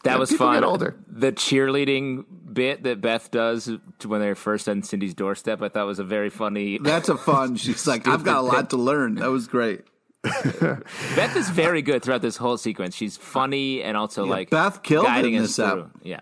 That 0.05 0.13
Yeah, 0.15 0.19
was 0.19 0.33
fun. 0.33 0.55
Get 0.57 0.65
older. 0.65 0.97
The 1.07 1.33
cheerleading 1.33 2.25
bit 2.53 2.83
that 2.83 3.01
Beth 3.01 3.31
does 3.31 3.71
to 4.01 4.09
when 4.09 4.21
they're 4.21 4.35
first 4.35 4.69
on 4.69 4.83
Cindy's 4.83 5.15
doorstep, 5.15 5.63
I 5.63 5.69
thought 5.69 5.87
was 5.87 6.01
a 6.01 6.05
very 6.05 6.29
funny. 6.29 6.79
That's 6.83 7.09
a 7.09 7.17
fun. 7.17 7.57
She's 7.57 7.87
like, 7.87 8.07
I've 8.09 8.25
got 8.25 8.39
a 8.39 8.43
lot 8.43 8.71
to 8.71 8.77
learn. 8.77 9.15
That 9.17 9.31
was 9.31 9.47
great. 9.47 9.85
Beth 10.23 11.37
is 11.37 11.49
very 11.51 11.83
good 11.83 12.03
throughout 12.03 12.23
this 12.23 12.37
whole 12.37 12.57
sequence. 12.59 12.95
She's 12.95 13.17
funny 13.17 13.83
and 13.83 13.97
also 13.97 14.25
like 14.25 14.51
Beth 14.51 14.83
killed 14.83 15.07
it 15.07 15.09
guiding 15.09 15.35
in 15.35 15.43
us 15.43 15.57
this 15.57 15.59
ep. 15.59 15.73
through. 15.73 15.91
Yeah. 16.03 16.21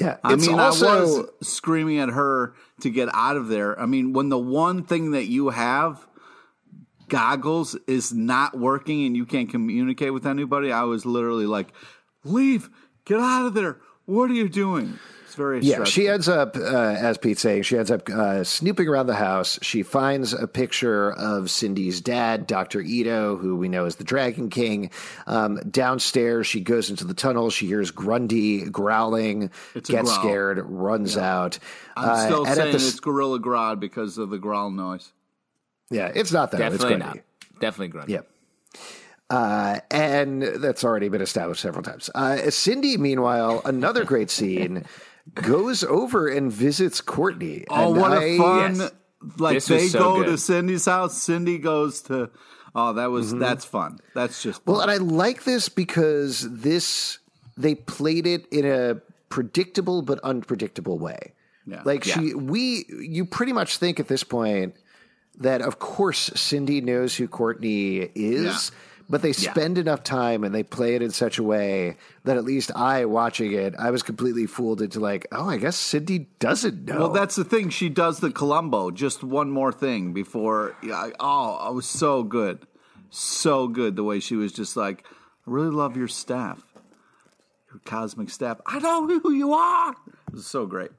Yeah. 0.00 0.18
I 0.22 0.36
mean, 0.36 0.58
also, 0.58 0.86
I 0.86 1.00
was 1.00 1.26
screaming 1.42 1.98
at 1.98 2.10
her 2.10 2.54
to 2.80 2.90
get 2.90 3.08
out 3.12 3.36
of 3.36 3.48
there. 3.48 3.78
I 3.78 3.86
mean, 3.86 4.12
when 4.12 4.28
the 4.28 4.38
one 4.38 4.84
thing 4.84 5.10
that 5.12 5.26
you 5.26 5.48
have, 5.48 6.06
goggles, 7.08 7.74
is 7.86 8.12
not 8.12 8.58
working 8.58 9.04
and 9.06 9.16
you 9.16 9.26
can't 9.26 9.50
communicate 9.50 10.12
with 10.12 10.26
anybody, 10.26 10.72
I 10.72 10.84
was 10.84 11.04
literally 11.04 11.46
like, 11.46 11.68
leave, 12.24 12.70
get 13.04 13.18
out 13.18 13.46
of 13.46 13.54
there. 13.54 13.78
What 14.04 14.30
are 14.30 14.34
you 14.34 14.48
doing? 14.48 14.98
It's 15.38 15.42
very 15.44 15.60
Yeah, 15.60 15.74
stressful. 15.76 15.92
she 15.92 16.08
ends 16.08 16.28
up, 16.28 16.56
uh, 16.56 16.60
as 16.98 17.16
Pete's 17.16 17.40
saying, 17.40 17.62
she 17.62 17.78
ends 17.78 17.90
up 17.92 18.08
uh, 18.08 18.42
snooping 18.42 18.88
around 18.88 19.06
the 19.06 19.14
house. 19.14 19.58
She 19.62 19.82
finds 19.84 20.32
a 20.32 20.48
picture 20.48 21.12
of 21.12 21.48
Cindy's 21.50 22.00
dad, 22.00 22.46
Dr. 22.48 22.80
Ito, 22.80 23.36
who 23.36 23.56
we 23.56 23.68
know 23.68 23.84
is 23.84 23.96
the 23.96 24.04
Dragon 24.04 24.50
King. 24.50 24.90
Um, 25.28 25.58
downstairs, 25.70 26.46
she 26.48 26.60
goes 26.60 26.90
into 26.90 27.04
the 27.04 27.14
tunnel. 27.14 27.50
She 27.50 27.66
hears 27.66 27.90
Grundy 27.92 28.64
growling, 28.68 29.50
It's 29.76 29.88
gets 29.88 30.10
growl. 30.10 30.20
scared, 30.24 30.58
runs 30.68 31.16
out. 31.16 31.58
I'm 31.96 32.08
Uh, 32.10 32.16
still 32.26 32.44
and 32.46 32.56
saying 32.56 32.70
the 32.72 32.76
it's 32.76 32.98
Gorilla 33.00 33.38
Grodd 33.38 33.78
because 33.78 34.18
of 34.18 34.30
the 34.30 34.38
growl 34.38 34.70
noise. 34.70 35.12
Yeah, 35.90 36.10
it's 36.14 36.32
not 36.32 36.50
that. 36.50 36.58
Definitely 36.58 36.94
it's 36.94 36.98
not. 36.98 37.12
Grundy. 37.12 37.22
Definitely 37.60 37.88
Grundy. 37.88 38.12
Yeah. 38.14 38.20
Uh, 39.30 39.80
and 39.90 40.42
that's 40.42 40.84
already 40.84 41.08
been 41.10 41.20
established 41.20 41.60
several 41.60 41.82
times. 41.82 42.08
Uh, 42.14 42.50
Cindy, 42.50 42.96
meanwhile, 42.96 43.60
another 43.66 44.04
great 44.04 44.30
scene, 44.30 44.84
goes 45.34 45.84
over 45.84 46.28
and 46.28 46.52
visits 46.52 47.00
Courtney. 47.00 47.64
Oh, 47.68 47.92
And 47.92 48.00
what 48.00 48.12
I- 48.12 48.24
a 48.24 48.38
fun! 48.38 48.76
yes. 48.76 48.90
Like 49.38 49.54
This 49.56 49.66
they 49.66 49.88
so 49.88 49.98
go 49.98 50.16
good. 50.18 50.26
to 50.26 50.38
Cindy's 50.38 50.84
house. 50.84 51.20
Cindy 51.20 51.58
goes 51.58 52.02
to. 52.02 52.30
Oh, 52.74 52.92
that 52.92 53.10
was 53.10 53.30
mm-hmm. 53.30 53.40
that's 53.40 53.64
fun. 53.64 53.98
That's 54.14 54.40
just 54.42 54.62
fun. 54.64 54.74
Well, 54.74 54.82
and 54.82 54.90
I 54.92 54.98
like 54.98 55.42
this 55.42 55.68
because 55.68 56.46
this 56.48 57.18
they 57.56 57.74
played 57.74 58.28
it 58.28 58.46
in 58.52 58.64
a 58.64 59.00
predictable 59.28 60.02
but 60.02 60.20
unpredictable 60.20 60.98
way. 61.00 61.32
Yeah. 61.66 61.82
Like 61.84 62.04
she, 62.04 62.32
we, 62.34 62.84
you 62.88 63.24
pretty 63.26 63.52
much 63.52 63.78
think 63.78 63.98
at 63.98 64.06
this 64.06 64.22
point 64.22 64.74
that 65.38 65.60
of 65.62 65.80
course 65.80 66.30
Cindy 66.36 66.80
knows 66.80 67.16
who 67.16 67.26
Courtney 67.26 67.96
is, 68.14 68.44
Yeah. 68.44 68.76
But 69.08 69.22
they 69.22 69.32
spend 69.32 69.78
enough 69.78 70.02
time 70.02 70.44
and 70.44 70.54
they 70.54 70.62
play 70.62 70.94
it 70.94 71.02
in 71.02 71.10
such 71.10 71.38
a 71.38 71.42
way 71.42 71.96
that 72.24 72.36
at 72.36 72.44
least 72.44 72.70
I, 72.76 73.04
watching 73.06 73.52
it, 73.52 73.74
I 73.78 73.90
was 73.90 74.02
completely 74.02 74.46
fooled 74.46 74.82
into 74.82 75.00
like, 75.00 75.26
oh, 75.32 75.48
I 75.48 75.56
guess 75.56 75.76
Cindy 75.76 76.28
doesn't 76.38 76.84
know. 76.84 76.98
Well, 76.98 77.08
that's 77.10 77.36
the 77.36 77.44
thing. 77.44 77.70
She 77.70 77.88
does 77.88 78.20
the 78.20 78.30
Columbo. 78.30 78.90
Just 78.90 79.24
one 79.24 79.50
more 79.50 79.72
thing 79.72 80.12
before. 80.12 80.76
Yeah, 80.82 80.94
I- 80.96 81.12
oh, 81.20 81.70
it 81.70 81.74
was 81.74 81.86
so 81.86 82.22
good, 82.22 82.66
so 83.10 83.66
good. 83.68 83.96
The 83.96 84.04
way 84.04 84.20
she 84.20 84.36
was 84.36 84.52
just 84.52 84.76
like, 84.76 85.04
I 85.46 85.50
really 85.50 85.70
love 85.70 85.96
your 85.96 86.08
staff, 86.08 86.62
your 87.72 87.80
cosmic 87.84 88.28
staff. 88.30 88.60
I 88.66 88.78
know 88.78 89.06
who 89.06 89.32
you 89.32 89.52
are. 89.54 89.92
It 90.28 90.34
was 90.34 90.46
so 90.46 90.66
great. 90.66 90.90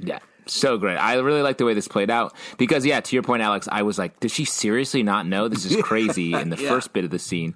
Yeah. 0.00 0.18
So 0.46 0.76
great. 0.78 0.96
I 0.96 1.14
really 1.14 1.42
like 1.42 1.58
the 1.58 1.64
way 1.64 1.74
this 1.74 1.88
played 1.88 2.10
out 2.10 2.34
because, 2.58 2.84
yeah, 2.84 3.00
to 3.00 3.16
your 3.16 3.22
point, 3.22 3.42
Alex, 3.42 3.68
I 3.70 3.82
was 3.82 3.98
like, 3.98 4.18
does 4.20 4.32
she 4.32 4.44
seriously 4.44 5.02
not 5.02 5.26
know? 5.26 5.48
This 5.48 5.64
is 5.64 5.76
crazy 5.82 6.32
in 6.34 6.50
the 6.50 6.56
Yeah. 6.56 6.68
first 6.68 6.92
bit 6.92 7.04
of 7.04 7.10
the 7.10 7.18
scene. 7.18 7.54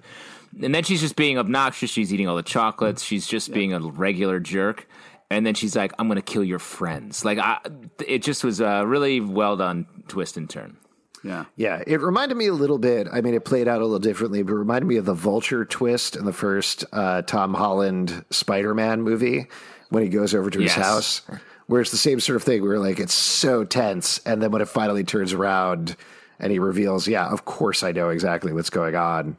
And 0.63 0.73
then 0.73 0.83
she's 0.83 1.01
just 1.01 1.15
being 1.15 1.37
obnoxious. 1.37 1.89
She's 1.89 2.13
eating 2.13 2.27
all 2.27 2.35
the 2.37 2.43
chocolates. 2.43 3.03
She's 3.03 3.27
just 3.27 3.51
being 3.51 3.73
a 3.73 3.79
regular 3.79 4.39
jerk. 4.39 4.87
And 5.29 5.45
then 5.45 5.55
she's 5.55 5.75
like, 5.75 5.91
"I'm 5.99 6.07
going 6.07 6.15
to 6.15 6.21
kill 6.21 6.43
your 6.45 6.57
friends." 6.57 7.25
Like, 7.25 7.37
I, 7.37 7.59
it 8.07 8.23
just 8.23 8.45
was 8.45 8.61
a 8.61 8.85
really 8.87 9.19
well 9.19 9.57
done 9.57 9.85
twist 10.07 10.37
and 10.37 10.49
turn. 10.49 10.77
Yeah. 11.21 11.45
Yeah, 11.57 11.83
it 11.85 11.99
reminded 11.99 12.35
me 12.37 12.47
a 12.47 12.53
little 12.53 12.77
bit. 12.77 13.07
I 13.11 13.19
mean, 13.19 13.33
it 13.33 13.43
played 13.43 13.67
out 13.67 13.81
a 13.81 13.83
little 13.83 13.99
differently, 13.99 14.41
but 14.41 14.53
it 14.53 14.55
reminded 14.57 14.85
me 14.87 14.95
of 14.95 15.03
the 15.03 15.13
vulture 15.13 15.65
twist 15.65 16.15
in 16.15 16.23
the 16.23 16.31
first 16.31 16.85
uh, 16.93 17.23
Tom 17.23 17.53
Holland 17.53 18.23
Spider 18.29 18.73
Man 18.73 19.01
movie 19.01 19.47
when 19.89 20.01
he 20.03 20.07
goes 20.09 20.33
over 20.33 20.49
to 20.49 20.59
his 20.59 20.75
Yes. 20.77 20.85
house, 20.85 21.21
where 21.67 21.81
it's 21.81 21.91
the 21.91 21.97
same 21.97 22.19
sort 22.19 22.35
of 22.37 22.43
thing 22.43 22.61
where 22.63 22.79
like 22.79 22.99
it's 22.99 23.13
so 23.13 23.63
tense. 23.63 24.19
And 24.25 24.41
then 24.41 24.51
when 24.51 24.61
it 24.61 24.69
finally 24.69 25.03
turns 25.03 25.33
around 25.33 25.95
and 26.39 26.51
he 26.51 26.59
reveals, 26.59 27.07
yeah, 27.07 27.27
of 27.27 27.45
course 27.45 27.83
I 27.83 27.91
know 27.91 28.09
exactly 28.09 28.53
what's 28.53 28.69
going 28.69 28.95
on, 28.95 29.37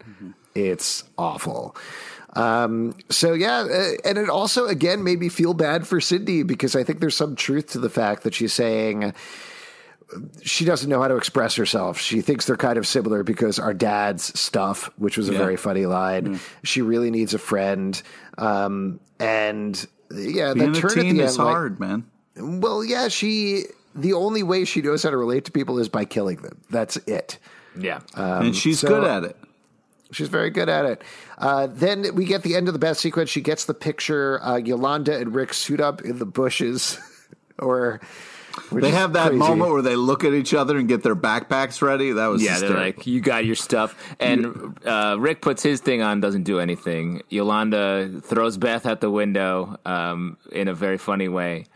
it's 0.55 1.05
awful. 1.17 1.75
Um, 2.35 2.95
so 3.09 3.33
yeah, 3.33 3.61
uh, 3.61 3.91
and 4.05 4.19
it 4.19 4.29
also 4.29 4.67
again 4.67 5.03
made 5.03 5.19
me 5.19 5.29
feel 5.31 5.55
bad 5.55 5.87
for 5.87 6.01
Cindy 6.01 6.43
because 6.43 6.77
I 6.77 6.85
think 6.85 7.01
there's 7.01 7.17
some 7.17 7.35
truth 7.35 7.73
to 7.73 7.79
the 7.79 7.89
fact 7.91 8.23
that 8.25 8.35
she's 8.35 8.53
saying, 8.53 9.15
she 10.43 10.65
doesn't 10.65 10.89
know 10.89 11.01
how 11.03 11.09
to 11.09 11.17
express 11.17 11.55
herself. 11.57 11.99
She 11.99 12.21
thinks 12.21 12.47
they're 12.47 12.57
kind 12.57 12.79
of 12.79 12.87
similar 12.87 13.23
because 13.23 13.59
our 13.59 13.75
dad's 13.75 14.39
stuff, 14.39 14.91
which 14.97 15.17
was 15.19 15.29
a 15.29 15.33
Yeah. 15.33 15.39
very 15.39 15.57
funny 15.57 15.87
line. 15.87 16.41
She 16.65 16.81
really 16.83 17.11
needs 17.11 17.35
a 17.35 17.39
friend. 17.39 18.01
Um, 18.39 19.01
and 19.21 19.75
yeah, 20.11 20.55
Being 20.55 20.73
that 20.73 20.79
turn 20.81 20.91
at 20.93 21.03
the 21.03 21.21
is 21.21 21.37
end, 21.39 21.45
like- 21.47 21.55
hard, 21.55 21.81
man. 21.81 22.05
Well, 22.39 22.85
yeah, 22.85 23.09
she, 23.09 23.65
the 23.95 24.13
only 24.13 24.43
way 24.43 24.65
she 24.65 24.81
knows 24.83 25.03
how 25.03 25.11
to 25.11 25.17
relate 25.17 25.45
to 25.47 25.53
people 25.53 25.79
is 25.79 25.89
by 25.89 26.05
killing 26.05 26.37
them. 26.39 26.61
That's 26.71 26.97
it. 27.07 27.39
Yeah. 27.79 28.01
and 28.15 28.55
she's 28.57 28.81
so- 28.81 28.89
good 28.89 29.05
at 29.05 29.25
it. 29.25 29.37
She's 30.11 30.29
very 30.29 30.49
good 30.49 30.71
at 30.71 30.87
it. 30.87 31.03
Uh, 31.37 31.67
then 31.71 32.15
we 32.15 32.25
get 32.25 32.43
the 32.43 32.55
end 32.57 32.67
of 32.67 32.73
the 32.73 32.79
best 32.81 33.01
sequence. 33.01 33.29
She 33.29 33.43
gets 33.43 33.67
the 33.67 33.75
picture. 33.75 34.43
Uh, 34.43 34.57
Yolanda 34.57 35.15
and 35.15 35.35
Rick 35.35 35.53
suit 35.53 35.81
up 35.83 36.01
in 36.01 36.19
the 36.19 36.25
bushes, 36.25 36.99
or 37.59 38.01
They 38.73 38.91
have 38.91 39.13
that 39.13 39.27
crazy. 39.29 39.39
moment 39.39 39.71
where 39.71 39.83
they 39.83 39.97
look 39.97 40.25
at 40.25 40.33
each 40.33 40.55
other 40.55 40.79
and 40.79 40.89
get 40.89 41.03
their 41.03 41.15
backpacks 41.15 41.83
ready. 41.83 42.13
That 42.13 42.29
was 42.29 42.43
Yeah, 42.43 42.59
they're 42.59 42.71
like, 42.71 43.07
you 43.07 43.21
got 43.21 43.45
your 43.45 43.55
stuff. 43.55 43.95
And 44.19 44.79
uh, 44.87 45.17
Rick 45.21 45.43
puts 45.43 45.63
his 45.63 45.83
thing 45.83 46.01
on, 46.01 46.21
doesn't 46.23 46.45
do 46.45 46.59
anything. 46.59 47.21
Yolanda 47.29 48.23
throws 48.25 48.57
Beth 48.57 48.87
out 48.87 49.03
the 49.03 49.11
window 49.11 49.79
um, 49.85 50.39
in 50.51 50.69
a 50.69 50.75
very 50.75 50.97
funny 50.97 51.29
way. 51.29 51.67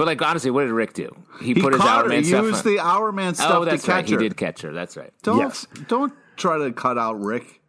But, 0.00 0.06
like, 0.06 0.22
honestly, 0.22 0.50
what 0.50 0.62
did 0.64 0.72
Rick 0.72 0.94
do? 0.94 1.14
He, 1.40 1.52
he 1.52 1.54
put 1.60 1.74
his 1.74 1.82
caught 1.82 1.98
Hour 1.98 2.02
her. 2.04 2.08
Man 2.08 2.22
He 2.24 2.30
stuff 2.30 2.44
used 2.44 2.66
on. 2.66 2.72
the 2.74 2.78
Hourman 2.80 3.34
stuff 3.34 3.50
Oh, 3.52 3.64
that's 3.64 3.82
to 3.82 3.86
catch 3.86 4.10
right. 4.10 4.20
He 4.20 4.28
did 4.28 4.36
catch 4.36 4.62
her. 4.62 4.72
That's 4.72 4.96
right. 4.96 5.12
Don't 5.22 5.38
Yes. 5.38 5.66
don't 5.88 6.12
try 6.36 6.58
to 6.58 6.72
cut 6.72 6.96
out 6.96 7.20
Rick. 7.20 7.60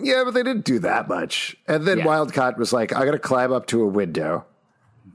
Yeah, 0.00 0.22
but 0.24 0.32
they 0.32 0.42
didn't 0.42 0.64
do 0.64 0.78
that 0.78 1.08
much. 1.08 1.56
And 1.66 1.84
then 1.86 1.98
Yeah. 1.98 2.06
Wildcat 2.06 2.56
was 2.56 2.72
like, 2.72 2.94
I 2.94 3.04
got 3.04 3.10
to 3.10 3.18
climb 3.18 3.52
up 3.52 3.66
to 3.66 3.82
a 3.82 3.86
window, 3.86 4.46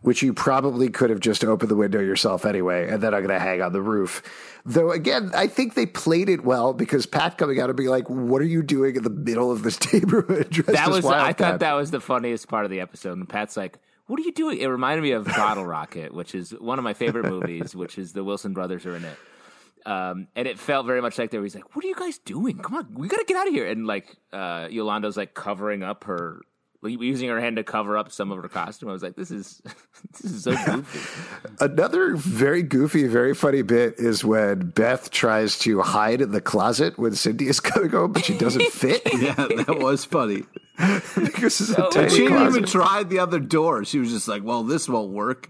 which 0.01 0.21
you 0.21 0.33
probably 0.33 0.89
could 0.89 1.09
have 1.09 1.19
just 1.21 1.43
opened 1.45 1.71
the 1.71 1.75
window 1.75 1.99
yourself 1.99 2.45
anyway. 2.45 2.89
And 2.89 3.01
then 3.01 3.13
I'm 3.13 3.21
going 3.25 3.33
to 3.33 3.39
hang 3.39 3.61
on 3.61 3.71
the 3.73 3.81
roof. 3.81 4.21
Though, 4.65 4.91
again, 4.91 5.31
I 5.33 5.47
think 5.47 5.75
they 5.75 5.85
played 5.85 6.27
it 6.27 6.43
well 6.43 6.73
because 6.73 7.05
Pat 7.05 7.37
coming 7.37 7.59
out 7.61 7.69
and 7.69 7.77
being 7.77 7.89
like, 7.89 8.09
What 8.09 8.41
are 8.41 8.45
you 8.45 8.61
doing 8.61 8.97
in 8.97 9.03
the 9.03 9.09
middle 9.09 9.49
of 9.51 9.63
this 9.63 9.79
neighborhood? 9.93 10.51
That 10.67 10.89
was, 10.89 11.05
I 11.05 11.31
thought 11.31 11.59
that 11.61 11.73
was 11.73 11.89
the 11.89 12.01
funniest 12.01 12.49
part 12.49 12.65
of 12.65 12.71
the 12.71 12.81
episode. 12.81 13.17
And 13.17 13.27
Pat's 13.29 13.55
like, 13.55 13.79
what 14.07 14.19
are 14.19 14.23
you 14.23 14.31
doing? 14.31 14.57
It 14.59 14.67
reminded 14.67 15.03
me 15.03 15.11
of 15.11 15.25
Bottle 15.25 15.65
Rocket, 15.65 16.13
which 16.13 16.33
is 16.33 16.51
one 16.51 16.79
of 16.79 16.83
my 16.83 16.93
favorite 16.93 17.29
movies, 17.29 17.75
which 17.75 17.97
is 17.97 18.13
the 18.13 18.23
Wilson 18.23 18.53
brothers 18.53 18.85
are 18.85 18.95
in 18.95 19.05
it. 19.05 19.17
Um, 19.85 20.27
and 20.35 20.47
it 20.47 20.59
felt 20.59 20.85
very 20.85 21.01
much 21.01 21.17
like 21.17 21.31
they 21.31 21.37
were. 21.37 21.45
He's 21.45 21.55
like, 21.55 21.75
"What 21.75 21.85
are 21.85 21.87
you 21.87 21.95
guys 21.95 22.17
doing? 22.17 22.57
Come 22.57 22.75
on, 22.75 22.93
we 22.93 23.07
gotta 23.07 23.23
get 23.25 23.37
out 23.37 23.47
of 23.47 23.53
here!" 23.53 23.67
And 23.67 23.87
like, 23.87 24.17
uh, 24.33 24.67
Yolanda's 24.69 25.15
like 25.15 25.33
covering 25.33 25.81
up 25.83 26.03
her, 26.05 26.41
using 26.83 27.29
her 27.29 27.39
hand 27.39 27.55
to 27.57 27.63
cover 27.63 27.97
up 27.97 28.11
some 28.11 28.31
of 28.31 28.41
her 28.41 28.47
costume. 28.47 28.89
I 28.89 28.93
was 28.93 29.03
like, 29.03 29.15
"This 29.15 29.31
is, 29.31 29.61
this 30.21 30.31
is 30.31 30.43
so 30.43 30.51
goofy." 30.65 31.47
Another 31.59 32.15
very 32.15 32.63
goofy, 32.63 33.07
very 33.07 33.33
funny 33.33 33.61
bit 33.61 33.95
is 33.97 34.23
when 34.23 34.69
Beth 34.69 35.09
tries 35.11 35.57
to 35.59 35.81
hide 35.81 36.21
in 36.21 36.31
the 36.31 36.41
closet 36.41 36.97
when 36.97 37.13
Cindy 37.15 37.47
is 37.47 37.59
coming 37.61 37.89
home, 37.89 38.13
but 38.13 38.25
she 38.25 38.37
doesn't 38.37 38.71
fit 38.71 39.01
Yeah, 39.19 39.33
that 39.35 39.79
was 39.81 40.05
funny. 40.05 40.43
because 41.15 41.59
it's 41.59 41.69
a 41.71 41.87
Oh, 41.87 41.89
tiny 41.89 42.09
She 42.09 42.17
didn't 42.19 42.37
closet. 42.37 42.57
even 42.57 42.69
try 42.69 43.03
the 43.03 43.19
other 43.19 43.39
door. 43.39 43.83
She 43.85 43.99
was 43.99 44.11
just 44.11 44.27
like, 44.27 44.43
"Well, 44.43 44.63
this 44.63 44.87
won't 44.87 45.11
work." 45.11 45.49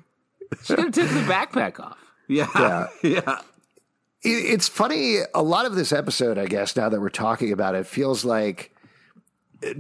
She 0.64 0.76
could 0.76 0.86
have 0.86 0.94
taken 0.94 1.16
the 1.16 1.22
backpack 1.34 1.80
off. 1.80 1.98
Yeah, 2.30 2.48
Yeah. 2.56 2.88
yeah. 3.04 3.40
It- 4.24 4.46
It's 4.54 4.68
funny. 4.70 5.20
A 5.36 5.44
lot 5.44 5.66
of 5.66 5.76
this 5.76 5.92
episode, 5.92 6.38
I 6.38 6.46
guess, 6.46 6.76
now 6.76 6.88
that 6.90 7.00
we're 7.02 7.10
talking 7.10 7.52
about 7.52 7.76
it, 7.76 7.86
feels 7.86 8.24
like, 8.26 8.72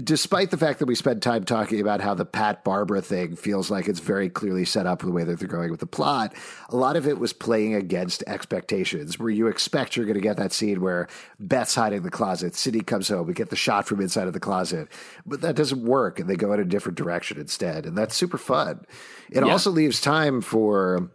despite 0.03 0.49
the 0.51 0.57
fact 0.57 0.79
that 0.79 0.87
we 0.87 0.95
spend 0.95 1.21
time 1.21 1.43
talking 1.43 1.79
about 1.79 2.01
how 2.01 2.13
the 2.13 2.25
Pat 2.25 2.63
Barbara 2.63 3.01
thing 3.01 3.35
feels 3.35 3.69
like 3.69 3.87
it's 3.87 3.99
very 3.99 4.29
clearly 4.29 4.65
set 4.65 4.87
up 4.87 4.99
the 4.99 5.11
way 5.11 5.23
that 5.23 5.39
they're 5.39 5.47
going 5.47 5.69
with 5.69 5.79
the 5.79 5.85
plot, 5.85 6.33
a 6.69 6.75
lot 6.75 6.95
of 6.95 7.07
it 7.07 7.19
was 7.19 7.31
playing 7.33 7.75
against 7.75 8.23
expectations, 8.25 9.19
where 9.19 9.29
you 9.29 9.47
expect 9.47 9.95
you're 9.95 10.05
going 10.05 10.15
to 10.15 10.21
get 10.21 10.37
that 10.37 10.51
scene 10.51 10.81
where 10.81 11.07
Beth's 11.39 11.75
hiding 11.75 11.97
in 11.97 12.03
the 12.03 12.09
closet, 12.09 12.55
Cindy 12.55 12.81
comes 12.81 13.07
home, 13.07 13.27
we 13.27 13.33
get 13.33 13.49
the 13.49 13.55
shot 13.55 13.87
from 13.87 14.01
inside 14.01 14.27
of 14.27 14.33
the 14.33 14.39
closet, 14.39 14.87
but 15.25 15.41
that 15.41 15.55
doesn't 15.55 15.85
work, 15.85 16.19
and 16.19 16.29
they 16.29 16.35
go 16.35 16.53
in 16.53 16.59
a 16.59 16.65
different 16.65 16.97
direction 16.97 17.39
instead, 17.39 17.85
and 17.85 17.97
that's 17.97 18.15
super 18.15 18.37
fun. 18.37 18.85
It 19.29 19.45
Yeah. 19.45 19.51
also 19.51 19.69
leaves 19.69 20.01
time 20.01 20.41
for 20.41 21.11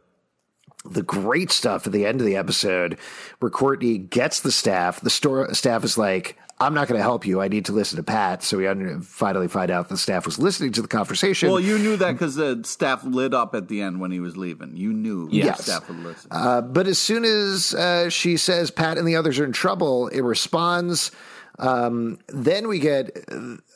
the 0.84 1.02
great 1.02 1.50
stuff 1.50 1.86
at 1.86 1.92
the 1.92 2.04
end 2.06 2.20
of 2.20 2.26
the 2.26 2.36
episode 2.36 2.98
where 3.38 3.50
Courtney 3.50 3.98
gets 3.98 4.40
the 4.40 4.50
staff. 4.50 5.00
The 5.00 5.10
store 5.10 5.52
staff 5.54 5.84
is 5.84 5.96
like, 5.96 6.36
I'm 6.62 6.74
not 6.74 6.88
going 6.88 6.98
to 6.98 7.02
help 7.02 7.26
you. 7.26 7.40
I 7.40 7.48
need 7.48 7.64
to 7.66 7.72
listen 7.72 7.96
to 7.96 8.02
Pat. 8.02 8.42
So 8.42 8.58
we 8.58 9.00
finally 9.02 9.48
find 9.48 9.70
out 9.70 9.88
the 9.88 9.96
staff 9.96 10.24
was 10.24 10.38
listening 10.38 10.72
to 10.72 10.82
the 10.82 10.88
conversation. 10.88 11.50
Well, 11.50 11.60
you 11.60 11.78
knew 11.78 11.96
that 11.96 12.12
because 12.12 12.36
the 12.36 12.62
staff 12.64 13.04
lit 13.04 13.34
up 13.34 13.54
at 13.54 13.68
the 13.68 13.82
end 13.82 14.00
when 14.00 14.10
he 14.10 14.20
was 14.20 14.36
leaving. 14.36 14.76
You 14.76 14.92
knew 14.92 15.28
Yes. 15.30 15.58
the 15.58 15.62
staff 15.64 15.88
would 15.88 15.98
listen. 15.98 16.28
Uh, 16.30 16.60
but 16.62 16.86
as 16.86 16.98
soon 16.98 17.24
as 17.24 17.74
uh, 17.74 18.08
she 18.10 18.36
says 18.36 18.70
Pat 18.70 18.98
and 18.98 19.06
the 19.06 19.16
others 19.16 19.38
are 19.38 19.44
in 19.44 19.52
trouble, 19.52 20.08
it 20.08 20.20
responds. 20.20 21.10
Um, 21.58 22.18
then 22.28 22.66
we 22.68 22.78
get 22.78 23.10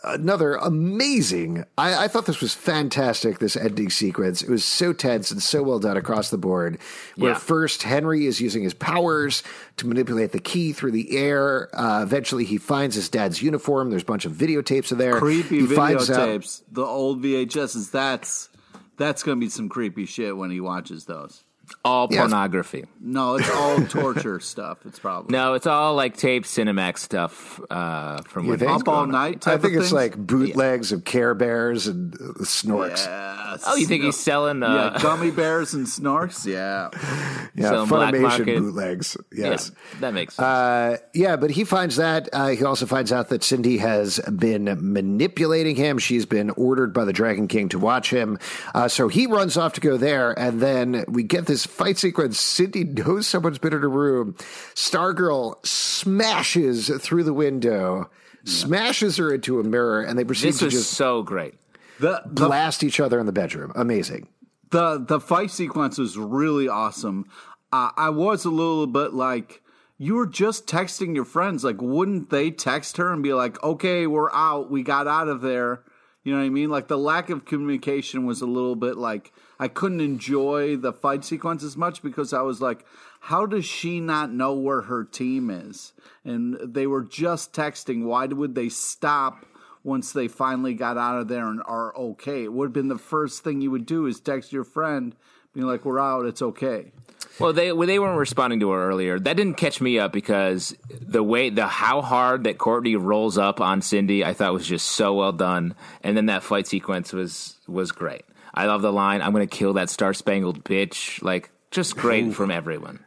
another 0.06 0.54
amazing. 0.54 1.64
I, 1.76 2.04
I 2.04 2.08
thought 2.08 2.26
this 2.26 2.40
was 2.40 2.54
fantastic. 2.54 3.38
This 3.38 3.56
ending 3.56 3.90
sequence. 3.90 4.42
It 4.42 4.48
was 4.48 4.64
so 4.64 4.92
tense 4.92 5.30
and 5.30 5.42
so 5.42 5.62
well 5.62 5.78
done 5.78 5.96
across 5.96 6.30
the 6.30 6.38
board. 6.38 6.78
Where 7.16 7.32
Yeah. 7.32 7.38
first 7.38 7.82
Henry 7.82 8.26
is 8.26 8.40
using 8.40 8.62
his 8.62 8.74
powers 8.74 9.42
to 9.78 9.86
manipulate 9.86 10.32
the 10.32 10.38
key 10.38 10.72
through 10.72 10.92
the 10.92 11.16
air. 11.16 11.68
Uh, 11.78 12.02
eventually, 12.02 12.44
he 12.44 12.58
finds 12.58 12.94
his 12.94 13.08
dad's 13.08 13.42
uniform. 13.42 13.90
There's 13.90 14.02
a 14.02 14.06
bunch 14.06 14.24
of 14.24 14.32
videotapes 14.32 14.92
in 14.92 14.98
there. 14.98 15.18
creepy 15.18 15.66
He 15.66 15.76
out- 15.76 15.98
videotapes, 15.98 16.62
the 16.70 16.84
old 16.84 17.22
VHSs. 17.22 17.90
That's 17.90 18.48
that's 18.96 19.22
gonna 19.22 19.36
be 19.40 19.48
some 19.50 19.68
creepy 19.68 20.06
shit 20.06 20.36
when 20.36 20.50
he 20.50 20.60
watches 20.60 21.04
those. 21.04 21.42
All 21.84 22.08
Yeah, 22.10 22.16
it's- 22.18 22.30
pornography. 22.30 22.84
No, 23.00 23.36
it's 23.36 23.48
all 23.50 23.80
torture 23.88 24.40
stuff. 24.40 24.78
It's 24.84 24.98
probably 24.98 25.32
No, 25.32 25.54
it's 25.54 25.66
all 25.66 25.94
like 25.94 26.16
tape 26.16 26.44
Cinemax 26.44 26.98
stuff 26.98 27.60
uh, 27.70 28.20
from 28.22 28.46
when 28.48 28.58
think? 28.58 28.70
I 28.70 28.74
up 28.74 28.88
all 28.88 29.06
night. 29.06 29.40
Type 29.42 29.54
I 29.54 29.62
think 29.62 29.74
of 29.74 29.80
it's 29.82 29.90
things? 29.90 29.92
like 29.92 30.16
bootlegs 30.16 30.90
of 30.92 31.04
Care 31.04 31.34
Bears 31.34 31.86
and 31.86 32.14
uh, 32.14 32.18
Snorks. 32.42 33.04
Yes. 33.06 33.62
Oh, 33.66 33.76
you 33.76 33.86
think 33.86 34.02
he's 34.02 34.16
selling? 34.18 34.60
yeah, 34.60 34.66
Uh, 34.68 34.98
gummy 34.98 35.30
bears 35.30 35.72
and 35.74 35.86
snorks? 35.86 36.44
Yeah. 36.46 36.90
Yeah, 37.58 37.70
Selling 37.70 37.88
Funimation 37.88 38.20
market. 38.20 38.58
bootlegs. 38.58 39.16
Yes. 39.34 39.70
yeah, 39.74 40.00
that 40.00 40.12
makes 40.12 40.34
sense. 40.34 40.44
Uh, 40.44 40.98
yeah, 41.14 41.36
but 41.36 41.50
he 41.50 41.64
finds 41.64 41.96
that. 41.96 42.28
Uh, 42.30 42.48
he 42.48 42.62
also 42.64 42.84
finds 42.84 43.12
out 43.12 43.30
that 43.30 43.42
Cindy 43.42 43.78
has 43.78 44.18
been 44.18 44.64
manipulating 44.82 45.74
him. 45.74 45.96
She's 45.96 46.26
been 46.26 46.50
ordered 46.50 46.92
by 46.92 47.06
the 47.06 47.14
Dragon 47.14 47.48
King 47.48 47.70
to 47.70 47.78
watch 47.78 48.10
him. 48.10 48.38
Uh, 48.74 48.88
so 48.88 49.08
he 49.08 49.26
runs 49.26 49.56
off 49.56 49.72
to 49.74 49.80
go 49.80 49.96
there. 49.96 50.38
And 50.38 50.60
then 50.60 51.06
we 51.08 51.22
get 51.22 51.46
this 51.46 51.55
fight 51.64 51.96
sequence. 51.96 52.38
Cindy 52.38 52.84
knows 52.84 53.26
someone's 53.26 53.58
been 53.58 53.72
in 53.72 53.80
her 53.80 53.88
room. 53.88 54.34
Stargirl 54.74 55.64
smashes 55.64 56.90
through 57.00 57.24
the 57.24 57.32
window, 57.32 58.10
smashes 58.44 59.16
her 59.16 59.32
into 59.32 59.60
a 59.60 59.64
mirror, 59.64 60.02
and 60.02 60.18
they 60.18 60.24
proceed 60.24 60.48
this 60.48 60.58
to 60.58 60.68
just 60.68 60.92
so 60.92 61.22
great. 61.22 61.54
The 62.00 62.22
the 62.26 62.46
blast 62.46 62.84
each 62.84 63.00
other 63.00 63.18
in 63.18 63.26
the 63.26 63.32
bedroom. 63.32 63.72
Amazing. 63.74 64.28
the 64.70 64.98
the 64.98 65.20
fight 65.20 65.50
sequence 65.50 65.98
was 65.98 66.18
really 66.18 66.68
awesome. 66.68 67.24
Uh, 67.72 67.90
I 67.96 68.10
was 68.10 68.44
a 68.44 68.50
little 68.50 68.86
bit 68.86 69.14
like 69.14 69.62
you 69.98 70.14
were 70.14 70.26
just 70.26 70.66
texting 70.66 71.14
your 71.14 71.24
friends. 71.24 71.64
Like, 71.64 71.80
wouldn't 71.80 72.28
they 72.30 72.50
text 72.50 72.98
her 72.98 73.12
and 73.12 73.22
be 73.22 73.32
like, 73.32 73.62
"Okay, 73.62 74.06
we're 74.06 74.30
out. 74.32 74.70
We 74.70 74.82
got 74.82 75.06
out 75.06 75.28
of 75.28 75.40
there." 75.40 75.82
You 76.22 76.32
know 76.32 76.38
what 76.38 76.46
I 76.46 76.50
mean? 76.50 76.70
Like 76.70 76.88
the 76.88 76.98
lack 76.98 77.30
of 77.30 77.44
communication 77.44 78.26
was 78.26 78.40
a 78.42 78.46
little 78.46 78.76
bit 78.76 78.96
like 78.96 79.32
I 79.58 79.68
couldn't 79.68 80.00
enjoy 80.00 80.76
the 80.76 80.92
fight 80.92 81.24
sequence 81.24 81.62
as 81.62 81.76
much 81.76 82.02
because 82.02 82.32
I 82.32 82.42
was 82.42 82.60
like, 82.60 82.84
how 83.20 83.46
does 83.46 83.64
she 83.64 84.00
not 84.00 84.30
know 84.30 84.54
where 84.54 84.82
her 84.82 85.04
team 85.04 85.50
is? 85.50 85.92
And 86.24 86.56
they 86.62 86.86
were 86.86 87.02
just 87.02 87.52
texting. 87.52 88.04
Why 88.04 88.26
would 88.26 88.54
they 88.54 88.68
stop 88.68 89.46
once 89.82 90.12
they 90.12 90.28
finally 90.28 90.74
got 90.74 90.98
out 90.98 91.18
of 91.18 91.28
there 91.28 91.48
and 91.48 91.62
are 91.64 91.96
okay? 91.96 92.44
It 92.44 92.52
would 92.52 92.66
have 92.66 92.72
been 92.72 92.88
the 92.88 92.98
first 92.98 93.42
thing 93.42 93.60
you 93.60 93.70
would 93.70 93.86
do 93.86 94.06
is 94.06 94.20
text 94.20 94.52
your 94.52 94.64
friend, 94.64 95.16
being 95.54 95.66
like, 95.66 95.84
"We're 95.84 95.98
out. 95.98 96.26
It's 96.26 96.42
okay." 96.42 96.92
Well, 97.38 97.52
they 97.52 97.70
they 97.70 97.98
weren't 97.98 98.18
responding 98.18 98.60
to 98.60 98.70
her 98.70 98.88
earlier. 98.88 99.18
That 99.18 99.36
didn't 99.36 99.56
catch 99.56 99.80
me 99.80 99.98
up 99.98 100.12
because 100.12 100.76
the 100.88 101.22
way 101.22 101.50
the 101.50 101.66
how 101.66 102.02
hard 102.02 102.44
that 102.44 102.58
Courtney 102.58 102.96
rolls 102.96 103.36
up 103.36 103.60
on 103.60 103.82
Cindy, 103.82 104.24
I 104.24 104.32
thought 104.34 104.52
was 104.52 104.66
just 104.66 104.86
so 104.88 105.14
well 105.14 105.32
done. 105.32 105.74
And 106.02 106.16
then 106.16 106.26
that 106.26 106.42
fight 106.42 106.66
sequence 106.66 107.12
was 107.12 107.56
was 107.66 107.92
great. 107.92 108.24
I 108.56 108.66
love 108.66 108.82
the 108.82 108.92
line, 108.92 109.22
"I'm 109.22 109.32
going 109.32 109.46
to 109.46 109.56
kill 109.56 109.74
that 109.74 109.90
star 109.90 110.14
spangled 110.14 110.64
bitch." 110.64 111.22
Like 111.22 111.50
just 111.70 111.96
great 111.96 112.32
from 112.34 112.50
everyone. 112.50 113.00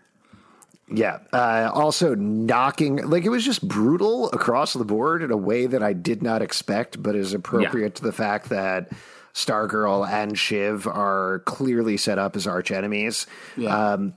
Yeah. 0.91 1.19
Uh, 1.31 1.69
also, 1.71 2.15
knocking, 2.15 2.97
like, 3.07 3.23
it 3.23 3.29
was 3.29 3.45
just 3.45 3.67
brutal 3.67 4.31
across 4.31 4.73
the 4.73 4.83
board 4.83 5.21
in 5.21 5.29
a 5.29 5.37
way 5.37 5.67
that 5.67 5.83
I 5.83 5.93
did 5.93 6.23
not 6.23 6.41
expect, 6.41 7.01
but 7.03 7.15
is 7.15 7.33
appropriate 7.35 7.83
Yeah. 7.89 7.93
to 7.95 8.03
the 8.03 8.11
fact 8.11 8.49
that 8.49 8.91
Stargirl 9.35 10.07
and 10.09 10.35
Shiv 10.37 10.87
are 10.87 11.43
clearly 11.45 11.95
set 11.97 12.17
up 12.17 12.35
as 12.35 12.47
arch 12.47 12.71
enemies. 12.71 13.27
Um, 13.67 14.13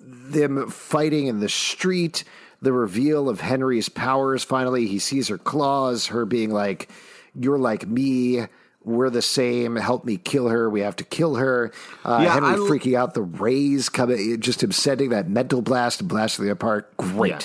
them 0.00 0.68
fighting 0.68 1.28
in 1.28 1.38
the 1.38 1.48
street, 1.48 2.24
the 2.60 2.72
reveal 2.72 3.28
of 3.28 3.40
Henry's 3.40 3.88
powers 3.88 4.42
finally, 4.42 4.86
he 4.88 4.98
sees 4.98 5.28
her 5.28 5.38
claws, 5.38 6.06
her 6.08 6.26
being 6.26 6.50
like, 6.50 6.88
You're 7.38 7.58
like 7.58 7.86
me. 7.86 8.46
We're 8.82 9.10
the 9.10 9.22
same. 9.22 9.76
Help 9.76 10.04
me 10.04 10.16
kill 10.16 10.48
her. 10.48 10.70
We 10.70 10.80
have 10.80 10.96
to 10.96 11.04
kill 11.04 11.34
her. 11.36 11.70
Uh, 12.04 12.20
Yeah, 12.22 12.32
Henry 12.34 12.50
I- 12.50 12.56
freaking 12.56 12.96
out. 12.96 13.14
The 13.14 13.22
rays 13.22 13.88
coming. 13.88 14.40
Just 14.40 14.62
him 14.62 14.72
sending 14.72 15.10
that 15.10 15.28
mental 15.28 15.60
blast 15.62 16.00
and 16.00 16.08
blasting 16.08 16.46
them 16.46 16.52
apart. 16.52 16.96
Great. 16.96 17.30
Yeah. 17.30 17.40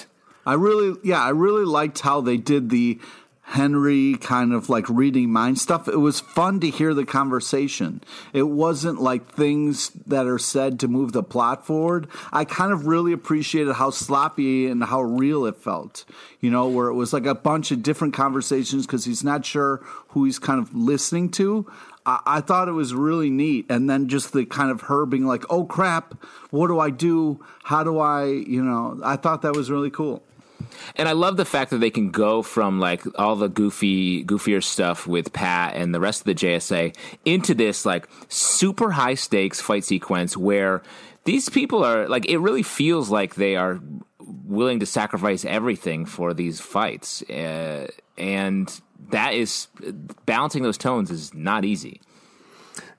I 0.48 0.54
really, 0.54 0.96
yeah, 1.04 1.22
I 1.22 1.30
really 1.30 1.66
liked 1.66 2.00
how 2.02 2.22
they 2.22 2.38
did 2.38 2.70
the 2.70 3.00
Henry 3.48 4.16
kind 4.16 4.54
of 4.54 4.70
like 4.70 4.90
reading 4.90 5.32
mind 5.32 5.60
stuff. 5.60 5.88
It 5.88 6.00
was 6.00 6.20
fun 6.20 6.60
to 6.62 6.70
hear 6.70 6.96
the 6.96 7.06
conversation. 7.06 8.02
It 8.34 8.44
wasn't 8.44 9.00
like 9.00 9.32
things 9.32 9.92
that 10.08 10.26
are 10.26 10.40
said 10.40 10.80
to 10.80 10.88
move 10.88 11.12
the 11.12 11.22
plot 11.22 11.66
forward. 11.66 12.08
I 12.34 12.44
kind 12.44 12.74
of 12.74 12.88
really 12.88 13.14
appreciated 13.14 13.74
how 13.74 13.92
sloppy 13.92 14.66
and 14.66 14.84
how 14.84 15.04
real 15.04 15.46
it 15.46 15.58
felt. 15.58 16.06
You 16.42 16.50
know, 16.50 16.68
where 16.68 16.88
it 16.88 16.96
was 16.96 17.14
like 17.14 17.28
a 17.28 17.36
bunch 17.36 17.72
of 17.72 17.84
different 17.84 18.16
conversations 18.16 18.88
because 18.88 19.06
he's 19.06 19.24
not 19.24 19.46
sure 19.46 19.78
who 20.10 20.26
he's 20.26 20.40
kind 20.40 20.60
of 20.60 20.76
listening 20.76 21.30
to. 21.32 21.72
I, 22.04 22.22
I 22.26 22.42
thought 22.42 22.68
it 22.68 22.74
was 22.74 22.96
really 22.96 23.30
neat. 23.30 23.68
And 23.70 23.88
then 23.88 24.08
just 24.08 24.34
the 24.34 24.46
kind 24.46 24.72
of 24.72 24.82
her 24.82 25.06
being 25.06 25.26
like, 25.26 25.44
oh 25.52 25.66
crap, 25.66 26.16
what 26.50 26.68
do 26.68 26.80
I 26.80 26.90
do? 26.90 27.46
How 27.64 27.84
do 27.84 28.00
I, 28.00 28.26
you 28.26 28.64
know, 28.64 29.00
I 29.04 29.18
thought 29.18 29.44
that 29.44 29.56
was 29.56 29.70
really 29.70 29.92
cool. 29.92 30.24
And 30.96 31.10
I 31.10 31.14
love 31.14 31.38
the 31.38 31.46
fact 31.46 31.72
that 31.72 31.80
they 31.80 31.90
can 31.90 32.12
go 32.12 32.42
from 32.42 32.80
like 32.80 33.04
all 33.20 33.36
the 33.36 33.50
goofy, 33.50 34.24
goofier 34.24 34.64
stuff 34.64 35.08
with 35.08 35.34
Pat 35.34 35.76
and 35.76 35.94
the 35.94 36.00
rest 36.00 36.22
of 36.22 36.26
the 36.26 36.36
JSA 36.36 36.96
into 37.26 37.54
this 37.54 37.86
like 37.86 38.08
super 38.30 38.92
high 38.92 39.16
stakes 39.16 39.60
fight 39.60 39.84
sequence 39.84 40.38
where 40.38 40.82
these 41.26 41.50
people 41.50 41.84
are 41.84 42.08
like, 42.08 42.28
it 42.28 42.38
really 42.38 42.64
feels 42.64 43.10
like 43.10 43.36
they 43.36 43.56
are 43.56 43.80
willing 44.20 44.80
to 44.80 44.86
sacrifice 44.86 45.44
everything 45.44 46.06
for 46.06 46.34
these 46.34 46.60
fights. 46.60 47.22
Uh, 47.24 47.88
and 48.18 48.82
that 49.10 49.34
is 49.34 49.68
balancing 50.26 50.64
those 50.64 50.78
tones 50.78 51.12
is 51.12 51.34
not 51.34 51.66
easy. 51.66 52.02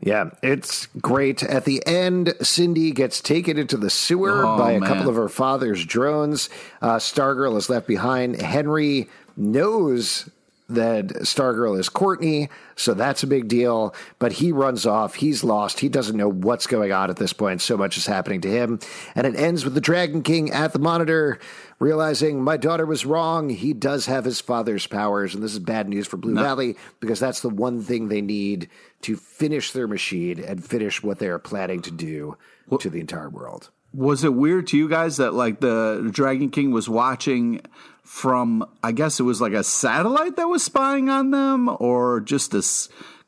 Yeah, 0.00 0.30
it's 0.42 0.86
great. 1.00 1.42
At 1.42 1.64
the 1.64 1.84
end, 1.86 2.34
Cindy 2.42 2.90
gets 2.92 3.20
taken 3.20 3.56
into 3.58 3.76
the 3.76 3.90
sewer 3.90 4.44
Oh, 4.46 4.58
by 4.58 4.72
a 4.72 4.80
man. 4.80 4.88
couple 4.88 5.08
of 5.08 5.16
her 5.16 5.28
father's 5.28 5.84
drones. 5.84 6.50
Uh, 6.82 6.96
Stargirl 6.96 7.56
is 7.56 7.70
left 7.70 7.86
behind. 7.86 8.40
Henry 8.40 9.08
knows 9.36 10.28
that 10.68 11.06
Stargirl 11.22 11.78
is 11.78 11.88
Courtney, 11.88 12.48
so 12.74 12.94
that's 12.94 13.22
a 13.22 13.26
big 13.26 13.48
deal. 13.48 13.94
But 14.18 14.32
he 14.32 14.52
runs 14.52 14.84
off. 14.86 15.14
He's 15.14 15.44
lost. 15.44 15.80
He 15.80 15.88
doesn't 15.88 16.16
know 16.16 16.28
what's 16.28 16.66
going 16.66 16.92
on 16.92 17.10
at 17.10 17.16
this 17.16 17.32
point. 17.32 17.62
So 17.62 17.76
much 17.76 17.96
is 17.96 18.06
happening 18.06 18.40
to 18.42 18.50
him. 18.50 18.80
And 19.14 19.26
it 19.26 19.36
ends 19.36 19.64
with 19.64 19.74
the 19.74 19.80
Dragon 19.80 20.22
King 20.22 20.50
at 20.50 20.72
the 20.72 20.78
monitor 20.78 21.38
realizing 21.78 22.42
my 22.42 22.56
daughter 22.56 22.86
was 22.86 23.04
wrong. 23.04 23.50
He 23.50 23.72
does 23.72 24.06
have 24.06 24.24
his 24.24 24.40
father's 24.40 24.86
powers. 24.86 25.34
And 25.34 25.42
this 25.42 25.52
is 25.52 25.58
bad 25.58 25.88
news 25.88 26.06
for 26.06 26.16
Blue 26.16 26.34
Valley 26.34 26.76
because 27.00 27.20
that's 27.20 27.40
the 27.40 27.50
one 27.50 27.82
thing 27.82 28.08
they 28.08 28.22
need 28.22 28.68
to 29.02 29.16
finish 29.16 29.72
their 29.72 29.86
machine 29.86 30.42
and 30.42 30.64
finish 30.64 31.02
what 31.02 31.18
they 31.18 31.28
are 31.28 31.38
planning 31.38 31.82
to 31.82 31.90
do 31.90 32.36
to 32.80 32.90
the 32.90 33.00
entire 33.00 33.28
world. 33.28 33.70
Was 33.92 34.24
it 34.24 34.34
weird 34.34 34.66
to 34.68 34.76
you 34.76 34.88
guys 34.88 35.18
that 35.18 35.32
like 35.32 35.60
the 35.60 36.08
Dragon 36.12 36.50
King 36.50 36.70
was 36.70 36.88
watching 36.88 37.62
from 38.06 38.64
I 38.84 38.92
guess 38.92 39.18
it 39.18 39.24
was 39.24 39.40
like 39.40 39.52
a 39.52 39.64
satellite 39.64 40.36
that 40.36 40.46
was 40.46 40.62
spying 40.62 41.08
on 41.08 41.32
them 41.32 41.68
or 41.80 42.20
just 42.20 42.54
a 42.54 42.62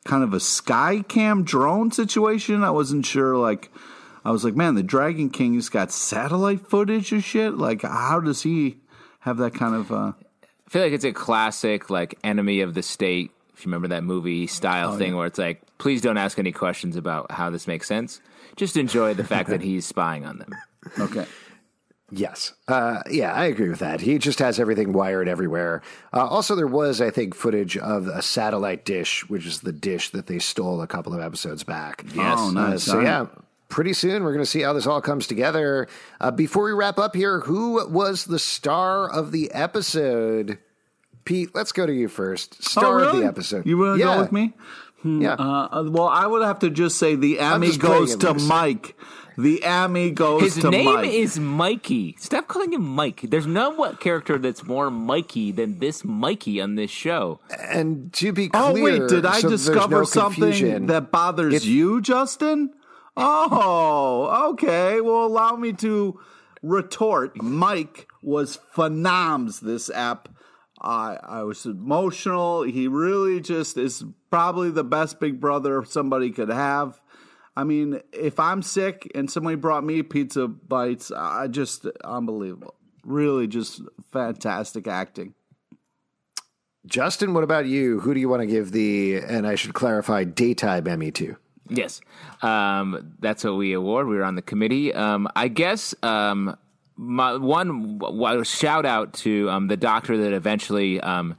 kind 0.07 0.23
of 0.23 0.33
a 0.33 0.39
sky 0.39 1.03
cam 1.07 1.43
drone 1.43 1.91
situation? 1.91 2.63
I 2.63 2.71
wasn't 2.71 3.05
sure 3.05 3.35
like 3.35 3.71
I 4.23 4.31
was 4.31 4.43
like, 4.43 4.55
man, 4.55 4.75
the 4.75 4.83
Dragon 4.83 5.29
King's 5.29 5.69
got 5.69 5.91
satellite 5.91 6.65
footage 6.67 7.11
or 7.11 7.21
shit. 7.21 7.55
Like 7.55 7.81
how 7.81 8.21
does 8.21 8.43
he 8.43 8.77
have 9.19 9.37
that 9.37 9.53
kind 9.53 9.75
of 9.75 9.91
uh 9.91 10.13
I 10.15 10.69
feel 10.69 10.81
like 10.81 10.93
it's 10.93 11.05
a 11.05 11.11
classic 11.11 11.89
like 11.89 12.17
enemy 12.23 12.61
of 12.61 12.73
the 12.73 12.81
state. 12.81 13.31
If 13.53 13.65
you 13.65 13.69
remember 13.69 13.89
that 13.89 14.05
movie 14.05 14.47
style 14.47 14.95
thing 14.95 15.17
where 15.17 15.27
it's 15.27 15.37
like, 15.37 15.61
please 15.77 16.01
don't 16.01 16.17
ask 16.17 16.39
any 16.39 16.53
questions 16.53 16.95
about 16.95 17.31
how 17.31 17.49
this 17.49 17.67
makes 17.67 17.85
sense. 17.85 18.21
Just 18.55 18.77
enjoy 18.77 19.13
the 19.13 19.25
fact 19.25 19.49
that 19.49 19.61
he's 19.69 19.85
spying 19.85 20.25
on 20.25 20.37
them. 20.37 20.55
okay. 20.97 21.25
Yes. 22.11 22.53
Uh, 22.67 23.01
yeah, 23.09 23.33
I 23.33 23.45
agree 23.45 23.69
with 23.69 23.79
that. 23.79 24.01
He 24.01 24.17
just 24.17 24.39
has 24.39 24.59
everything 24.59 24.93
wired 24.93 25.27
everywhere. 25.27 25.81
Uh, 26.13 26.25
also, 26.25 26.55
there 26.55 26.67
was, 26.67 27.01
I 27.01 27.09
think, 27.09 27.35
footage 27.35 27.77
of 27.77 28.07
a 28.07 28.21
satellite 28.21 28.85
dish, 28.85 29.29
which 29.29 29.45
is 29.45 29.61
the 29.61 29.71
dish 29.71 30.09
that 30.11 30.27
they 30.27 30.39
stole 30.39 30.81
a 30.81 30.87
couple 30.87 31.13
of 31.13 31.21
episodes 31.21 31.63
back. 31.63 32.03
Yes. 32.13 32.37
Oh, 32.39 32.47
Uh, 32.49 32.51
nice. 32.51 32.83
so, 32.83 32.99
yeah, 32.99 33.27
pretty 33.67 33.93
soon 33.93 34.23
we're 34.23 34.33
going 34.33 34.43
to 34.43 34.49
see 34.49 34.61
how 34.61 34.73
this 34.73 34.87
all 34.87 35.01
comes 35.01 35.27
together. 35.27 35.87
Uh, 36.19 36.31
before 36.31 36.63
we 36.63 36.71
wrap 36.71 36.97
up 36.97 37.15
here, 37.15 37.41
who 37.41 37.87
was 37.89 38.25
the 38.25 38.39
star 38.39 39.09
of 39.09 39.31
the 39.31 39.51
episode? 39.51 40.57
Pete, 41.25 41.53
let's 41.53 41.71
go 41.71 41.85
to 41.85 41.93
you 41.93 42.07
first. 42.07 42.63
Star 42.63 42.85
oh, 42.85 42.93
really? 42.93 43.09
of 43.09 43.17
the 43.17 43.27
episode. 43.27 43.65
You 43.65 43.77
want 43.77 43.99
to 43.99 44.05
yeah. 44.05 44.15
go 44.15 44.21
with 44.21 44.31
me? 44.31 44.53
Yeah. 45.03 45.33
Uh, 45.33 45.83
well, 45.87 46.07
I 46.07 46.25
would 46.27 46.41
have 46.41 46.59
to 46.59 46.69
just 46.69 46.97
say 46.97 47.15
the 47.15 47.39
Emmy 47.39 47.77
goes 47.77 48.15
to. 48.17 48.33
Mike. 48.33 48.97
The 49.41 49.63
Emmy 49.63 50.11
goes 50.11 50.39
to 50.39 50.43
Mikey. 50.43 50.45
His 50.45 50.63
to 50.63 50.69
name 50.69 50.85
Mike. 50.85 51.11
is 51.11 51.39
Mikey. 51.39 52.15
Stop 52.19 52.47
calling 52.47 52.73
him 52.73 52.83
Mike. 52.83 53.21
There's 53.23 53.47
no 53.47 53.69
what 53.69 53.99
character 54.01 54.37
that's 54.37 54.63
more 54.65 54.91
Mikey 54.91 55.51
than 55.53 55.79
this 55.79 56.03
Mikey 56.03 56.59
on 56.59 56.75
this 56.75 56.91
show. 56.91 57.39
and 57.71 58.11
to 58.13 58.31
be 58.33 58.49
clear, 58.49 58.63
Oh 58.63 58.73
wait, 58.83 59.07
did 59.07 59.25
I 59.25 59.39
so 59.39 59.49
discover 59.49 59.99
no 59.99 60.03
something 60.03 60.43
confusion, 60.43 60.87
that 60.87 61.11
bothers 61.11 61.53
If- 61.53 61.65
you, 61.65 62.01
Justin? 62.01 62.73
Oh, 63.15 64.49
okay. 64.51 65.01
Well, 65.01 65.25
allow 65.25 65.55
me 65.55 65.73
to 65.73 66.19
retort. 66.61 67.41
Mike 67.41 68.07
was 68.21 68.59
phenoms 68.75 69.59
this 69.61 69.89
app. 69.89 70.29
I 70.81 71.17
I 71.21 71.43
was 71.43 71.65
emotional. 71.65 72.63
He 72.63 72.87
really 72.87 73.39
just 73.41 73.77
is 73.77 74.03
probably 74.31 74.71
the 74.71 74.83
best 74.83 75.19
big 75.19 75.39
brother 75.41 75.83
somebody 75.85 76.31
could 76.31 76.49
have. 76.49 76.99
I 77.59 77.65
mean, 77.65 77.99
if 78.13 78.39
I'm 78.39 78.61
sick 78.61 79.11
and 79.13 79.29
somebody 79.29 79.57
brought 79.57 79.83
me 79.83 80.01
pizza 80.01 80.47
bites, 80.47 81.11
I 81.11 81.47
just 81.47 81.85
unbelievable. 82.05 82.75
Really 83.03 83.47
just 83.47 83.81
fantastic 84.13 84.87
acting. 84.87 85.33
Justin, 86.85 87.33
what 87.33 87.43
about 87.43 87.65
you? 87.65 87.99
Who 87.99 88.13
do 88.13 88.19
you 88.21 88.29
want 88.29 88.43
to 88.43 88.47
give 88.47 88.71
the, 88.71 89.17
and 89.17 89.45
I 89.45 89.55
should 89.55 89.73
clarify, 89.73 90.23
daytime 90.23 90.87
Emmy 90.87 91.11
to? 91.11 91.35
Yes, 91.67 91.99
um, 92.41 93.17
that's 93.19 93.43
what 93.43 93.57
we 93.57 93.73
award. 93.73 94.07
We 94.07 94.15
were 94.15 94.23
on 94.23 94.35
the 94.35 94.41
committee. 94.41 94.93
Um, 94.93 95.27
I 95.35 95.49
guess 95.49 95.93
um, 96.01 96.55
my 96.95 97.35
one 97.35 97.97
w- 97.97 98.43
shout 98.45 98.85
out 98.85 99.11
to 99.15 99.49
um, 99.49 99.67
the 99.67 99.75
doctor 99.75 100.15
that 100.15 100.31
eventually 100.31 101.01
um, 101.01 101.35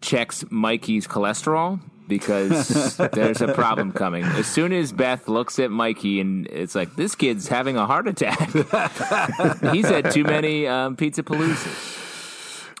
checks 0.00 0.44
Mikey's 0.50 1.06
cholesterol 1.06 1.80
because 2.06 2.96
there's 3.12 3.40
a 3.40 3.52
problem 3.52 3.92
coming. 3.92 4.24
As 4.24 4.46
soon 4.46 4.72
as 4.72 4.92
Beth 4.92 5.28
looks 5.28 5.58
at 5.58 5.70
Mikey 5.70 6.20
and 6.20 6.46
it's 6.46 6.74
like 6.74 6.94
this 6.96 7.14
kid's 7.14 7.48
having 7.48 7.76
a 7.76 7.86
heart 7.86 8.08
attack, 8.08 8.50
he's 9.72 9.88
had 9.88 10.10
too 10.10 10.24
many 10.24 10.66
um, 10.66 10.96
pizza 10.96 11.22
paloozas. 11.22 12.00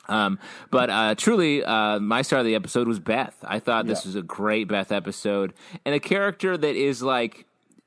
Um, 0.06 0.38
but 0.70 0.90
uh, 0.90 1.14
truly, 1.14 1.64
uh, 1.64 1.98
my 1.98 2.22
star 2.22 2.40
of 2.40 2.44
the 2.44 2.54
episode 2.54 2.86
was 2.86 3.00
Beth. 3.00 3.36
I 3.42 3.58
thought 3.58 3.86
this 3.86 4.04
was 4.04 4.16
a 4.16 4.22
great 4.22 4.68
Beth 4.68 4.92
episode, 4.92 5.54
and 5.84 5.94
a 5.94 6.00
character 6.00 6.56
that 6.56 6.76
is 6.76 7.02
like 7.02 7.46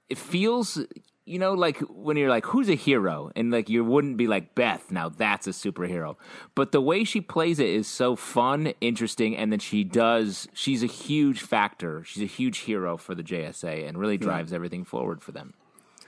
it 0.09 0.17
feels, 0.17 0.79
you 1.27 1.39
know, 1.39 1.53
like 1.53 1.79
when 1.79 2.15
you're 2.15 2.29
like, 2.29 2.45
who's 2.45 2.69
a 2.69 2.75
hero, 2.75 3.31
and 3.35 3.51
like 3.51 3.69
you 3.69 3.83
wouldn't 3.83 4.17
be 4.17 4.27
like 4.27 4.55
Beth. 4.55 4.91
Now 4.91 5.09
that's 5.09 5.45
a 5.45 5.51
superhero, 5.51 6.15
but 6.55 6.71
the 6.71 6.81
way 6.81 7.03
she 7.03 7.19
plays 7.19 7.59
it 7.59 7.67
is 7.67 7.87
so 7.87 8.15
fun, 8.15 8.73
interesting, 8.79 9.35
and 9.35 9.51
then 9.51 9.59
she 9.59 9.83
does. 9.83 10.47
She's 10.53 10.83
a 10.83 10.87
huge 10.87 11.41
factor. 11.41 12.03
She's 12.05 12.23
a 12.23 12.27
huge 12.27 12.59
hero 12.59 12.97
for 12.97 13.13
the 13.13 13.23
JSA, 13.23 13.87
and 13.87 13.97
really 13.97 14.17
drives 14.17 14.53
everything 14.53 14.85
forward 14.85 15.21
for 15.21 15.33
them. 15.33 15.53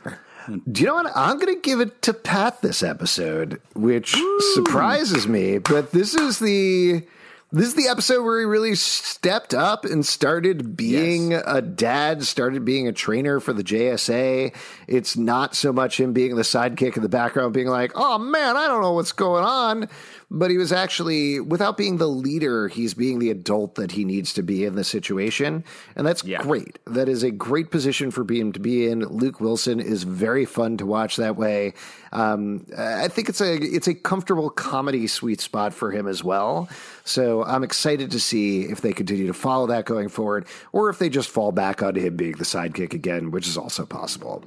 Do 0.72 0.82
you 0.82 0.88
know 0.88 0.96
what? 0.96 1.12
I'm 1.16 1.38
going 1.38 1.54
to 1.54 1.62
give 1.62 1.82
it 1.82 2.02
to 2.04 2.14
Pat 2.14 2.62
this 2.62 2.82
episode, 2.82 3.62
which 3.76 4.18
surprises 4.54 5.28
me. 5.28 5.58
But 5.58 5.92
this 5.92 6.16
is 6.16 6.40
the 6.40 7.04
This 7.52 7.70
is 7.70 7.74
the 7.74 7.88
episode 7.88 8.24
where 8.24 8.40
he 8.40 8.46
really 8.46 8.76
stepped 8.76 9.56
up 9.56 9.84
and 9.84 10.06
started 10.06 10.78
being 10.78 11.32
yes. 11.32 11.44
a 11.48 11.64
dad, 11.64 12.24
started 12.24 12.64
being 12.64 12.88
a 12.88 12.92
trainer 12.92 13.40
for 13.40 13.54
the 13.54 13.64
JSA. 13.64 14.56
It's 14.88 15.18
not 15.18 15.56
so 15.56 15.74
much 15.74 16.00
him 16.00 16.14
being 16.14 16.36
the 16.36 16.44
sidekick 16.44 16.96
in 16.96 17.02
the 17.02 17.10
background, 17.10 17.56
being 17.56 17.68
like, 17.68 17.94
oh 17.96 18.20
man, 18.20 18.56
I 18.56 18.68
don't 18.68 18.84
know 18.84 18.94
what's 18.94 19.14
going 19.14 19.44
on 19.44 19.90
but 20.32 20.52
he 20.52 20.58
was 20.58 20.72
actually, 20.72 21.40
without 21.40 21.76
being 21.76 21.98
the 21.98 22.08
leader, 22.08 22.68
he's 22.68 22.94
being 22.94 23.20
the 23.20 23.32
adult 23.32 23.76
that 23.76 23.92
he 23.92 24.06
needs 24.06 24.34
to 24.34 24.44
be 24.44 24.64
in 24.64 24.76
the 24.76 24.84
situation. 24.84 25.64
And 25.96 26.06
that's 26.06 26.24
yeah. 26.24 26.42
great. 26.42 26.78
That 26.86 27.10
is 27.10 27.24
a 27.24 27.32
great 27.32 27.72
position 27.72 28.12
for 28.12 28.26
him 28.32 28.52
to 28.52 28.60
be 28.60 28.88
in. 28.88 29.00
Luke 29.06 29.42
Wilson 29.42 29.80
is 29.80 30.04
very 30.04 30.46
fun 30.46 30.78
to 30.78 30.86
watch 30.86 31.16
that 31.16 31.36
way. 31.36 31.74
Um, 32.12 32.66
I 32.78 33.08
think 33.08 33.30
it's 33.30 33.42
a 33.42 33.56
it's 33.56 33.88
a 33.88 33.94
comfortable 33.94 34.50
comedy 34.50 35.08
sweet 35.08 35.42
spot 35.42 35.74
for 35.74 35.92
him 35.92 36.08
as 36.08 36.24
well. 36.24 36.70
So 37.04 37.44
I'm 37.44 37.64
excited 37.64 38.12
to 38.12 38.20
see 38.20 38.64
if 38.64 38.82
they 38.82 38.94
continue 38.94 39.28
to 39.28 39.34
follow 39.34 39.68
that 39.68 39.86
going 39.86 40.10
forward, 40.10 40.46
or 40.72 40.90
if 40.90 41.00
they 41.00 41.10
just 41.10 41.30
fall 41.30 41.52
back 41.52 41.82
on 41.82 41.96
him 41.96 42.16
being 42.16 42.34
the 42.34 42.44
sidekick 42.44 42.94
again, 42.94 43.32
which 43.32 43.48
is 43.48 43.58
also 43.58 43.86
possible. 43.86 44.44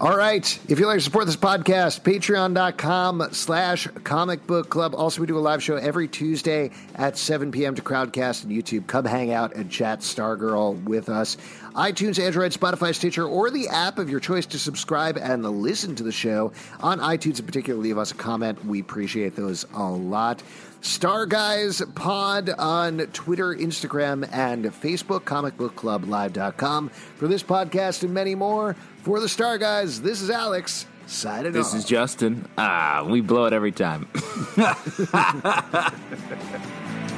All 0.00 0.16
right. 0.16 0.46
If 0.68 0.78
you'd 0.78 0.86
like 0.86 0.98
to 0.98 1.04
support 1.04 1.26
this 1.26 1.34
podcast, 1.34 2.02
patreon.com 2.02 3.30
slash 3.32 3.88
comic 4.04 4.46
book 4.46 4.68
club. 4.68 4.94
Also, 4.94 5.20
we 5.20 5.26
do 5.26 5.36
a 5.36 5.40
live 5.40 5.60
show 5.60 5.74
every 5.74 6.06
Tuesday 6.06 6.70
at 6.94 7.18
7 7.18 7.50
p.m. 7.50 7.74
to 7.74 7.82
Crowdcast 7.82 8.44
and 8.44 8.52
YouTube. 8.52 8.86
Come 8.86 9.06
hang 9.06 9.32
out 9.32 9.56
and 9.56 9.68
chat 9.68 9.98
Stargirl 9.98 10.84
with 10.84 11.08
us. 11.08 11.36
iTunes, 11.74 12.24
Android, 12.24 12.52
Spotify, 12.52 12.94
Stitcher, 12.94 13.26
or 13.26 13.50
the 13.50 13.66
app 13.66 13.98
of 13.98 14.08
your 14.08 14.20
choice 14.20 14.46
to 14.46 14.58
subscribe 14.60 15.18
and 15.18 15.44
listen 15.44 15.96
to 15.96 16.04
the 16.04 16.12
show. 16.12 16.52
On 16.78 17.00
iTunes 17.00 17.40
in 17.40 17.46
particular, 17.46 17.80
leave 17.80 17.98
us 17.98 18.12
a 18.12 18.14
comment. 18.14 18.64
We 18.64 18.78
appreciate 18.78 19.34
those 19.34 19.66
a 19.74 19.82
lot. 19.82 20.44
Star 20.80 21.26
Guys 21.26 21.82
Pod 21.96 22.50
on 22.50 22.98
Twitter, 23.12 23.52
Instagram, 23.52 24.28
and 24.32 24.66
Facebook, 24.66 25.22
comicbookclublive.com. 25.22 26.88
For 26.88 27.26
this 27.26 27.42
podcast 27.42 28.04
and 28.04 28.14
many 28.14 28.36
more, 28.36 28.76
for 29.08 29.20
the 29.20 29.28
Star 29.28 29.56
Guys, 29.56 30.02
this 30.02 30.20
is 30.20 30.28
Alex. 30.28 30.84
Signing 31.06 31.52
this 31.52 31.68
off. 31.68 31.72
This 31.72 31.82
is 31.82 31.88
Justin. 31.88 32.46
Ah, 32.58 33.06
we 33.08 33.22
blow 33.22 33.46
it 33.46 33.54
every 33.54 33.72
time. 33.72 34.06